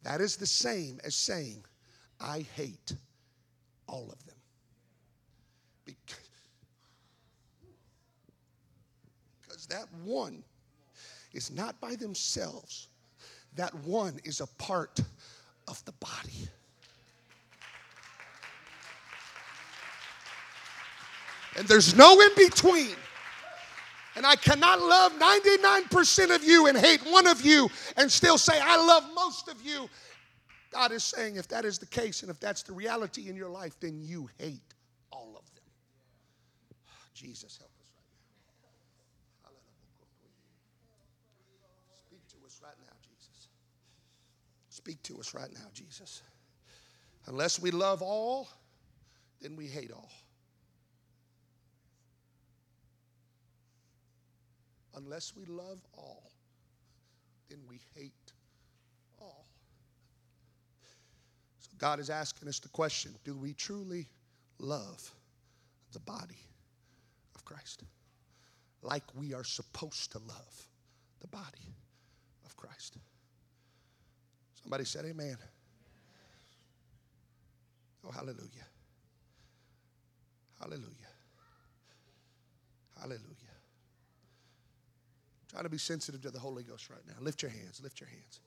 that 0.02 0.20
is 0.20 0.36
the 0.36 0.46
same 0.46 1.00
as 1.04 1.14
saying, 1.14 1.64
I 2.20 2.46
hate 2.54 2.94
all 3.86 4.10
of 4.10 4.24
them. 4.26 4.35
That 9.68 9.86
one 10.04 10.42
is 11.32 11.50
not 11.50 11.80
by 11.80 11.96
themselves, 11.96 12.88
that 13.54 13.74
one 13.84 14.18
is 14.24 14.40
a 14.40 14.46
part 14.46 15.00
of 15.68 15.84
the 15.84 15.92
body. 15.92 16.48
And 21.56 21.66
there's 21.66 21.96
no 21.96 22.20
in 22.20 22.30
between. 22.36 22.94
And 24.14 24.26
I 24.26 24.36
cannot 24.36 24.80
love 24.80 25.12
99% 25.12 26.34
of 26.34 26.42
you 26.42 26.66
and 26.66 26.76
hate 26.76 27.00
one 27.02 27.26
of 27.26 27.44
you 27.44 27.68
and 27.96 28.10
still 28.10 28.38
say, 28.38 28.58
I 28.58 28.76
love 28.76 29.04
most 29.14 29.48
of 29.48 29.60
you. 29.62 29.88
God 30.70 30.92
is 30.92 31.04
saying, 31.04 31.36
if 31.36 31.48
that 31.48 31.64
is 31.64 31.78
the 31.78 31.86
case 31.86 32.22
and 32.22 32.30
if 32.30 32.40
that's 32.40 32.62
the 32.62 32.72
reality 32.72 33.28
in 33.28 33.36
your 33.36 33.48
life, 33.48 33.78
then 33.78 34.00
you 34.02 34.28
hate 34.38 34.74
all 35.10 35.34
of 35.38 35.44
them. 35.54 35.64
Jesus, 37.14 37.58
help 37.58 37.70
us 37.78 37.88
right 37.94 38.04
now. 38.12 39.52
Speak 42.08 42.26
to 42.28 42.46
us 42.46 42.60
right 42.62 42.76
now, 42.84 42.96
Jesus. 43.02 43.48
Speak 44.86 45.02
to 45.02 45.18
us 45.18 45.34
right 45.34 45.52
now, 45.52 45.66
Jesus. 45.74 46.22
Unless 47.26 47.60
we 47.60 47.72
love 47.72 48.02
all, 48.02 48.48
then 49.40 49.56
we 49.56 49.66
hate 49.66 49.90
all. 49.90 50.10
unless 54.96 55.34
we 55.36 55.44
love 55.44 55.80
all, 55.96 56.30
then 57.48 57.58
we 57.68 57.80
hate 57.94 58.32
all. 59.20 59.46
So 61.60 61.70
God 61.78 62.00
is 62.00 62.10
asking 62.10 62.48
us 62.48 62.58
the 62.58 62.68
question 62.68 63.14
do 63.24 63.36
we 63.36 63.52
truly 63.52 64.08
love 64.58 65.12
the 65.92 66.00
body 66.00 66.40
of 67.34 67.44
Christ? 67.44 67.84
Like 68.82 69.04
we 69.14 69.34
are 69.34 69.44
supposed 69.44 70.12
to 70.12 70.18
love 70.18 70.68
the 71.20 71.28
body 71.28 71.74
of 72.44 72.56
Christ. 72.56 72.96
Somebody 74.66 74.84
said, 74.84 75.04
Amen. 75.04 75.36
Oh, 78.04 78.10
hallelujah. 78.10 78.66
Hallelujah. 80.58 81.12
Hallelujah. 82.98 83.20
Try 85.52 85.62
to 85.62 85.68
be 85.68 85.78
sensitive 85.78 86.20
to 86.22 86.32
the 86.32 86.40
Holy 86.40 86.64
Ghost 86.64 86.90
right 86.90 86.98
now. 87.06 87.14
Lift 87.20 87.42
your 87.42 87.52
hands. 87.52 87.80
Lift 87.80 88.00
your 88.00 88.08
hands. 88.08 88.40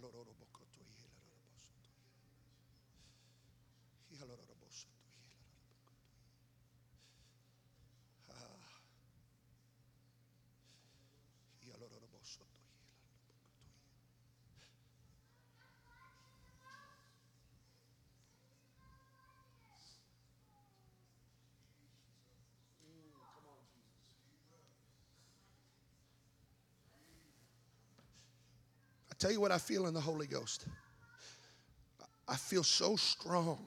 Dios, 0.00 0.51
Tell 29.22 29.30
you 29.30 29.40
what 29.40 29.52
I 29.52 29.58
feel 29.58 29.86
in 29.86 29.94
the 29.94 30.00
Holy 30.00 30.26
Ghost. 30.26 30.66
I 32.26 32.34
feel 32.34 32.64
so 32.64 32.96
strong. 32.96 33.64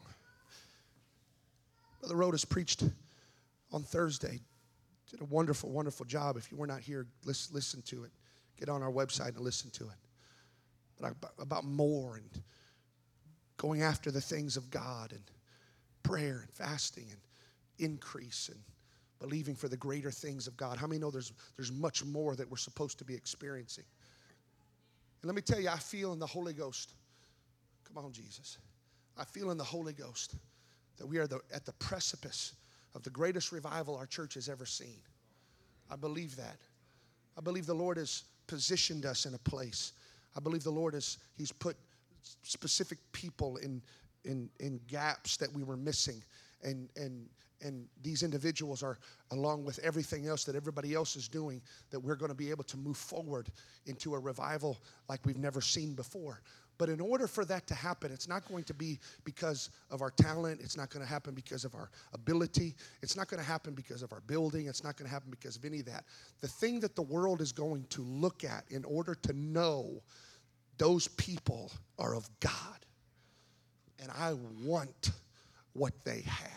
Brother 2.01 2.15
Rhodas 2.15 2.43
preached 2.43 2.83
on 3.71 3.83
Thursday. 3.83 4.41
Did 5.09 5.21
a 5.21 5.23
wonderful, 5.23 5.71
wonderful 5.71 6.05
job. 6.05 6.35
If 6.35 6.51
you 6.51 6.57
were 6.57 6.67
not 6.67 6.81
here, 6.81 7.07
listen, 7.23 7.55
listen 7.55 7.81
to 7.83 8.03
it. 8.03 8.11
Get 8.59 8.67
on 8.67 8.83
our 8.83 8.91
website 8.91 9.37
and 9.37 9.39
listen 9.39 9.71
to 9.75 9.85
it. 9.85 9.95
But 10.99 11.13
about 11.39 11.63
more 11.63 12.17
and 12.17 12.29
going 13.55 13.81
after 13.81 14.11
the 14.11 14.19
things 14.19 14.57
of 14.57 14.69
God 14.69 15.13
and 15.13 15.23
prayer 16.03 16.41
and 16.41 16.51
fasting 16.51 17.05
and 17.09 17.21
increase 17.79 18.49
and 18.49 18.59
believing 19.21 19.55
for 19.55 19.69
the 19.69 19.77
greater 19.77 20.11
things 20.11 20.47
of 20.47 20.57
God. 20.57 20.77
How 20.77 20.87
many 20.87 20.99
know 20.99 21.11
there's, 21.11 21.31
there's 21.55 21.71
much 21.71 22.03
more 22.03 22.35
that 22.35 22.51
we're 22.51 22.57
supposed 22.57 22.99
to 22.99 23.05
be 23.05 23.15
experiencing? 23.15 23.85
Let 25.25 25.33
me 25.33 25.41
tell 25.41 25.59
you, 25.59 25.69
I 25.69 25.77
feel 25.77 26.13
in 26.13 26.19
the 26.19 26.27
Holy 26.27 26.53
Ghost. 26.53 26.93
Come 27.83 28.03
on, 28.03 28.11
Jesus. 28.11 28.59
I 29.17 29.23
feel 29.23 29.49
in 29.49 29.57
the 29.57 29.63
Holy 29.63 29.93
Ghost 29.93 30.35
that 30.97 31.07
we 31.07 31.17
are 31.17 31.25
the, 31.25 31.39
at 31.51 31.65
the 31.65 31.73
precipice 31.73 32.53
of 32.93 33.01
the 33.01 33.09
greatest 33.09 33.51
revival 33.51 33.97
our 33.97 34.05
church 34.05 34.35
has 34.35 34.47
ever 34.49 34.67
seen. 34.67 34.99
I 35.89 35.95
believe 35.95 36.35
that. 36.35 36.57
I 37.37 37.41
believe 37.41 37.65
the 37.65 37.73
Lord 37.73 37.97
has 37.97 38.23
positioned 38.45 39.05
us 39.05 39.25
in 39.25 39.33
a 39.33 39.39
place. 39.39 39.93
I 40.37 40.39
believe 40.39 40.63
the 40.63 40.69
Lord 40.69 40.93
has 40.93 41.17
He's 41.37 41.51
put 41.51 41.75
specific 42.43 42.99
people 43.11 43.57
in 43.57 43.81
in 44.25 44.49
in 44.59 44.79
gaps 44.87 45.37
that 45.37 45.51
we 45.53 45.63
were 45.63 45.77
missing. 45.77 46.21
And 46.63 46.89
and 46.95 47.27
and 47.61 47.87
these 48.01 48.23
individuals 48.23 48.83
are 48.83 48.97
along 49.31 49.63
with 49.63 49.79
everything 49.79 50.27
else 50.27 50.43
that 50.43 50.55
everybody 50.55 50.93
else 50.93 51.15
is 51.15 51.27
doing 51.27 51.61
that 51.89 51.99
we're 51.99 52.15
going 52.15 52.29
to 52.29 52.35
be 52.35 52.49
able 52.49 52.63
to 52.65 52.77
move 52.77 52.97
forward 52.97 53.49
into 53.85 54.13
a 54.13 54.19
revival 54.19 54.77
like 55.09 55.25
we've 55.25 55.37
never 55.37 55.61
seen 55.61 55.93
before. 55.93 56.41
But 56.77 56.89
in 56.89 56.99
order 56.99 57.25
for 57.25 57.45
that 57.45 57.67
to 57.67 57.73
happen 57.73 58.11
it's 58.11 58.27
not 58.27 58.47
going 58.47 58.65
to 58.65 58.73
be 58.73 58.99
because 59.23 59.69
of 59.89 60.01
our 60.01 60.11
talent 60.11 60.59
it's 60.61 60.75
not 60.75 60.89
going 60.89 61.03
to 61.03 61.09
happen 61.09 61.33
because 61.33 61.63
of 61.63 61.73
our 61.73 61.89
ability 62.13 62.75
it's 63.01 63.15
not 63.15 63.29
going 63.29 63.41
to 63.41 63.47
happen 63.47 63.73
because 63.73 64.03
of 64.03 64.11
our 64.11 64.21
building 64.21 64.67
it's 64.67 64.83
not 64.83 64.97
going 64.97 65.07
to 65.07 65.13
happen 65.13 65.31
because 65.31 65.55
of 65.55 65.63
any 65.65 65.79
of 65.79 65.85
that. 65.85 66.03
The 66.41 66.47
thing 66.47 66.79
that 66.81 66.95
the 66.95 67.01
world 67.01 67.41
is 67.41 67.51
going 67.51 67.85
to 67.91 68.01
look 68.01 68.43
at 68.43 68.65
in 68.69 68.83
order 68.83 69.15
to 69.15 69.33
know 69.33 70.01
those 70.77 71.07
people 71.07 71.71
are 71.97 72.13
of 72.13 72.29
god. 72.41 72.85
And 74.01 74.11
i 74.11 74.33
want 74.61 75.11
what 75.75 75.93
they 76.03 76.21
have 76.21 76.51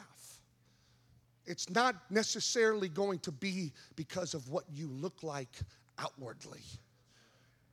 it's 1.49 1.71
not 1.71 1.97
necessarily 2.11 2.89
going 2.91 3.19
to 3.21 3.33
be 3.33 3.73
because 3.97 4.35
of 4.35 4.49
what 4.51 4.65
you 4.71 4.87
look 4.89 5.23
like 5.23 5.57
outwardly 5.99 6.61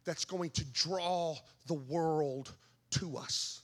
that's 0.05 0.23
going 0.23 0.49
to 0.51 0.63
draw 0.65 1.35
the 1.67 1.73
world 1.73 2.53
to 2.91 3.17
us. 3.17 3.63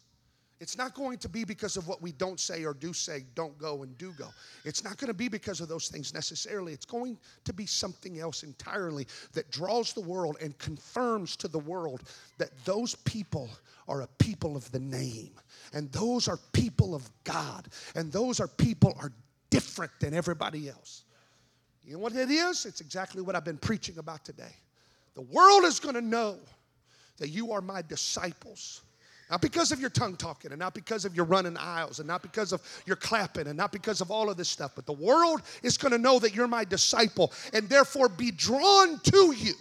It's 0.61 0.77
not 0.77 0.93
going 0.93 1.17
to 1.17 1.27
be 1.27 1.43
because 1.43 1.75
of 1.75 1.87
what 1.87 2.03
we 2.03 2.11
don't 2.11 2.39
say 2.39 2.63
or 2.65 2.75
do 2.75 2.93
say, 2.93 3.25
don't 3.33 3.57
go 3.57 3.81
and 3.81 3.97
do 3.97 4.13
go. 4.15 4.27
It's 4.63 4.83
not 4.83 4.97
going 4.97 5.07
to 5.07 5.13
be 5.13 5.27
because 5.27 5.59
of 5.59 5.67
those 5.67 5.87
things 5.87 6.13
necessarily. 6.13 6.71
It's 6.71 6.85
going 6.85 7.17
to 7.45 7.51
be 7.51 7.65
something 7.65 8.19
else 8.19 8.43
entirely 8.43 9.07
that 9.33 9.49
draws 9.49 9.91
the 9.93 10.01
world 10.01 10.37
and 10.39 10.55
confirms 10.59 11.35
to 11.37 11.47
the 11.47 11.57
world 11.57 12.03
that 12.37 12.51
those 12.63 12.93
people 12.93 13.49
are 13.87 14.03
a 14.03 14.07
people 14.19 14.55
of 14.55 14.71
the 14.71 14.79
name. 14.79 15.31
And 15.73 15.91
those 15.91 16.27
are 16.27 16.37
people 16.53 16.93
of 16.93 17.09
God. 17.23 17.67
And 17.95 18.11
those 18.11 18.39
are 18.39 18.47
people 18.47 18.95
are 19.01 19.11
different 19.49 19.91
than 19.99 20.13
everybody 20.13 20.69
else. 20.69 21.05
You 21.83 21.93
know 21.93 21.99
what 21.99 22.15
it 22.15 22.29
is? 22.29 22.67
It's 22.67 22.81
exactly 22.81 23.23
what 23.23 23.35
I've 23.35 23.43
been 23.43 23.57
preaching 23.57 23.97
about 23.97 24.23
today. 24.23 24.55
The 25.15 25.21
world 25.21 25.63
is 25.63 25.79
going 25.79 25.95
to 25.95 26.01
know 26.01 26.37
that 27.17 27.29
you 27.29 27.51
are 27.51 27.61
my 27.61 27.81
disciples. 27.81 28.83
Not 29.31 29.41
because 29.41 29.71
of 29.71 29.79
your 29.79 29.89
tongue 29.89 30.17
talking, 30.17 30.51
and 30.51 30.59
not 30.59 30.73
because 30.73 31.05
of 31.05 31.15
your 31.15 31.23
running 31.23 31.55
aisles, 31.55 31.99
and 31.99 32.07
not 32.07 32.21
because 32.21 32.51
of 32.51 32.61
your 32.85 32.97
clapping, 32.97 33.47
and 33.47 33.55
not 33.55 33.71
because 33.71 34.01
of 34.01 34.11
all 34.11 34.29
of 34.29 34.35
this 34.35 34.49
stuff, 34.49 34.73
but 34.75 34.85
the 34.85 34.91
world 34.91 35.41
is 35.63 35.77
going 35.77 35.93
to 35.93 35.97
know 35.97 36.19
that 36.19 36.35
you're 36.35 36.49
my 36.49 36.65
disciple 36.65 37.31
and 37.53 37.69
therefore 37.69 38.09
be 38.09 38.29
drawn 38.29 38.99
to 38.99 39.33
you 39.33 39.53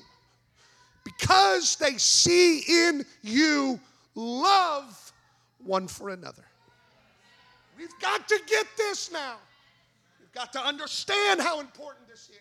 because 1.05 1.77
they 1.77 1.93
see 1.99 2.89
in 2.89 3.05
you 3.23 3.79
love 4.17 5.13
one 5.65 5.87
for 5.87 6.11
another. 6.11 6.45
We've 7.79 7.89
got 8.03 8.27
to 8.29 8.41
get 8.49 8.67
this 8.77 9.13
now. 9.13 9.37
We've 10.19 10.33
got 10.33 10.53
to 10.55 10.61
understand 10.61 11.41
how 11.41 11.61
important 11.61 12.09
this 12.09 12.29
is. 12.29 12.37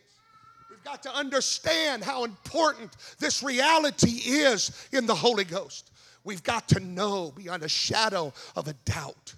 We've 0.67 0.83
got 0.83 1.03
to 1.03 1.15
understand 1.15 2.03
how 2.03 2.23
important 2.23 2.91
this 3.19 3.43
reality 3.43 4.21
is 4.25 4.87
in 4.91 5.05
the 5.05 5.15
Holy 5.15 5.43
Ghost. 5.43 5.88
We've 6.23 6.43
got 6.43 6.67
to 6.69 6.79
know 6.79 7.31
beyond 7.31 7.63
a 7.63 7.69
shadow 7.69 8.33
of 8.55 8.67
a 8.67 8.73
doubt 8.85 9.35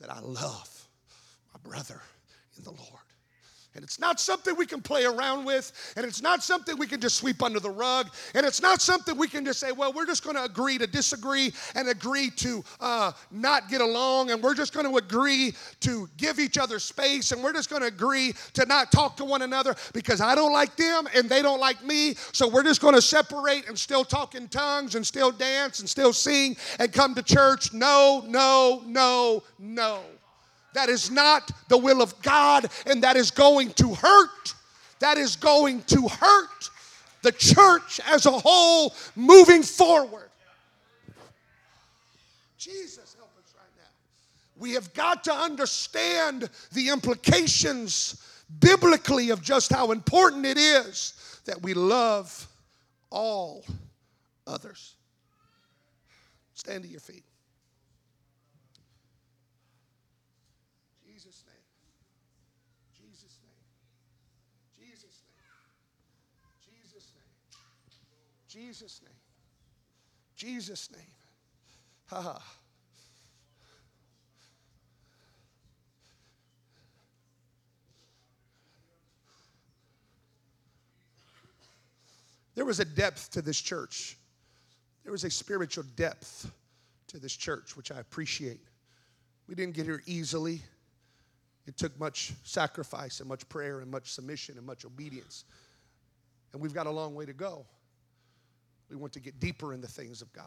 that 0.00 0.10
I 0.10 0.20
love 0.20 0.88
my 1.54 1.60
brother 1.70 2.00
in 2.56 2.64
the 2.64 2.70
Lord. 2.70 3.05
And 3.76 3.84
it's 3.84 4.00
not 4.00 4.18
something 4.18 4.56
we 4.56 4.64
can 4.64 4.80
play 4.80 5.04
around 5.04 5.44
with, 5.44 5.70
and 5.96 6.06
it's 6.06 6.22
not 6.22 6.42
something 6.42 6.78
we 6.78 6.86
can 6.86 6.98
just 6.98 7.16
sweep 7.16 7.42
under 7.42 7.60
the 7.60 7.70
rug, 7.70 8.10
and 8.34 8.46
it's 8.46 8.62
not 8.62 8.80
something 8.80 9.18
we 9.18 9.28
can 9.28 9.44
just 9.44 9.60
say, 9.60 9.70
well, 9.70 9.92
we're 9.92 10.06
just 10.06 10.24
going 10.24 10.34
to 10.34 10.44
agree 10.44 10.78
to 10.78 10.86
disagree 10.86 11.52
and 11.74 11.86
agree 11.88 12.30
to 12.30 12.64
uh, 12.80 13.12
not 13.30 13.68
get 13.68 13.82
along, 13.82 14.30
and 14.30 14.42
we're 14.42 14.54
just 14.54 14.72
going 14.72 14.90
to 14.90 14.96
agree 14.96 15.52
to 15.80 16.08
give 16.16 16.38
each 16.38 16.56
other 16.56 16.78
space, 16.78 17.32
and 17.32 17.44
we're 17.44 17.52
just 17.52 17.68
going 17.68 17.82
to 17.82 17.88
agree 17.88 18.34
to 18.54 18.64
not 18.64 18.90
talk 18.90 19.14
to 19.18 19.26
one 19.26 19.42
another 19.42 19.76
because 19.92 20.22
I 20.22 20.34
don't 20.34 20.52
like 20.52 20.74
them 20.76 21.06
and 21.14 21.28
they 21.28 21.42
don't 21.42 21.60
like 21.60 21.84
me, 21.84 22.14
so 22.32 22.48
we're 22.48 22.62
just 22.62 22.80
going 22.80 22.94
to 22.94 23.02
separate 23.02 23.68
and 23.68 23.78
still 23.78 24.04
talk 24.04 24.34
in 24.34 24.48
tongues 24.48 24.94
and 24.94 25.06
still 25.06 25.30
dance 25.30 25.80
and 25.80 25.88
still 25.88 26.14
sing 26.14 26.56
and 26.78 26.90
come 26.92 27.14
to 27.14 27.22
church. 27.22 27.74
No, 27.74 28.24
no, 28.26 28.82
no, 28.86 29.42
no. 29.58 30.00
That 30.76 30.90
is 30.90 31.10
not 31.10 31.50
the 31.68 31.78
will 31.78 32.02
of 32.02 32.20
God, 32.20 32.68
and 32.84 33.02
that 33.02 33.16
is 33.16 33.30
going 33.30 33.70
to 33.70 33.94
hurt. 33.94 34.54
That 34.98 35.16
is 35.16 35.34
going 35.34 35.80
to 35.84 36.06
hurt 36.06 36.70
the 37.22 37.32
church 37.32 37.98
as 38.06 38.26
a 38.26 38.30
whole 38.30 38.94
moving 39.14 39.62
forward. 39.62 40.28
Jesus, 42.58 43.16
help 43.16 43.30
us 43.38 43.54
right 43.56 43.70
now. 43.78 43.88
We 44.58 44.72
have 44.72 44.92
got 44.92 45.24
to 45.24 45.32
understand 45.32 46.50
the 46.74 46.90
implications 46.90 48.22
biblically 48.60 49.30
of 49.30 49.40
just 49.40 49.72
how 49.72 49.92
important 49.92 50.44
it 50.44 50.58
is 50.58 51.40
that 51.46 51.62
we 51.62 51.72
love 51.72 52.46
all 53.08 53.64
others. 54.46 54.96
Stand 56.52 56.82
to 56.82 56.88
your 56.90 57.00
feet. 57.00 57.24
Jesus' 68.56 69.02
name. 69.04 69.12
Jesus' 70.34 70.90
name. 70.90 71.02
Ha 72.06 72.22
ha. 72.22 72.42
There 82.54 82.64
was 82.64 82.80
a 82.80 82.86
depth 82.86 83.30
to 83.32 83.42
this 83.42 83.60
church. 83.60 84.16
There 85.02 85.12
was 85.12 85.24
a 85.24 85.30
spiritual 85.30 85.84
depth 85.94 86.50
to 87.08 87.18
this 87.18 87.34
church, 87.34 87.76
which 87.76 87.92
I 87.92 88.00
appreciate. 88.00 88.60
We 89.48 89.54
didn't 89.54 89.74
get 89.74 89.84
here 89.84 90.02
easily. 90.06 90.62
It 91.66 91.76
took 91.76 91.98
much 92.00 92.32
sacrifice 92.42 93.20
and 93.20 93.28
much 93.28 93.46
prayer 93.50 93.80
and 93.80 93.90
much 93.90 94.12
submission 94.12 94.56
and 94.56 94.66
much 94.66 94.86
obedience. 94.86 95.44
And 96.54 96.62
we've 96.62 96.72
got 96.72 96.86
a 96.86 96.90
long 96.90 97.14
way 97.14 97.26
to 97.26 97.34
go. 97.34 97.66
We 98.90 98.96
want 98.96 99.12
to 99.14 99.20
get 99.20 99.40
deeper 99.40 99.72
in 99.72 99.80
the 99.80 99.88
things 99.88 100.22
of 100.22 100.32
God. 100.32 100.44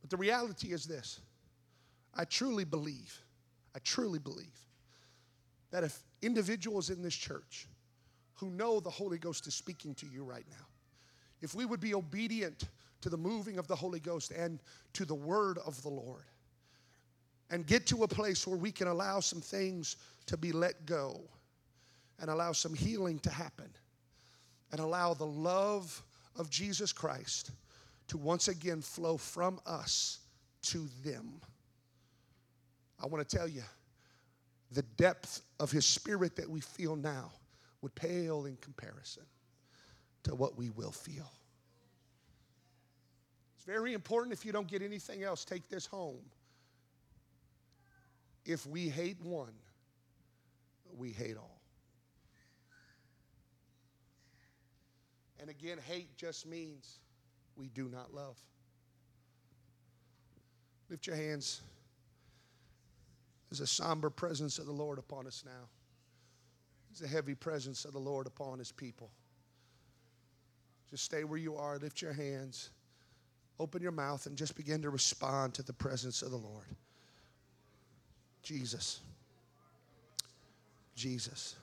But 0.00 0.10
the 0.10 0.16
reality 0.16 0.72
is 0.72 0.84
this 0.84 1.20
I 2.14 2.24
truly 2.24 2.64
believe, 2.64 3.18
I 3.74 3.78
truly 3.80 4.18
believe 4.18 4.58
that 5.70 5.82
if 5.82 5.98
individuals 6.22 6.90
in 6.90 7.02
this 7.02 7.14
church 7.14 7.66
who 8.34 8.50
know 8.50 8.80
the 8.80 8.90
Holy 8.90 9.18
Ghost 9.18 9.46
is 9.46 9.54
speaking 9.54 9.94
to 9.96 10.06
you 10.06 10.22
right 10.24 10.44
now, 10.50 10.66
if 11.40 11.54
we 11.54 11.64
would 11.64 11.80
be 11.80 11.94
obedient 11.94 12.68
to 13.00 13.08
the 13.08 13.16
moving 13.16 13.58
of 13.58 13.66
the 13.66 13.76
Holy 13.76 14.00
Ghost 14.00 14.30
and 14.30 14.60
to 14.92 15.04
the 15.04 15.14
word 15.14 15.58
of 15.66 15.82
the 15.82 15.88
Lord, 15.88 16.24
and 17.50 17.66
get 17.66 17.86
to 17.86 18.02
a 18.04 18.08
place 18.08 18.46
where 18.46 18.56
we 18.56 18.72
can 18.72 18.88
allow 18.88 19.20
some 19.20 19.40
things 19.40 19.96
to 20.26 20.36
be 20.36 20.52
let 20.52 20.86
go 20.86 21.20
and 22.20 22.30
allow 22.30 22.52
some 22.52 22.74
healing 22.74 23.18
to 23.20 23.30
happen 23.30 23.68
and 24.72 24.80
allow 24.80 25.14
the 25.14 25.26
love 25.26 26.02
of 26.36 26.50
Jesus 26.50 26.92
Christ 26.92 27.50
to 28.08 28.18
once 28.18 28.48
again 28.48 28.80
flow 28.80 29.16
from 29.16 29.60
us 29.66 30.18
to 30.62 30.88
them. 31.04 31.40
I 33.02 33.06
want 33.06 33.26
to 33.28 33.36
tell 33.36 33.48
you, 33.48 33.62
the 34.70 34.82
depth 34.82 35.42
of 35.60 35.70
His 35.70 35.86
Spirit 35.86 36.36
that 36.36 36.48
we 36.48 36.60
feel 36.60 36.96
now 36.96 37.30
would 37.82 37.94
pale 37.94 38.46
in 38.46 38.56
comparison 38.56 39.24
to 40.24 40.34
what 40.34 40.56
we 40.56 40.70
will 40.70 40.90
feel. 40.90 41.30
It's 43.56 43.64
very 43.64 43.92
important 43.92 44.32
if 44.32 44.44
you 44.44 44.52
don't 44.52 44.66
get 44.66 44.82
anything 44.82 45.22
else, 45.22 45.44
take 45.44 45.68
this 45.68 45.86
home. 45.86 46.24
If 48.44 48.66
we 48.66 48.88
hate 48.88 49.22
one, 49.22 49.54
we 50.96 51.10
hate 51.10 51.36
all. 51.36 51.53
And 55.44 55.50
again, 55.50 55.76
hate 55.86 56.16
just 56.16 56.46
means 56.46 57.00
we 57.54 57.68
do 57.68 57.90
not 57.92 58.14
love. 58.14 58.40
Lift 60.88 61.06
your 61.06 61.16
hands. 61.16 61.60
There's 63.50 63.60
a 63.60 63.66
somber 63.66 64.08
presence 64.08 64.58
of 64.58 64.64
the 64.64 64.72
Lord 64.72 64.98
upon 64.98 65.26
us 65.26 65.42
now. 65.44 65.68
There's 66.88 67.02
a 67.02 67.14
heavy 67.14 67.34
presence 67.34 67.84
of 67.84 67.92
the 67.92 67.98
Lord 67.98 68.26
upon 68.26 68.58
his 68.58 68.72
people. 68.72 69.10
Just 70.88 71.04
stay 71.04 71.24
where 71.24 71.38
you 71.38 71.56
are, 71.56 71.76
lift 71.76 72.00
your 72.00 72.14
hands, 72.14 72.70
open 73.60 73.82
your 73.82 73.92
mouth, 73.92 74.24
and 74.24 74.38
just 74.38 74.56
begin 74.56 74.80
to 74.80 74.88
respond 74.88 75.52
to 75.52 75.62
the 75.62 75.74
presence 75.74 76.22
of 76.22 76.30
the 76.30 76.38
Lord. 76.38 76.64
Jesus. 78.42 79.00
Jesus. 80.96 81.56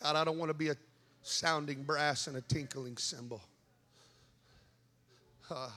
God, 0.00 0.14
I 0.14 0.22
don't 0.22 0.38
want 0.38 0.50
to 0.50 0.54
be 0.54 0.68
a 0.68 0.76
sounding 1.22 1.82
brass 1.82 2.26
and 2.26 2.36
a 2.36 2.40
tinkling 2.42 2.96
cymbal. 2.96 3.42
Uh, 5.50 5.70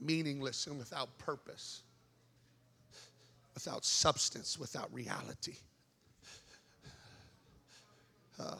meaningless 0.00 0.66
and 0.66 0.78
without 0.78 1.16
purpose, 1.18 1.82
without 3.54 3.84
substance, 3.84 4.58
without 4.58 4.92
reality. 4.92 5.54
Uh, 8.38 8.54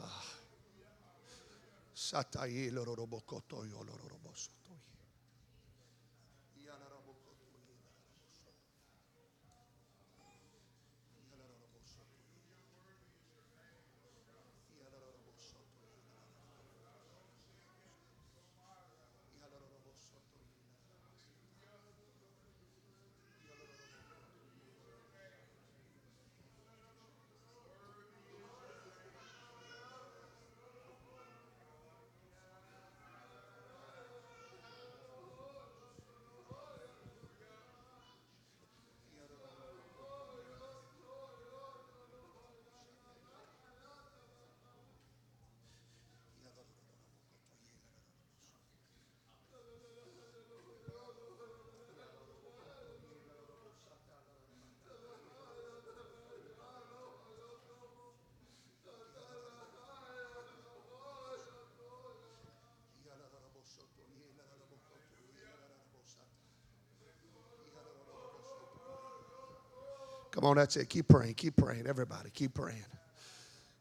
Come 70.37 70.45
on, 70.45 70.57
that's 70.57 70.77
it. 70.77 70.91
Keep 70.91 71.09
praying. 71.09 71.33
Keep 71.33 71.57
praying. 71.57 71.87
Everybody, 71.87 72.29
keep 72.35 72.53
praying. 72.53 72.85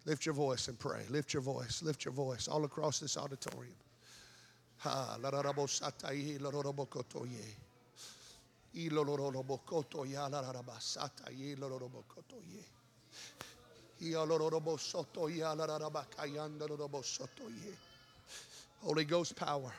Lift 0.06 0.26
your 0.26 0.34
voice 0.34 0.70
and 0.70 0.80
pray. 0.80 1.02
Lift 1.10 1.34
your 1.34 1.42
voice. 1.42 1.84
Lift 1.84 2.06
your 2.06 2.14
voice 2.14 2.48
all 2.48 2.64
across 2.64 2.98
this 2.98 3.18
auditorium. 3.18 3.76
Holy 18.82 19.04
Ghost 19.04 19.36
power. 19.36 19.74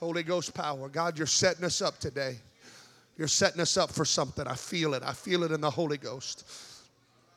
Holy 0.00 0.24
Ghost 0.24 0.54
power. 0.54 0.88
God, 0.88 1.16
you're 1.18 1.26
setting 1.28 1.64
us 1.64 1.80
up 1.80 2.00
today. 2.00 2.38
You're 3.18 3.28
setting 3.28 3.60
us 3.60 3.76
up 3.76 3.90
for 3.90 4.04
something. 4.04 4.46
I 4.46 4.54
feel 4.54 4.94
it. 4.94 5.02
I 5.04 5.12
feel 5.12 5.42
it 5.42 5.50
in 5.50 5.60
the 5.60 5.70
Holy 5.70 5.98
Ghost. 5.98 6.48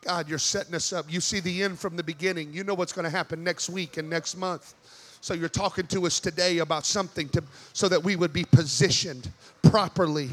God, 0.03 0.29
you're 0.29 0.39
setting 0.39 0.75
us 0.75 0.93
up. 0.93 1.11
You 1.11 1.19
see 1.19 1.39
the 1.39 1.63
end 1.63 1.79
from 1.79 1.95
the 1.95 2.03
beginning. 2.03 2.53
You 2.53 2.63
know 2.63 2.75
what's 2.75 2.93
going 2.93 3.05
to 3.05 3.11
happen 3.11 3.43
next 3.43 3.69
week 3.69 3.97
and 3.97 4.09
next 4.09 4.37
month. 4.37 4.75
So 5.21 5.33
you're 5.33 5.49
talking 5.49 5.87
to 5.87 6.05
us 6.05 6.19
today 6.19 6.59
about 6.59 6.85
something 6.85 7.29
to, 7.29 7.43
so 7.73 7.89
that 7.89 8.03
we 8.03 8.15
would 8.15 8.31
be 8.31 8.43
positioned 8.43 9.29
properly 9.63 10.29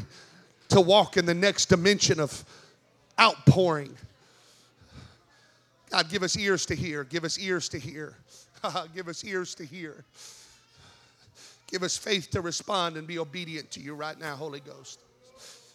to 0.69 0.81
walk 0.81 1.17
in 1.17 1.25
the 1.25 1.33
next 1.33 1.65
dimension 1.65 2.19
of 2.19 2.43
outpouring. 3.19 3.95
God, 5.89 6.09
give 6.09 6.21
us 6.21 6.37
ears 6.37 6.65
to 6.67 6.75
hear. 6.75 7.03
Give 7.03 7.23
us 7.23 7.39
ears 7.39 7.69
to 7.69 7.79
hear. 7.79 8.15
give 8.95 9.07
us 9.07 9.23
ears 9.23 9.55
to 9.55 9.65
hear. 9.65 10.03
Give 11.67 11.81
us 11.83 11.97
faith 11.97 12.29
to 12.31 12.41
respond 12.41 12.97
and 12.97 13.07
be 13.07 13.17
obedient 13.17 13.69
to 13.71 13.79
you 13.79 13.95
right 13.95 14.19
now, 14.19 14.35
Holy 14.35 14.59
Ghost. 14.59 14.99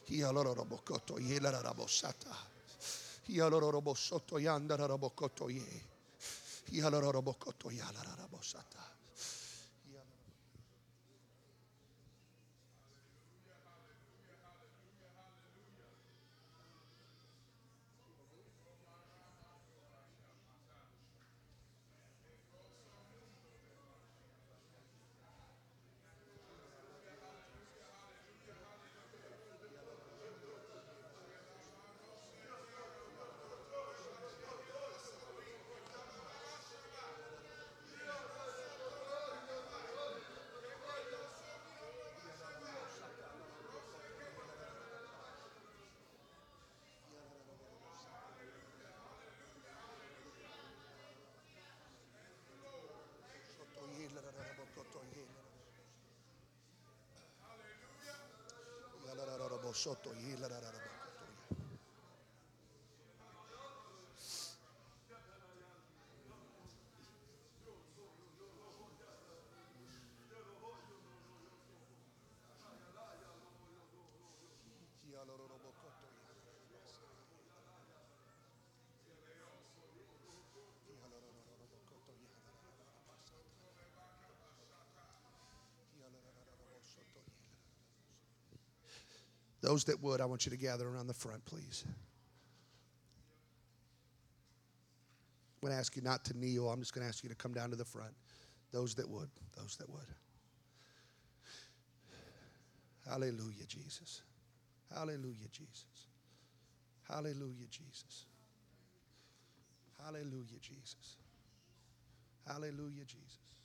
Yalororobosoto, 0.09 1.19
Yalarabosata. 1.19 2.35
Yalororobosoto, 3.29 4.39
Yandarabocoto, 4.39 5.49
Ye. 5.49 5.83
Yalororobocoto, 6.71 7.71
sata. 8.43 8.94
soto 59.75 60.15
y 60.15 60.37
la 60.37 60.49
Those 89.65 89.85
that 89.85 90.03
would, 90.03 90.21
I 90.21 90.27
want 90.27 90.45
you 90.45 90.51
to 90.51 90.59
gather 90.59 90.87
around 90.87 91.07
the 91.07 91.15
front, 91.15 91.43
please. 91.47 91.85
I'm 91.87 91.95
going 95.63 95.73
to 95.73 95.79
ask 95.79 95.97
you 95.97 96.03
not 96.03 96.23
to 96.27 96.39
kneel. 96.39 96.69
I'm 96.69 96.81
just 96.81 96.93
going 96.93 97.03
to 97.03 97.09
ask 97.09 97.25
you 97.25 97.31
to 97.31 97.35
come 97.35 97.55
down 97.55 97.71
to 97.71 97.77
the 97.77 97.85
front. 97.87 98.13
Those 98.73 98.95
that 98.97 99.09
would, 99.09 99.31
those 99.57 99.79
that 99.79 99.89
would. 99.89 100.05
Hallelujah, 103.09 103.65
Jesus. 103.67 104.21
Hallelujah, 104.95 105.49
Jesus. 105.51 106.09
Hallelujah, 107.09 107.67
Jesus. 107.71 108.27
Hallelujah, 110.05 110.61
Jesus. 110.61 111.17
Hallelujah, 112.47 113.07
Jesus. 113.07 113.57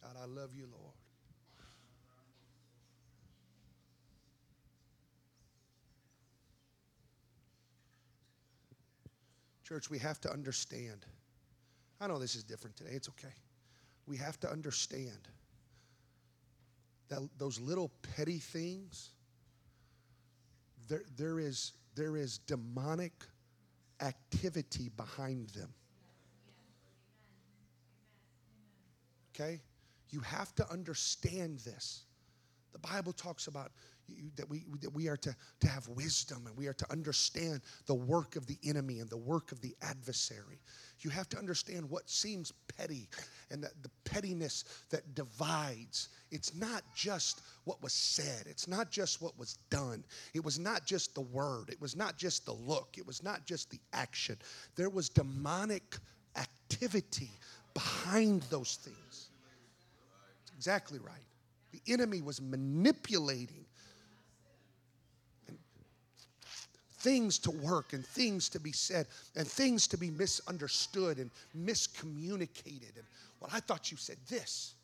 God, 0.00 0.14
I 0.22 0.26
love 0.26 0.54
you, 0.54 0.68
Lord. 0.70 0.94
Church, 9.68 9.90
we 9.90 9.98
have 9.98 10.18
to 10.22 10.32
understand. 10.32 11.04
I 12.00 12.06
know 12.06 12.18
this 12.18 12.34
is 12.34 12.42
different 12.42 12.74
today. 12.74 12.92
It's 12.92 13.10
okay. 13.10 13.34
We 14.06 14.16
have 14.16 14.40
to 14.40 14.50
understand 14.50 15.28
that 17.10 17.20
those 17.36 17.60
little 17.60 17.90
petty 18.16 18.38
things, 18.38 19.10
there, 20.88 21.02
there, 21.18 21.38
is, 21.38 21.72
there 21.94 22.16
is 22.16 22.38
demonic 22.38 23.12
activity 24.00 24.90
behind 24.96 25.50
them. 25.50 25.68
Okay? 29.34 29.60
You 30.08 30.20
have 30.20 30.54
to 30.54 30.70
understand 30.70 31.58
this. 31.58 32.04
The 32.72 32.78
Bible 32.78 33.12
talks 33.12 33.48
about 33.48 33.72
that 34.36 34.48
we, 34.48 34.64
that 34.80 34.92
we 34.94 35.08
are 35.08 35.16
to, 35.16 35.34
to 35.60 35.68
have 35.68 35.86
wisdom 35.88 36.46
and 36.46 36.56
we 36.56 36.66
are 36.66 36.74
to 36.74 36.90
understand 36.90 37.60
the 37.86 37.94
work 37.94 38.36
of 38.36 38.46
the 38.46 38.58
enemy 38.64 39.00
and 39.00 39.10
the 39.10 39.16
work 39.16 39.52
of 39.52 39.60
the 39.60 39.74
adversary. 39.82 40.60
You 41.00 41.10
have 41.10 41.28
to 41.30 41.38
understand 41.38 41.88
what 41.88 42.08
seems 42.08 42.52
petty 42.76 43.08
and 43.50 43.62
that 43.62 43.82
the 43.82 43.90
pettiness 44.04 44.64
that 44.90 45.14
divides. 45.14 46.08
It's 46.30 46.54
not 46.54 46.82
just 46.94 47.42
what 47.64 47.82
was 47.82 47.92
said, 47.92 48.46
it's 48.46 48.68
not 48.68 48.90
just 48.90 49.22
what 49.22 49.38
was 49.38 49.58
done, 49.70 50.04
it 50.34 50.44
was 50.44 50.58
not 50.58 50.84
just 50.86 51.14
the 51.14 51.20
word, 51.20 51.68
it 51.70 51.80
was 51.80 51.96
not 51.96 52.16
just 52.16 52.44
the 52.44 52.52
look, 52.52 52.96
it 52.98 53.06
was 53.06 53.22
not 53.22 53.46
just 53.46 53.70
the 53.70 53.80
action. 53.92 54.36
There 54.76 54.90
was 54.90 55.08
demonic 55.08 55.96
activity 56.36 57.30
behind 57.74 58.42
those 58.50 58.76
things. 58.76 59.30
exactly 60.56 60.98
right. 60.98 61.14
The 61.70 61.92
enemy 61.92 62.22
was 62.22 62.40
manipulating 62.40 63.67
things 66.98 67.38
to 67.38 67.50
work 67.50 67.92
and 67.92 68.04
things 68.04 68.48
to 68.50 68.60
be 68.60 68.72
said 68.72 69.06
and 69.36 69.46
things 69.46 69.86
to 69.88 69.96
be 69.96 70.10
misunderstood 70.10 71.18
and 71.18 71.30
miscommunicated. 71.56 72.96
And 72.96 73.06
well, 73.40 73.50
I 73.52 73.60
thought 73.60 73.90
you 73.90 73.96
said 73.96 74.16
this. 74.28 74.74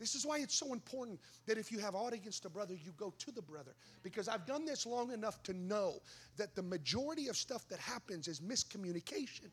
This 0.00 0.14
is 0.14 0.24
why 0.24 0.38
it's 0.38 0.54
so 0.54 0.72
important 0.72 1.20
that 1.46 1.58
if 1.58 1.70
you 1.70 1.78
have 1.78 1.94
aught 1.94 2.14
against 2.14 2.46
a 2.46 2.48
brother, 2.48 2.72
you 2.72 2.92
go 2.96 3.12
to 3.18 3.30
the 3.30 3.42
brother. 3.42 3.72
Because 4.02 4.28
I've 4.28 4.46
done 4.46 4.64
this 4.64 4.86
long 4.86 5.12
enough 5.12 5.42
to 5.42 5.52
know 5.52 6.00
that 6.38 6.54
the 6.54 6.62
majority 6.62 7.28
of 7.28 7.36
stuff 7.36 7.68
that 7.68 7.78
happens 7.78 8.26
is 8.26 8.40
miscommunication. 8.40 9.50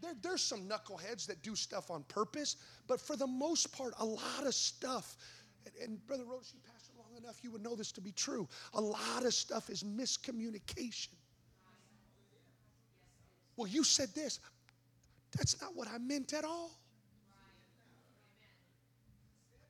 There, 0.00 0.14
there's 0.22 0.42
some 0.42 0.68
knuckleheads 0.68 1.26
that 1.26 1.42
do 1.42 1.54
stuff 1.54 1.88
on 1.90 2.02
purpose, 2.04 2.56
but 2.88 3.00
for 3.00 3.14
the 3.14 3.26
most 3.26 3.72
part, 3.72 3.94
a 4.00 4.04
lot 4.04 4.44
of 4.44 4.54
stuff. 4.54 5.16
And, 5.64 5.90
and 5.90 6.06
Brother 6.08 6.24
you 6.24 6.60
passed 6.72 6.77
enough, 7.18 7.40
you 7.42 7.50
would 7.50 7.62
know 7.62 7.74
this 7.74 7.92
to 7.92 8.00
be 8.00 8.12
true. 8.12 8.48
A 8.74 8.80
lot 8.80 9.24
of 9.24 9.34
stuff 9.34 9.70
is 9.70 9.82
miscommunication. 9.82 11.08
Well, 13.56 13.66
you 13.66 13.84
said 13.84 14.08
this. 14.14 14.40
That's 15.36 15.60
not 15.60 15.74
what 15.74 15.88
I 15.88 15.98
meant 15.98 16.32
at 16.32 16.44
all. 16.44 16.70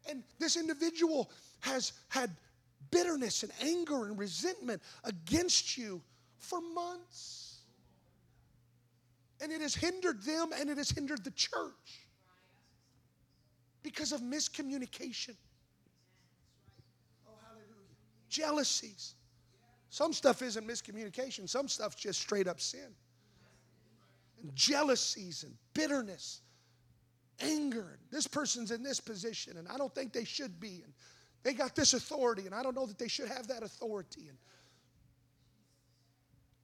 And 0.09 0.23
this 0.39 0.57
individual 0.57 1.31
has 1.61 1.93
had 2.09 2.31
bitterness 2.91 3.43
and 3.43 3.53
anger 3.63 4.07
and 4.07 4.19
resentment 4.19 4.83
against 5.05 5.77
you 5.77 6.01
for 6.39 6.61
months. 6.61 7.59
And 9.41 9.53
it 9.53 9.61
has 9.61 9.75
hindered 9.75 10.23
them 10.23 10.51
and 10.59 10.71
it 10.71 10.79
has 10.79 10.91
hindered 10.91 11.25
the 11.25 11.31
church 11.33 12.07
because 13.83 14.13
of 14.13 14.21
miscommunication 14.21 15.35
jealousies. 18.29 19.15
Some 19.91 20.13
stuff 20.13 20.43
isn't 20.43 20.67
miscommunication, 20.67 21.49
some 21.49 21.69
stuff's 21.69 21.97
just 21.97 22.21
straight 22.21 22.47
up 22.47 22.61
sin. 22.61 22.95
and 24.43 24.55
jealousies 24.55 25.43
and 25.43 25.55
bitterness, 25.75 26.43
anger. 27.41 27.99
This 28.11 28.27
person's 28.27 28.71
in 28.71 28.83
this 28.83 29.01
position 29.01 29.57
and 29.57 29.69
I 29.69 29.77
don't 29.77 29.95
think 29.95 30.13
they 30.13 30.25
should 30.25 30.61
be. 30.61 30.83
And 30.85 30.93
they 31.43 31.55
got 31.55 31.75
this 31.75 31.95
authority 31.95 32.47
and 32.47 32.55
I 32.55 32.63
don't 32.63 32.77
know 32.77 32.87
that 32.87 32.99
they 32.99 33.09
should 33.09 33.29
have 33.29 33.49
that 33.49 33.63
authority. 33.63 34.29
And 34.29 34.39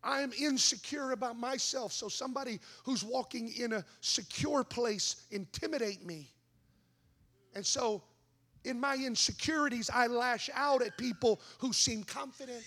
I'm 0.03 0.33
insecure 0.39 1.13
about 1.13 1.39
myself, 1.39 1.93
so 1.93 2.09
somebody 2.09 2.61
who's 2.85 3.03
walking 3.03 3.49
in 3.59 3.73
a 3.73 3.85
secure 4.01 4.63
place 4.63 5.17
intimidate 5.31 6.05
me. 6.05 6.31
And 7.55 7.65
so 7.65 8.03
in 8.65 8.81
my 8.81 8.97
insecurities, 8.97 9.91
I 9.93 10.07
lash 10.07 10.51
out 10.55 10.83
at 10.83 10.97
people 10.97 11.41
who 11.59 11.73
seem 11.73 12.03
confident. 12.03 12.63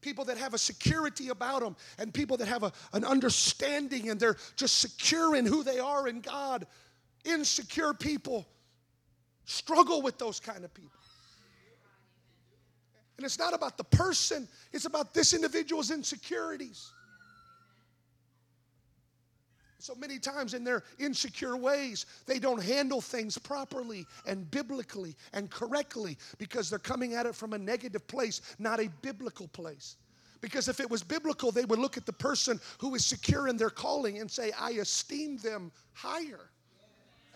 People 0.00 0.24
that 0.24 0.38
have 0.38 0.54
a 0.54 0.58
security 0.58 1.28
about 1.28 1.60
them, 1.60 1.76
and 1.98 2.12
people 2.12 2.38
that 2.38 2.48
have 2.48 2.62
a, 2.62 2.72
an 2.94 3.04
understanding 3.04 4.08
and 4.08 4.18
they're 4.18 4.38
just 4.56 4.78
secure 4.78 5.36
in 5.36 5.44
who 5.44 5.62
they 5.62 5.78
are 5.78 6.08
in 6.08 6.20
God. 6.20 6.66
Insecure 7.24 7.92
people 7.92 8.48
struggle 9.44 10.00
with 10.00 10.16
those 10.16 10.40
kind 10.40 10.64
of 10.64 10.72
people. 10.72 10.92
And 13.18 13.26
it's 13.26 13.38
not 13.38 13.52
about 13.52 13.76
the 13.76 13.84
person, 13.84 14.48
it's 14.72 14.86
about 14.86 15.12
this 15.12 15.34
individual's 15.34 15.90
insecurities. 15.90 16.90
So 19.80 19.94
many 19.94 20.18
times 20.18 20.54
in 20.54 20.62
their 20.62 20.82
insecure 20.98 21.56
ways, 21.56 22.06
they 22.26 22.38
don't 22.38 22.62
handle 22.62 23.00
things 23.00 23.38
properly 23.38 24.06
and 24.26 24.50
biblically 24.50 25.16
and 25.32 25.50
correctly 25.50 26.18
because 26.38 26.68
they're 26.68 26.78
coming 26.78 27.14
at 27.14 27.26
it 27.26 27.34
from 27.34 27.54
a 27.54 27.58
negative 27.58 28.06
place, 28.06 28.42
not 28.58 28.78
a 28.78 28.90
biblical 29.00 29.48
place. 29.48 29.96
Because 30.42 30.68
if 30.68 30.80
it 30.80 30.90
was 30.90 31.02
biblical, 31.02 31.50
they 31.50 31.64
would 31.64 31.78
look 31.78 31.96
at 31.96 32.06
the 32.06 32.12
person 32.12 32.60
who 32.78 32.94
is 32.94 33.04
secure 33.04 33.48
in 33.48 33.56
their 33.56 33.70
calling 33.70 34.20
and 34.20 34.30
say, 34.30 34.52
I 34.58 34.70
esteem 34.72 35.38
them 35.38 35.72
higher. 35.92 36.50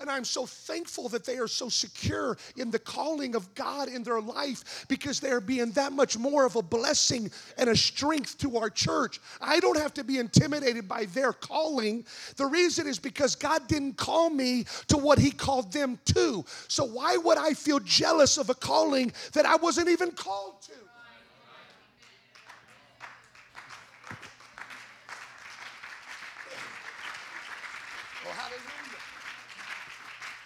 And 0.05 0.11
I'm 0.11 0.25
so 0.27 0.45
thankful 0.45 1.09
that 1.09 1.25
they 1.25 1.39
are 1.39 1.49
so 1.49 1.71
secure 1.71 2.37
in 2.59 2.71
the 2.71 2.79
calling 2.79 3.35
of 3.35 3.55
God 3.55 3.89
in 3.89 4.03
their 4.03 4.21
life 4.21 4.85
because 4.87 5.19
they 5.19 5.31
are 5.31 5.41
being 5.41 5.71
that 5.71 5.95
much 5.95 6.19
more 6.19 6.45
of 6.45 6.57
a 6.57 6.63
blessing 6.63 7.31
and 7.57 7.71
a 7.71 7.75
strength 7.75 8.37
to 8.41 8.59
our 8.59 8.69
church. 8.69 9.19
I 9.41 9.61
don't 9.61 9.79
have 9.79 9.95
to 9.95 10.05
be 10.05 10.19
intimidated 10.19 10.87
by 10.87 11.07
their 11.07 11.33
calling. 11.33 12.05
The 12.37 12.45
reason 12.45 12.87
is 12.87 12.99
because 12.99 13.35
God 13.35 13.67
didn't 13.67 13.97
call 13.97 14.29
me 14.29 14.67
to 14.89 14.99
what 14.99 15.19
He 15.19 15.31
called 15.31 15.73
them 15.73 15.99
to. 16.13 16.45
So 16.69 16.85
why 16.85 17.17
would 17.17 17.39
I 17.39 17.55
feel 17.55 17.81
jealous 17.81 18.37
of 18.37 18.51
a 18.51 18.55
calling 18.55 19.11
that 19.33 19.47
I 19.47 19.57
wasn't 19.57 19.89
even 19.89 20.11
called 20.11 20.61
to? 20.65 20.84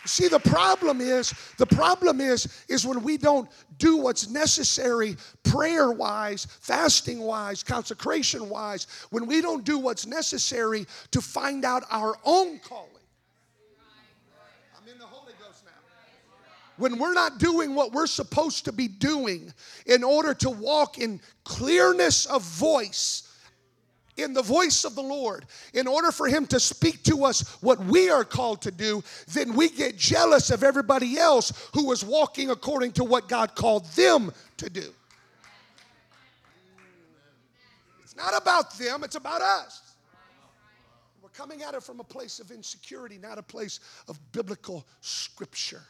See, 0.09 0.29
the 0.29 0.39
problem 0.39 1.03
is, 1.03 1.35
the 1.59 1.67
problem 1.67 2.23
is, 2.23 2.65
is 2.67 2.87
when 2.87 3.03
we 3.03 3.19
don't 3.19 3.49
do 3.77 3.99
what's 3.99 4.29
necessary 4.31 5.17
prayer 5.45 5.93
wise, 5.93 6.47
fasting 6.61 7.21
wise, 7.21 7.63
consecration 7.63 8.49
wise, 8.49 8.87
when 9.11 9.27
we 9.27 9.43
don't 9.43 9.65
do 9.65 9.79
what's 9.79 10.07
necessary 10.07 10.87
to 11.11 11.21
find 11.21 11.65
out 11.65 11.85
our 11.91 12.17
own 12.25 12.59
calling. 12.61 12.89
I'm 14.81 14.89
in 14.91 14.99
the 14.99 15.05
Holy 15.05 15.35
Ghost 15.39 15.65
now. 15.67 15.73
When 16.79 16.99
we're 16.99 17.15
not 17.15 17.39
doing 17.39 17.75
what 17.75 17.93
we're 17.93 18.07
supposed 18.07 18.65
to 18.65 18.73
be 18.73 18.89
doing 18.89 19.53
in 19.85 20.03
order 20.03 20.33
to 20.35 20.49
walk 20.49 20.99
in 20.99 21.21
clearness 21.45 22.25
of 22.25 22.43
voice 22.43 23.28
in 24.19 24.35
the 24.35 24.43
voice 24.43 24.85
of 24.85 24.95
the 24.95 25.03
Lord, 25.03 25.47
in 25.73 25.87
order 25.87 26.11
for 26.11 26.27
Him 26.27 26.47
to 26.49 26.61
speak 26.61 27.03
to 27.05 27.25
us 27.25 27.57
what 27.63 27.79
we 27.79 28.11
are 28.11 28.25
called 28.25 28.63
to 28.63 28.71
do, 28.71 29.03
then 29.29 29.55
we 29.55 29.69
get 29.71 29.97
jealous 29.97 30.51
of 30.51 30.63
everybody 30.63 31.17
else 31.17 31.69
who 31.73 31.91
is 31.93 32.05
walking 32.05 32.51
according 32.51 32.93
to 32.93 33.05
what 33.05 33.29
God 33.29 33.55
called 33.55 33.87
them 33.93 34.33
to 34.59 34.69
do. 34.69 34.93
It's 38.03 38.17
not 38.17 38.37
about 38.37 38.77
them, 38.77 39.05
it's 39.05 39.17
about 39.17 39.41
us. 39.41 39.95
We're 41.23 41.29
coming 41.31 41.63
at 41.63 41.75
it 41.75 41.83
from 41.83 42.01
a 42.01 42.05
place 42.05 42.41
of 42.41 42.51
insecurity, 42.51 43.19
not 43.19 43.39
a 43.39 43.43
place 43.43 43.81
of 44.09 44.19
biblical 44.33 44.87
scripture. 45.01 45.83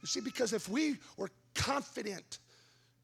You 0.00 0.06
see, 0.06 0.20
because 0.20 0.52
if 0.52 0.68
we 0.68 0.96
were 1.16 1.30
confident 1.54 2.38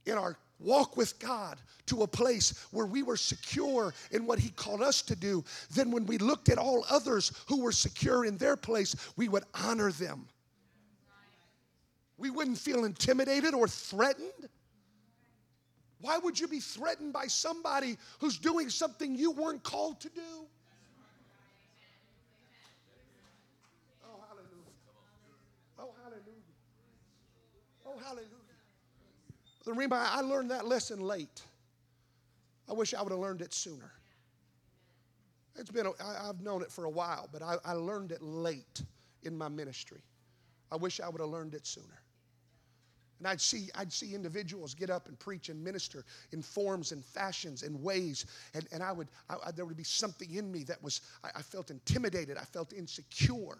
in 0.06 0.14
our 0.14 0.36
walk 0.58 0.96
with 0.96 1.18
God 1.18 1.58
to 1.86 2.02
a 2.02 2.06
place 2.06 2.66
where 2.70 2.86
we 2.86 3.02
were 3.02 3.16
secure 3.16 3.94
in 4.10 4.26
what 4.26 4.38
He 4.38 4.50
called 4.50 4.82
us 4.82 5.02
to 5.02 5.16
do, 5.16 5.44
then 5.74 5.90
when 5.90 6.06
we 6.06 6.18
looked 6.18 6.48
at 6.48 6.58
all 6.58 6.84
others 6.90 7.32
who 7.46 7.62
were 7.62 7.72
secure 7.72 8.24
in 8.24 8.36
their 8.36 8.56
place, 8.56 8.96
we 9.16 9.28
would 9.28 9.44
honor 9.54 9.92
them. 9.92 10.26
We 12.18 12.30
wouldn't 12.30 12.58
feel 12.58 12.84
intimidated 12.84 13.54
or 13.54 13.68
threatened. 13.68 14.48
Why 16.00 16.18
would 16.18 16.38
you 16.38 16.48
be 16.48 16.60
threatened 16.60 17.12
by 17.12 17.26
somebody 17.26 17.96
who's 18.20 18.38
doing 18.38 18.70
something 18.70 19.14
you 19.14 19.32
weren't 19.32 19.62
called 19.62 20.00
to 20.00 20.08
do? 20.08 20.46
Oh, 24.04 24.20
hallelujah. 24.28 24.72
Oh, 25.78 25.90
hallelujah. 26.02 26.22
Oh, 27.86 27.98
hallelujah. 27.98 28.30
The 29.66 29.88
I 29.90 30.20
learned 30.20 30.52
that 30.52 30.66
lesson 30.66 31.00
late. 31.00 31.42
I 32.68 32.72
wish 32.72 32.94
I 32.94 33.02
would 33.02 33.10
have 33.10 33.20
learned 33.20 33.42
it 33.42 33.52
sooner. 33.52 33.92
It's 35.56 35.70
been, 35.70 35.86
i 35.86 36.28
I've 36.28 36.40
known 36.40 36.62
it 36.62 36.70
for 36.70 36.84
a 36.84 36.90
while, 36.90 37.28
but 37.32 37.42
I, 37.42 37.56
I 37.64 37.72
learned 37.72 38.12
it 38.12 38.22
late 38.22 38.82
in 39.24 39.36
my 39.36 39.48
ministry. 39.48 40.00
I 40.70 40.76
wish 40.76 41.00
I 41.00 41.08
would 41.08 41.20
have 41.20 41.30
learned 41.30 41.54
it 41.54 41.66
sooner. 41.66 42.00
And 43.18 43.26
I'd 43.26 43.40
see, 43.40 43.68
I'd 43.74 43.92
see 43.92 44.14
individuals 44.14 44.74
get 44.74 44.90
up 44.90 45.08
and 45.08 45.18
preach 45.18 45.48
and 45.48 45.62
minister 45.62 46.04
in 46.32 46.42
forms 46.42 46.92
and 46.92 47.04
fashions 47.04 47.62
and 47.62 47.82
ways. 47.82 48.26
And, 48.54 48.68
and 48.72 48.82
I 48.82 48.92
would, 48.92 49.08
I, 49.28 49.36
I, 49.46 49.50
there 49.50 49.64
would 49.64 49.76
be 49.76 49.84
something 49.84 50.32
in 50.32 50.52
me 50.52 50.62
that 50.64 50.82
was, 50.82 51.00
I, 51.24 51.30
I 51.36 51.42
felt 51.42 51.70
intimidated. 51.70 52.36
I 52.36 52.44
felt 52.44 52.72
insecure. 52.72 53.58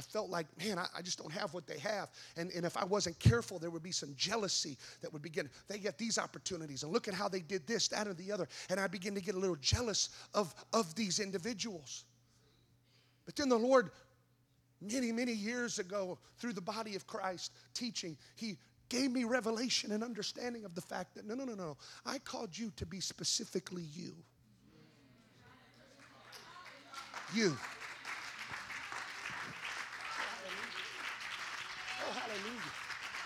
I 0.00 0.02
felt 0.02 0.30
like, 0.30 0.46
man, 0.58 0.78
I, 0.78 0.86
I, 0.96 1.02
just 1.02 1.18
don't 1.18 1.30
have 1.30 1.52
what 1.52 1.66
they 1.66 1.78
have. 1.78 2.10
And, 2.38 2.50
and 2.52 2.64
if 2.64 2.74
I 2.74 2.84
wasn't 2.86 3.18
careful, 3.18 3.58
there 3.58 3.68
would 3.68 3.82
be 3.82 3.92
some 3.92 4.14
jealousy 4.16 4.78
that 5.02 5.12
would 5.12 5.20
begin. 5.20 5.50
They 5.68 5.78
get 5.78 5.98
these 5.98 6.16
opportunities, 6.16 6.84
and 6.84 6.90
look 6.90 7.06
at 7.06 7.12
how 7.12 7.28
they 7.28 7.40
did 7.40 7.66
this, 7.66 7.88
that, 7.88 8.06
and 8.06 8.16
the 8.16 8.32
other. 8.32 8.48
And 8.70 8.80
I 8.80 8.86
begin 8.86 9.14
to 9.14 9.20
get 9.20 9.34
a 9.34 9.38
little 9.38 9.56
jealous 9.56 10.08
of, 10.32 10.54
of 10.72 10.94
these 10.94 11.20
individuals. 11.20 12.04
But 13.26 13.36
then 13.36 13.50
the 13.50 13.58
Lord, 13.58 13.90
many, 14.80 15.12
many 15.12 15.32
years 15.32 15.78
ago, 15.78 16.18
through 16.38 16.54
the 16.54 16.62
body 16.62 16.96
of 16.96 17.06
Christ 17.06 17.52
teaching, 17.74 18.16
He 18.36 18.56
gave 18.88 19.10
me 19.10 19.24
revelation 19.24 19.92
and 19.92 20.02
understanding 20.02 20.64
of 20.64 20.74
the 20.74 20.80
fact 20.80 21.14
that 21.16 21.26
no, 21.26 21.34
no, 21.34 21.44
no, 21.44 21.54
no. 21.54 21.76
I 22.06 22.20
called 22.20 22.56
you 22.56 22.72
to 22.76 22.86
be 22.86 23.00
specifically 23.00 23.84
you. 23.94 24.14
You. 27.34 27.54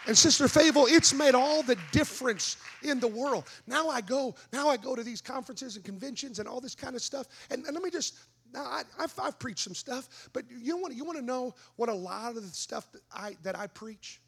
And 0.07 0.17
Sister 0.17 0.49
Fable, 0.49 0.87
it's 0.87 1.15
made 1.15 1.35
all 1.35 1.63
the 1.63 1.79
difference 1.91 2.59
in 2.83 3.01
the 3.01 3.09
world. 3.09 3.49
Now 3.67 3.89
I 3.89 4.03
go, 4.03 4.35
now 4.53 4.69
I 4.69 4.77
go 4.77 4.95
to 4.95 5.03
these 5.03 5.23
conferences 5.23 5.77
and 5.77 5.85
conventions 5.85 6.39
and 6.39 6.49
all 6.49 6.61
this 6.61 6.75
kind 6.75 6.95
of 6.95 7.01
stuff. 7.01 7.27
And, 7.51 7.65
and 7.65 7.75
let 7.75 7.83
me 7.83 7.91
just, 7.91 8.19
now 8.53 8.65
I, 8.65 8.83
have 8.99 9.15
I've 9.21 9.39
preached 9.39 9.61
some 9.61 9.75
stuff, 9.75 10.29
but 10.35 10.45
you 10.51 10.77
want, 10.77 10.95
you 10.95 11.05
want 11.05 11.19
to 11.19 11.25
know 11.25 11.55
what 11.77 11.89
a 11.89 11.95
lot 11.95 12.37
of 12.37 12.43
the 12.43 12.49
stuff 12.49 12.93
that 12.93 13.01
I, 13.15 13.37
that 13.45 13.59
I 13.59 13.67
preach? 13.67 14.21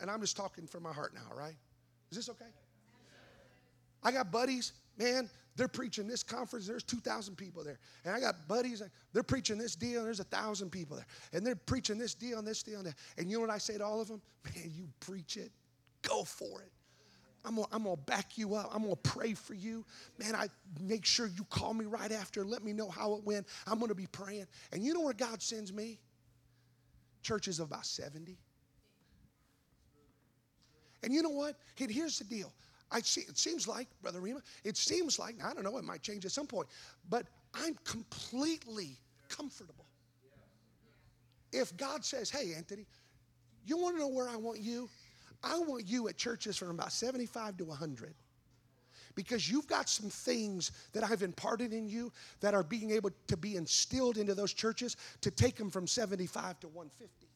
And 0.00 0.10
I'm 0.10 0.20
just 0.20 0.36
talking 0.36 0.66
from 0.66 0.82
my 0.82 0.92
heart 0.92 1.14
now, 1.14 1.34
right? 1.34 1.56
Is 2.10 2.18
this 2.18 2.28
okay? 2.28 2.50
I 4.02 4.12
got 4.12 4.30
buddies, 4.30 4.72
man, 4.98 5.30
they're 5.56 5.68
preaching 5.68 6.06
this 6.06 6.22
conference, 6.22 6.66
there's 6.66 6.82
2,000 6.82 7.36
people 7.36 7.62
there. 7.62 7.78
And 8.04 8.14
I 8.14 8.20
got 8.20 8.48
buddies, 8.48 8.82
they're 9.12 9.22
preaching 9.22 9.58
this 9.58 9.76
deal, 9.76 9.98
and 9.98 10.06
there's 10.06 10.20
a 10.20 10.24
1,000 10.24 10.70
people 10.70 10.96
there. 10.96 11.06
And 11.32 11.46
they're 11.46 11.56
preaching 11.56 11.98
this 11.98 12.14
deal 12.14 12.38
and 12.38 12.46
this 12.46 12.62
deal 12.62 12.78
and 12.78 12.86
that. 12.86 12.94
And 13.18 13.30
you 13.30 13.36
know 13.36 13.42
what 13.42 13.50
I 13.50 13.58
say 13.58 13.76
to 13.78 13.84
all 13.84 14.00
of 14.00 14.08
them? 14.08 14.22
Man, 14.54 14.72
you 14.74 14.88
preach 15.00 15.36
it, 15.36 15.52
go 16.02 16.24
for 16.24 16.62
it. 16.62 16.72
I'm 17.44 17.56
gonna, 17.56 17.66
I'm 17.72 17.82
gonna 17.82 17.96
back 17.96 18.38
you 18.38 18.54
up. 18.54 18.70
I'm 18.72 18.82
gonna 18.82 18.96
pray 18.96 19.34
for 19.34 19.54
you. 19.54 19.84
Man, 20.18 20.34
I 20.34 20.46
make 20.80 21.04
sure 21.04 21.26
you 21.26 21.44
call 21.50 21.74
me 21.74 21.86
right 21.86 22.12
after. 22.12 22.44
Let 22.44 22.62
me 22.62 22.72
know 22.72 22.88
how 22.88 23.14
it 23.14 23.24
went. 23.24 23.48
I'm 23.66 23.80
gonna 23.80 23.96
be 23.96 24.06
praying. 24.06 24.46
And 24.72 24.84
you 24.84 24.94
know 24.94 25.00
where 25.00 25.12
God 25.12 25.42
sends 25.42 25.72
me? 25.72 25.98
Churches 27.22 27.58
of 27.58 27.68
about 27.68 27.84
70. 27.84 28.38
And 31.02 31.12
you 31.12 31.22
know 31.22 31.30
what? 31.30 31.56
Here's 31.74 32.18
the 32.18 32.24
deal. 32.24 32.52
I 32.92 33.00
see, 33.00 33.22
it 33.22 33.38
seems 33.38 33.66
like, 33.66 33.88
Brother 34.02 34.20
Rima, 34.20 34.40
it 34.64 34.76
seems 34.76 35.18
like, 35.18 35.36
I 35.42 35.54
don't 35.54 35.64
know, 35.64 35.78
it 35.78 35.84
might 35.84 36.02
change 36.02 36.24
at 36.26 36.32
some 36.32 36.46
point, 36.46 36.68
but 37.08 37.26
I'm 37.54 37.74
completely 37.84 38.98
comfortable. 39.28 39.86
If 41.52 41.76
God 41.76 42.04
says, 42.04 42.30
hey, 42.30 42.52
Anthony, 42.54 42.86
you 43.66 43.78
want 43.78 43.96
to 43.96 44.00
know 44.00 44.08
where 44.08 44.28
I 44.28 44.36
want 44.36 44.60
you? 44.60 44.88
I 45.42 45.58
want 45.58 45.86
you 45.86 46.08
at 46.08 46.16
churches 46.16 46.56
from 46.56 46.70
about 46.70 46.92
75 46.92 47.56
to 47.58 47.64
100. 47.64 48.14
Because 49.14 49.50
you've 49.50 49.66
got 49.66 49.88
some 49.88 50.08
things 50.08 50.72
that 50.92 51.04
I've 51.04 51.22
imparted 51.22 51.72
in 51.72 51.86
you 51.86 52.12
that 52.40 52.54
are 52.54 52.62
being 52.62 52.90
able 52.90 53.10
to 53.26 53.36
be 53.36 53.56
instilled 53.56 54.16
into 54.16 54.34
those 54.34 54.54
churches 54.54 54.96
to 55.20 55.30
take 55.30 55.56
them 55.56 55.70
from 55.70 55.86
75 55.86 56.60
to 56.60 56.68
150. 56.68 57.28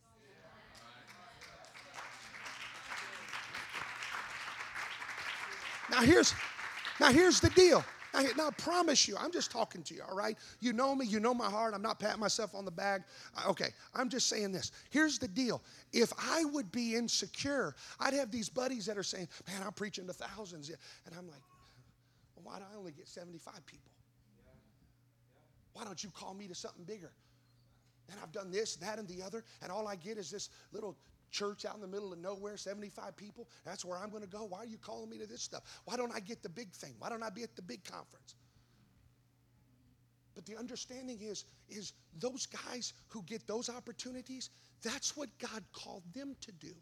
Now 5.90 6.02
here's 6.02 6.34
now 7.00 7.10
here's 7.10 7.40
the 7.40 7.50
deal. 7.50 7.84
Now, 8.14 8.22
now, 8.36 8.46
I 8.48 8.50
promise 8.52 9.06
you, 9.06 9.16
I'm 9.18 9.30
just 9.30 9.50
talking 9.50 9.82
to 9.82 9.94
you, 9.94 10.02
all 10.08 10.16
right? 10.16 10.38
You 10.60 10.72
know 10.72 10.94
me, 10.94 11.04
you 11.04 11.20
know 11.20 11.34
my 11.34 11.50
heart. 11.50 11.74
I'm 11.74 11.82
not 11.82 11.98
patting 12.00 12.20
myself 12.20 12.54
on 12.54 12.64
the 12.64 12.70
back. 12.70 13.02
Okay, 13.46 13.68
I'm 13.94 14.08
just 14.08 14.28
saying 14.28 14.52
this. 14.52 14.72
Here's 14.90 15.18
the 15.18 15.28
deal. 15.28 15.62
If 15.92 16.12
I 16.16 16.44
would 16.46 16.72
be 16.72 16.94
insecure, 16.94 17.74
I'd 18.00 18.14
have 18.14 18.30
these 18.30 18.48
buddies 18.48 18.86
that 18.86 18.96
are 18.96 19.02
saying, 19.02 19.28
man, 19.46 19.62
I'm 19.64 19.72
preaching 19.72 20.06
to 20.06 20.14
thousands. 20.14 20.70
And 20.70 21.14
I'm 21.18 21.26
like, 21.26 21.42
well, 22.36 22.44
why 22.44 22.58
do 22.58 22.64
I 22.72 22.78
only 22.78 22.92
get 22.92 23.06
75 23.06 23.66
people? 23.66 23.92
Why 25.74 25.84
don't 25.84 26.02
you 26.02 26.10
call 26.10 26.32
me 26.32 26.48
to 26.48 26.54
something 26.54 26.84
bigger? 26.84 27.12
And 28.10 28.18
I've 28.22 28.32
done 28.32 28.50
this, 28.50 28.76
that, 28.76 28.98
and 28.98 29.06
the 29.08 29.22
other, 29.22 29.44
and 29.62 29.70
all 29.70 29.86
I 29.86 29.96
get 29.96 30.16
is 30.16 30.30
this 30.30 30.48
little 30.72 30.96
church 31.30 31.64
out 31.64 31.74
in 31.74 31.80
the 31.80 31.86
middle 31.86 32.12
of 32.12 32.18
nowhere, 32.18 32.56
75 32.56 33.16
people. 33.16 33.48
That's 33.64 33.84
where 33.84 33.98
I'm 33.98 34.10
going 34.10 34.22
to 34.22 34.28
go. 34.28 34.44
Why 34.44 34.58
are 34.58 34.66
you 34.66 34.78
calling 34.78 35.10
me 35.10 35.18
to 35.18 35.26
this 35.26 35.42
stuff? 35.42 35.62
Why 35.84 35.96
don't 35.96 36.14
I 36.14 36.20
get 36.20 36.42
the 36.42 36.48
big 36.48 36.72
thing? 36.72 36.94
Why 36.98 37.08
don't 37.08 37.22
I 37.22 37.30
be 37.30 37.42
at 37.42 37.56
the 37.56 37.62
big 37.62 37.84
conference? 37.84 38.34
But 40.34 40.44
the 40.44 40.56
understanding 40.56 41.18
is, 41.22 41.44
is 41.68 41.94
those 42.18 42.46
guys 42.46 42.92
who 43.08 43.22
get 43.22 43.46
those 43.46 43.70
opportunities, 43.70 44.50
that's 44.82 45.16
what 45.16 45.30
God 45.38 45.64
called 45.72 46.02
them 46.14 46.36
to 46.42 46.52
do. 46.52 46.74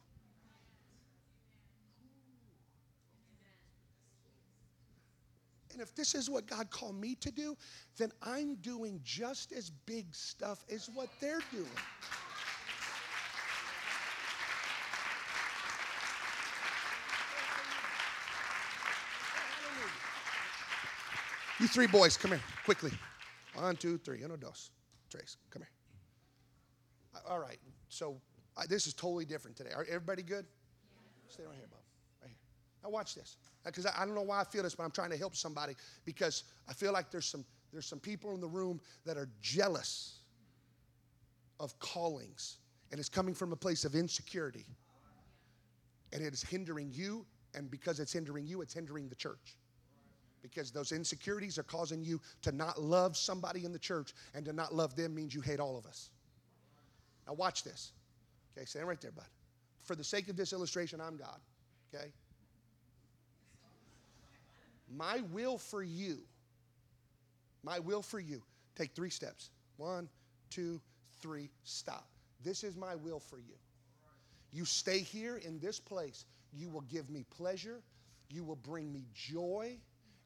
And 5.74 5.82
if 5.82 5.94
this 5.94 6.14
is 6.14 6.30
what 6.30 6.46
God 6.46 6.70
called 6.70 7.00
me 7.00 7.16
to 7.16 7.32
do, 7.32 7.56
then 7.96 8.12
I'm 8.22 8.54
doing 8.56 9.00
just 9.04 9.52
as 9.52 9.70
big 9.70 10.14
stuff 10.14 10.64
as 10.72 10.88
what 10.94 11.08
they're 11.20 11.42
doing. 11.50 11.66
You 21.64 21.68
three 21.68 21.86
boys, 21.86 22.18
come 22.18 22.32
here, 22.32 22.42
quickly. 22.66 22.90
One, 23.54 23.74
two, 23.76 23.96
three. 23.96 24.22
Uno, 24.22 24.36
dos, 24.36 24.68
tres. 25.08 25.38
Come 25.48 25.62
here. 25.62 25.70
Uh, 27.14 27.32
all 27.32 27.38
right. 27.38 27.56
So 27.88 28.20
uh, 28.58 28.64
this 28.68 28.86
is 28.86 28.92
totally 28.92 29.24
different 29.24 29.56
today. 29.56 29.70
Are 29.74 29.86
everybody 29.88 30.22
good? 30.22 30.44
Stay 31.30 31.44
right 31.44 31.56
here, 31.56 31.66
Bob. 31.70 31.80
Right 32.20 32.28
here. 32.28 32.36
Now 32.82 32.90
watch 32.90 33.14
this. 33.14 33.38
Because 33.64 33.86
I, 33.86 33.94
I 33.96 34.04
don't 34.04 34.14
know 34.14 34.20
why 34.20 34.42
I 34.42 34.44
feel 34.44 34.62
this, 34.62 34.74
but 34.74 34.82
I'm 34.82 34.90
trying 34.90 35.08
to 35.08 35.16
help 35.16 35.34
somebody 35.34 35.74
because 36.04 36.44
I 36.68 36.74
feel 36.74 36.92
like 36.92 37.10
there's 37.10 37.24
some 37.24 37.46
there's 37.72 37.86
some 37.86 37.98
people 37.98 38.34
in 38.34 38.42
the 38.42 38.48
room 38.48 38.78
that 39.06 39.16
are 39.16 39.30
jealous 39.40 40.18
of 41.60 41.78
callings, 41.78 42.58
and 42.90 43.00
it's 43.00 43.08
coming 43.08 43.32
from 43.32 43.52
a 43.52 43.56
place 43.56 43.86
of 43.86 43.94
insecurity, 43.94 44.66
and 46.12 46.22
it 46.22 46.34
is 46.34 46.42
hindering 46.42 46.90
you. 46.92 47.24
And 47.54 47.70
because 47.70 48.00
it's 48.00 48.12
hindering 48.12 48.46
you, 48.46 48.60
it's 48.60 48.74
hindering 48.74 49.08
the 49.08 49.14
church 49.14 49.56
because 50.44 50.70
those 50.70 50.92
insecurities 50.92 51.58
are 51.58 51.62
causing 51.62 52.04
you 52.04 52.20
to 52.42 52.52
not 52.52 52.80
love 52.80 53.16
somebody 53.16 53.64
in 53.64 53.72
the 53.72 53.78
church, 53.78 54.12
and 54.34 54.44
to 54.44 54.52
not 54.52 54.74
love 54.74 54.94
them 54.94 55.14
means 55.14 55.34
you 55.34 55.40
hate 55.40 55.58
all 55.58 55.78
of 55.78 55.86
us. 55.86 56.10
Now, 57.26 57.32
watch 57.32 57.64
this. 57.64 57.92
Okay, 58.56 58.66
stand 58.66 58.86
right 58.86 59.00
there, 59.00 59.10
bud. 59.10 59.24
For 59.84 59.96
the 59.96 60.04
sake 60.04 60.28
of 60.28 60.36
this 60.36 60.52
illustration, 60.52 61.00
I'm 61.00 61.16
God. 61.16 61.40
Okay? 61.92 62.12
My 64.94 65.22
will 65.32 65.56
for 65.56 65.82
you, 65.82 66.18
my 67.62 67.78
will 67.78 68.02
for 68.02 68.20
you, 68.20 68.42
take 68.76 68.94
three 68.94 69.10
steps. 69.10 69.48
One, 69.78 70.10
two, 70.50 70.78
three, 71.22 71.48
stop. 71.64 72.06
This 72.44 72.64
is 72.64 72.76
my 72.76 72.94
will 72.94 73.18
for 73.18 73.38
you. 73.38 73.54
You 74.52 74.66
stay 74.66 74.98
here 74.98 75.38
in 75.38 75.58
this 75.58 75.80
place. 75.80 76.26
You 76.52 76.68
will 76.68 76.82
give 76.82 77.08
me 77.08 77.24
pleasure. 77.34 77.80
You 78.28 78.44
will 78.44 78.56
bring 78.56 78.92
me 78.92 79.06
joy 79.14 79.78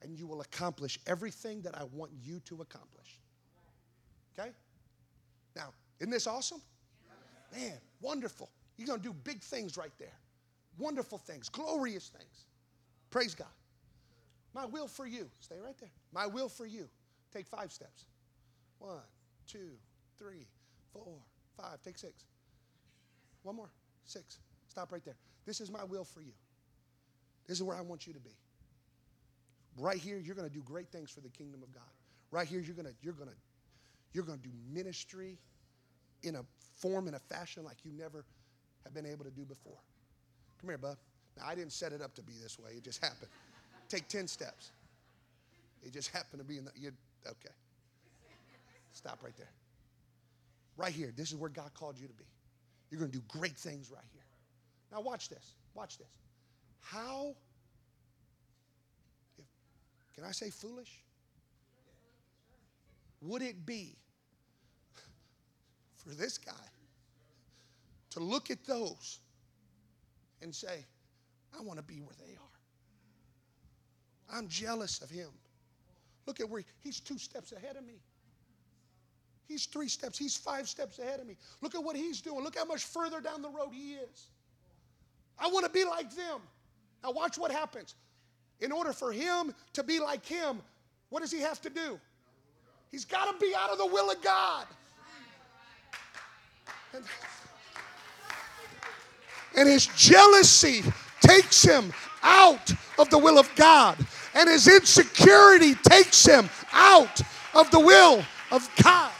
and 0.02 0.16
you 0.16 0.26
will 0.26 0.40
accomplish 0.40 0.98
everything 1.06 1.60
that 1.62 1.76
I 1.78 1.84
want 1.84 2.12
you 2.22 2.40
to 2.40 2.62
accomplish. 2.62 3.20
Okay? 4.38 4.50
Now, 5.56 5.72
isn't 5.98 6.10
this 6.10 6.26
awesome? 6.26 6.62
Man, 7.54 7.78
wonderful. 8.00 8.50
You're 8.76 8.86
going 8.86 9.00
to 9.00 9.08
do 9.08 9.12
big 9.24 9.40
things 9.40 9.76
right 9.76 9.92
there. 9.98 10.16
Wonderful 10.78 11.18
things, 11.18 11.48
glorious 11.48 12.08
things. 12.08 12.44
Praise 13.10 13.34
God. 13.34 13.48
My 14.54 14.64
will 14.64 14.86
for 14.86 15.06
you, 15.06 15.28
stay 15.40 15.56
right 15.62 15.76
there. 15.78 15.90
My 16.12 16.26
will 16.26 16.48
for 16.48 16.66
you, 16.66 16.88
take 17.32 17.46
five 17.46 17.72
steps. 17.72 18.04
One, 18.78 19.02
two, 19.46 19.70
three, 20.18 20.46
four, 20.92 21.18
five. 21.56 21.80
Take 21.82 21.98
six. 21.98 22.24
One 23.42 23.56
more, 23.56 23.70
six. 24.04 24.38
Stop 24.68 24.92
right 24.92 25.04
there. 25.04 25.16
This 25.46 25.60
is 25.60 25.70
my 25.70 25.84
will 25.84 26.04
for 26.04 26.20
you. 26.20 26.32
This 27.46 27.56
is 27.56 27.62
where 27.62 27.76
I 27.76 27.80
want 27.80 28.06
you 28.06 28.12
to 28.12 28.20
be. 28.20 28.30
Right 29.78 29.98
here, 29.98 30.18
you're 30.18 30.34
going 30.34 30.48
to 30.48 30.54
do 30.54 30.62
great 30.62 30.88
things 30.88 31.10
for 31.10 31.20
the 31.20 31.28
kingdom 31.28 31.62
of 31.62 31.72
God. 31.72 31.84
Right 32.30 32.46
here, 32.46 32.60
you're 32.60 32.74
going 32.74 32.86
to 32.86 32.94
you're 33.00 33.14
going 33.14 33.28
to 33.28 33.36
you're 34.12 34.24
going 34.24 34.38
to 34.38 34.44
do 34.44 34.54
ministry 34.72 35.38
in 36.22 36.36
a 36.36 36.42
form 36.76 37.06
and 37.06 37.16
a 37.16 37.20
fashion 37.20 37.64
like 37.64 37.76
you 37.84 37.92
never 37.92 38.24
have 38.84 38.94
been 38.94 39.06
able 39.06 39.24
to 39.24 39.30
do 39.30 39.44
before. 39.44 39.78
Come 40.60 40.70
here, 40.70 40.78
bub. 40.78 40.96
Now, 41.36 41.44
I 41.46 41.54
didn't 41.54 41.72
set 41.72 41.92
it 41.92 42.02
up 42.02 42.14
to 42.14 42.22
be 42.22 42.32
this 42.42 42.58
way. 42.58 42.72
It 42.76 42.82
just 42.82 43.02
happened. 43.02 43.30
Take 43.88 44.08
10 44.08 44.26
steps. 44.26 44.70
It 45.84 45.92
just 45.92 46.10
happened 46.10 46.40
to 46.40 46.44
be 46.44 46.58
in 46.58 46.64
the, 46.64 46.72
you, 46.74 46.90
okay. 47.26 47.54
Stop 48.92 49.20
right 49.22 49.36
there. 49.36 49.50
Right 50.76 50.92
here. 50.92 51.12
This 51.16 51.30
is 51.30 51.36
where 51.36 51.50
God 51.50 51.70
called 51.74 51.98
you 51.98 52.08
to 52.08 52.14
be. 52.14 52.24
You're 52.90 52.98
going 52.98 53.12
to 53.12 53.18
do 53.18 53.24
great 53.28 53.56
things 53.56 53.90
right 53.90 54.04
here. 54.12 54.22
Now, 54.92 55.00
watch 55.00 55.28
this. 55.28 55.54
Watch 55.74 55.98
this. 55.98 56.08
How 56.80 57.34
can 60.18 60.26
I 60.26 60.32
say 60.32 60.50
foolish? 60.50 60.90
Would 63.22 63.40
it 63.40 63.64
be 63.64 63.94
for 65.94 66.08
this 66.08 66.38
guy 66.38 66.52
to 68.10 68.18
look 68.18 68.50
at 68.50 68.66
those 68.66 69.20
and 70.42 70.52
say, 70.52 70.84
I 71.56 71.62
want 71.62 71.78
to 71.78 71.84
be 71.84 72.00
where 72.00 72.16
they 72.18 72.32
are? 72.32 74.36
I'm 74.36 74.48
jealous 74.48 75.00
of 75.02 75.08
him. 75.08 75.28
Look 76.26 76.40
at 76.40 76.50
where 76.50 76.64
he's 76.80 76.98
two 76.98 77.18
steps 77.18 77.52
ahead 77.52 77.76
of 77.76 77.86
me. 77.86 78.00
He's 79.46 79.66
three 79.66 79.88
steps, 79.88 80.18
he's 80.18 80.36
five 80.36 80.68
steps 80.68 80.98
ahead 80.98 81.20
of 81.20 81.28
me. 81.28 81.36
Look 81.60 81.76
at 81.76 81.84
what 81.84 81.94
he's 81.94 82.20
doing. 82.20 82.42
Look 82.42 82.58
how 82.58 82.64
much 82.64 82.82
further 82.82 83.20
down 83.20 83.40
the 83.40 83.50
road 83.50 83.70
he 83.72 83.92
is. 83.92 84.30
I 85.38 85.46
want 85.46 85.64
to 85.64 85.70
be 85.70 85.84
like 85.84 86.12
them. 86.16 86.40
Now, 87.04 87.12
watch 87.12 87.38
what 87.38 87.52
happens. 87.52 87.94
In 88.60 88.72
order 88.72 88.92
for 88.92 89.12
him 89.12 89.54
to 89.74 89.82
be 89.82 90.00
like 90.00 90.24
him, 90.24 90.60
what 91.10 91.20
does 91.20 91.30
he 91.30 91.40
have 91.40 91.60
to 91.62 91.70
do? 91.70 91.98
He's 92.90 93.04
got 93.04 93.32
to 93.32 93.38
be 93.44 93.54
out 93.54 93.70
of 93.70 93.78
the 93.78 93.86
will 93.86 94.10
of 94.10 94.20
God. 94.22 94.66
And, 96.94 97.04
and 99.56 99.68
his 99.68 99.86
jealousy 99.96 100.82
takes 101.20 101.62
him 101.62 101.92
out 102.22 102.72
of 102.98 103.10
the 103.10 103.18
will 103.18 103.38
of 103.38 103.50
God. 103.54 103.96
And 104.34 104.48
his 104.48 104.68
insecurity 104.68 105.74
takes 105.74 106.24
him 106.24 106.48
out 106.72 107.20
of 107.54 107.70
the 107.70 107.80
will 107.80 108.24
of 108.50 108.68
God. 108.82 109.12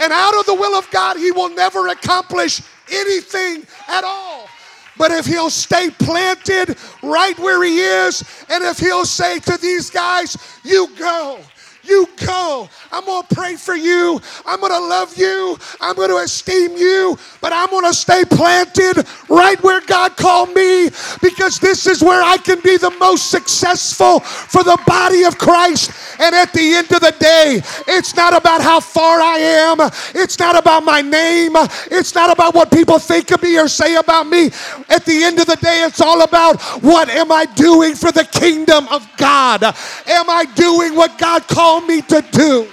And 0.00 0.12
out 0.12 0.34
of 0.34 0.46
the 0.46 0.54
will 0.54 0.76
of 0.76 0.90
God, 0.90 1.16
he 1.16 1.30
will 1.30 1.50
never 1.50 1.88
accomplish 1.88 2.60
anything 2.90 3.64
at 3.88 4.02
all. 4.02 4.48
But 4.96 5.10
if 5.10 5.26
he'll 5.26 5.50
stay 5.50 5.90
planted 5.90 6.76
right 7.02 7.38
where 7.38 7.62
he 7.64 7.80
is, 7.80 8.22
and 8.50 8.62
if 8.64 8.78
he'll 8.78 9.04
say 9.04 9.38
to 9.40 9.56
these 9.56 9.90
guys, 9.90 10.36
You 10.62 10.88
go, 10.98 11.40
you 11.84 12.06
go. 12.24 12.68
I'm 12.90 13.04
going 13.04 13.22
to 13.26 13.34
pray 13.34 13.56
for 13.56 13.74
you. 13.74 14.20
I'm 14.46 14.60
going 14.60 14.72
to 14.72 14.78
love 14.78 15.16
you. 15.16 15.58
I'm 15.80 15.96
going 15.96 16.10
to 16.10 16.18
esteem 16.18 16.76
you. 16.76 17.18
But 17.40 17.52
I'm 17.52 17.70
going 17.70 17.86
to 17.86 17.94
stay 17.94 18.24
planted 18.24 19.06
right 19.28 19.60
where 19.62 19.80
God 19.80 20.16
called 20.16 20.54
me 20.54 20.90
because 21.20 21.58
this 21.58 21.86
is 21.86 22.02
where 22.02 22.22
I 22.22 22.36
can 22.36 22.60
be 22.60 22.76
the 22.76 22.90
most 23.00 23.30
successful 23.30 24.20
for 24.20 24.62
the 24.62 24.80
body 24.86 25.24
of 25.24 25.38
Christ. 25.38 25.90
And 26.20 26.34
at 26.34 26.52
the 26.52 26.74
end 26.74 26.92
of 26.92 27.00
the 27.00 27.14
day, 27.18 27.60
it's 27.88 28.14
not 28.14 28.36
about 28.36 28.60
how 28.60 28.80
far 28.80 29.20
I 29.20 29.38
am, 29.38 29.80
it's 30.14 30.38
not 30.38 30.56
about 30.56 30.84
my 30.84 31.00
name, 31.00 31.52
it's 31.90 32.14
not 32.14 32.32
about 32.32 32.54
what 32.54 32.70
people 32.70 32.98
think 32.98 33.30
of 33.30 33.42
me 33.42 33.58
or 33.58 33.68
say 33.68 33.96
about 33.96 34.26
me. 34.26 34.46
At 34.88 35.04
the 35.04 35.24
end 35.24 35.40
of 35.40 35.46
the 35.46 35.56
day, 35.56 35.84
it's 35.84 36.00
all 36.00 36.22
about 36.22 36.60
what 36.82 37.08
am 37.08 37.32
I 37.32 37.46
doing 37.46 37.94
for 37.94 38.12
the 38.12 38.24
kingdom 38.24 38.86
of 38.88 39.08
God? 39.16 39.62
Am 39.64 40.30
I 40.30 40.44
doing 40.54 40.94
what 40.94 41.18
God 41.18 41.46
called? 41.48 41.71
Called 41.72 41.88
me 41.88 42.02
to 42.02 42.22
do. 42.32 42.68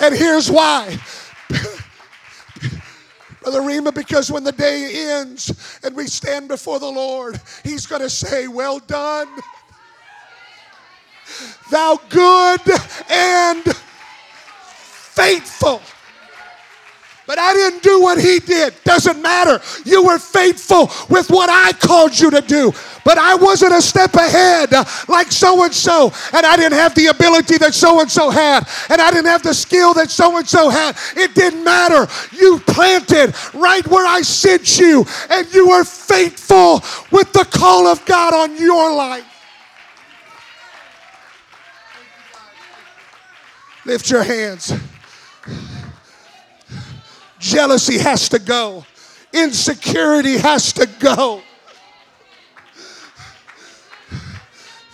And 0.00 0.14
here's 0.14 0.50
why. 0.50 0.98
Brother 3.42 3.60
Rima, 3.60 3.92
because 3.92 4.30
when 4.30 4.42
the 4.42 4.52
day 4.52 5.10
ends 5.10 5.80
and 5.84 5.94
we 5.94 6.06
stand 6.06 6.48
before 6.48 6.78
the 6.78 6.90
Lord, 6.90 7.38
He's 7.62 7.86
going 7.86 8.00
to 8.00 8.08
say, 8.08 8.48
Well 8.48 8.78
done, 8.78 9.28
thou 11.70 12.00
good 12.08 12.60
and 13.10 13.64
faithful. 15.12 15.82
But 17.32 17.38
I 17.38 17.54
didn't 17.54 17.82
do 17.82 17.98
what 17.98 18.20
he 18.20 18.40
did. 18.40 18.74
Doesn't 18.84 19.22
matter. 19.22 19.58
You 19.86 20.04
were 20.04 20.18
faithful 20.18 20.90
with 21.08 21.30
what 21.30 21.48
I 21.48 21.72
called 21.72 22.20
you 22.20 22.30
to 22.30 22.42
do. 22.42 22.74
But 23.06 23.16
I 23.16 23.36
wasn't 23.36 23.72
a 23.72 23.80
step 23.80 24.12
ahead 24.12 24.74
uh, 24.74 24.84
like 25.08 25.32
so 25.32 25.64
and 25.64 25.72
so. 25.72 26.12
And 26.34 26.44
I 26.44 26.56
didn't 26.56 26.74
have 26.74 26.94
the 26.94 27.06
ability 27.06 27.56
that 27.56 27.72
so 27.72 28.02
and 28.02 28.10
so 28.10 28.28
had. 28.28 28.68
And 28.90 29.00
I 29.00 29.10
didn't 29.10 29.28
have 29.28 29.42
the 29.42 29.54
skill 29.54 29.94
that 29.94 30.10
so 30.10 30.36
and 30.36 30.46
so 30.46 30.68
had. 30.68 30.94
It 31.16 31.34
didn't 31.34 31.64
matter. 31.64 32.06
You 32.36 32.58
planted 32.66 33.34
right 33.54 33.86
where 33.86 34.06
I 34.06 34.20
sent 34.20 34.78
you. 34.78 35.06
And 35.30 35.50
you 35.54 35.70
were 35.70 35.84
faithful 35.84 36.82
with 37.10 37.32
the 37.32 37.48
call 37.50 37.86
of 37.86 38.04
God 38.04 38.34
on 38.34 38.58
your 38.58 38.94
life. 38.94 39.24
Lift 43.86 44.10
your 44.10 44.22
hands. 44.22 44.74
Jealousy 47.42 47.98
has 47.98 48.28
to 48.28 48.38
go. 48.38 48.86
Insecurity 49.32 50.38
has 50.38 50.72
to 50.74 50.86
go. 51.00 51.42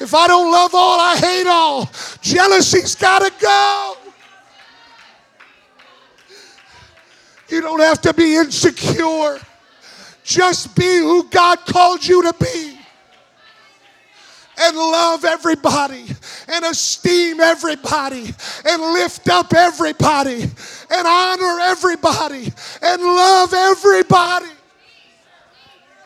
If 0.00 0.14
I 0.14 0.26
don't 0.26 0.50
love 0.50 0.74
all, 0.74 0.98
I 0.98 1.16
hate 1.16 1.46
all. 1.46 1.90
Jealousy's 2.22 2.94
got 2.94 3.18
to 3.18 3.32
go. 3.38 3.96
You 7.50 7.60
don't 7.60 7.80
have 7.80 8.00
to 8.02 8.14
be 8.14 8.36
insecure. 8.36 9.38
Just 10.24 10.74
be 10.74 10.96
who 10.98 11.28
God 11.28 11.58
called 11.66 12.06
you 12.06 12.22
to 12.22 12.34
be 12.40 12.77
and 14.60 14.76
love 14.76 15.24
everybody 15.24 16.04
and 16.48 16.64
esteem 16.64 17.40
everybody 17.40 18.34
and 18.66 18.82
lift 18.92 19.28
up 19.28 19.52
everybody 19.54 20.42
and 20.42 21.06
honor 21.06 21.60
everybody 21.60 22.52
and 22.82 23.02
love 23.02 23.52
everybody. 23.54 24.57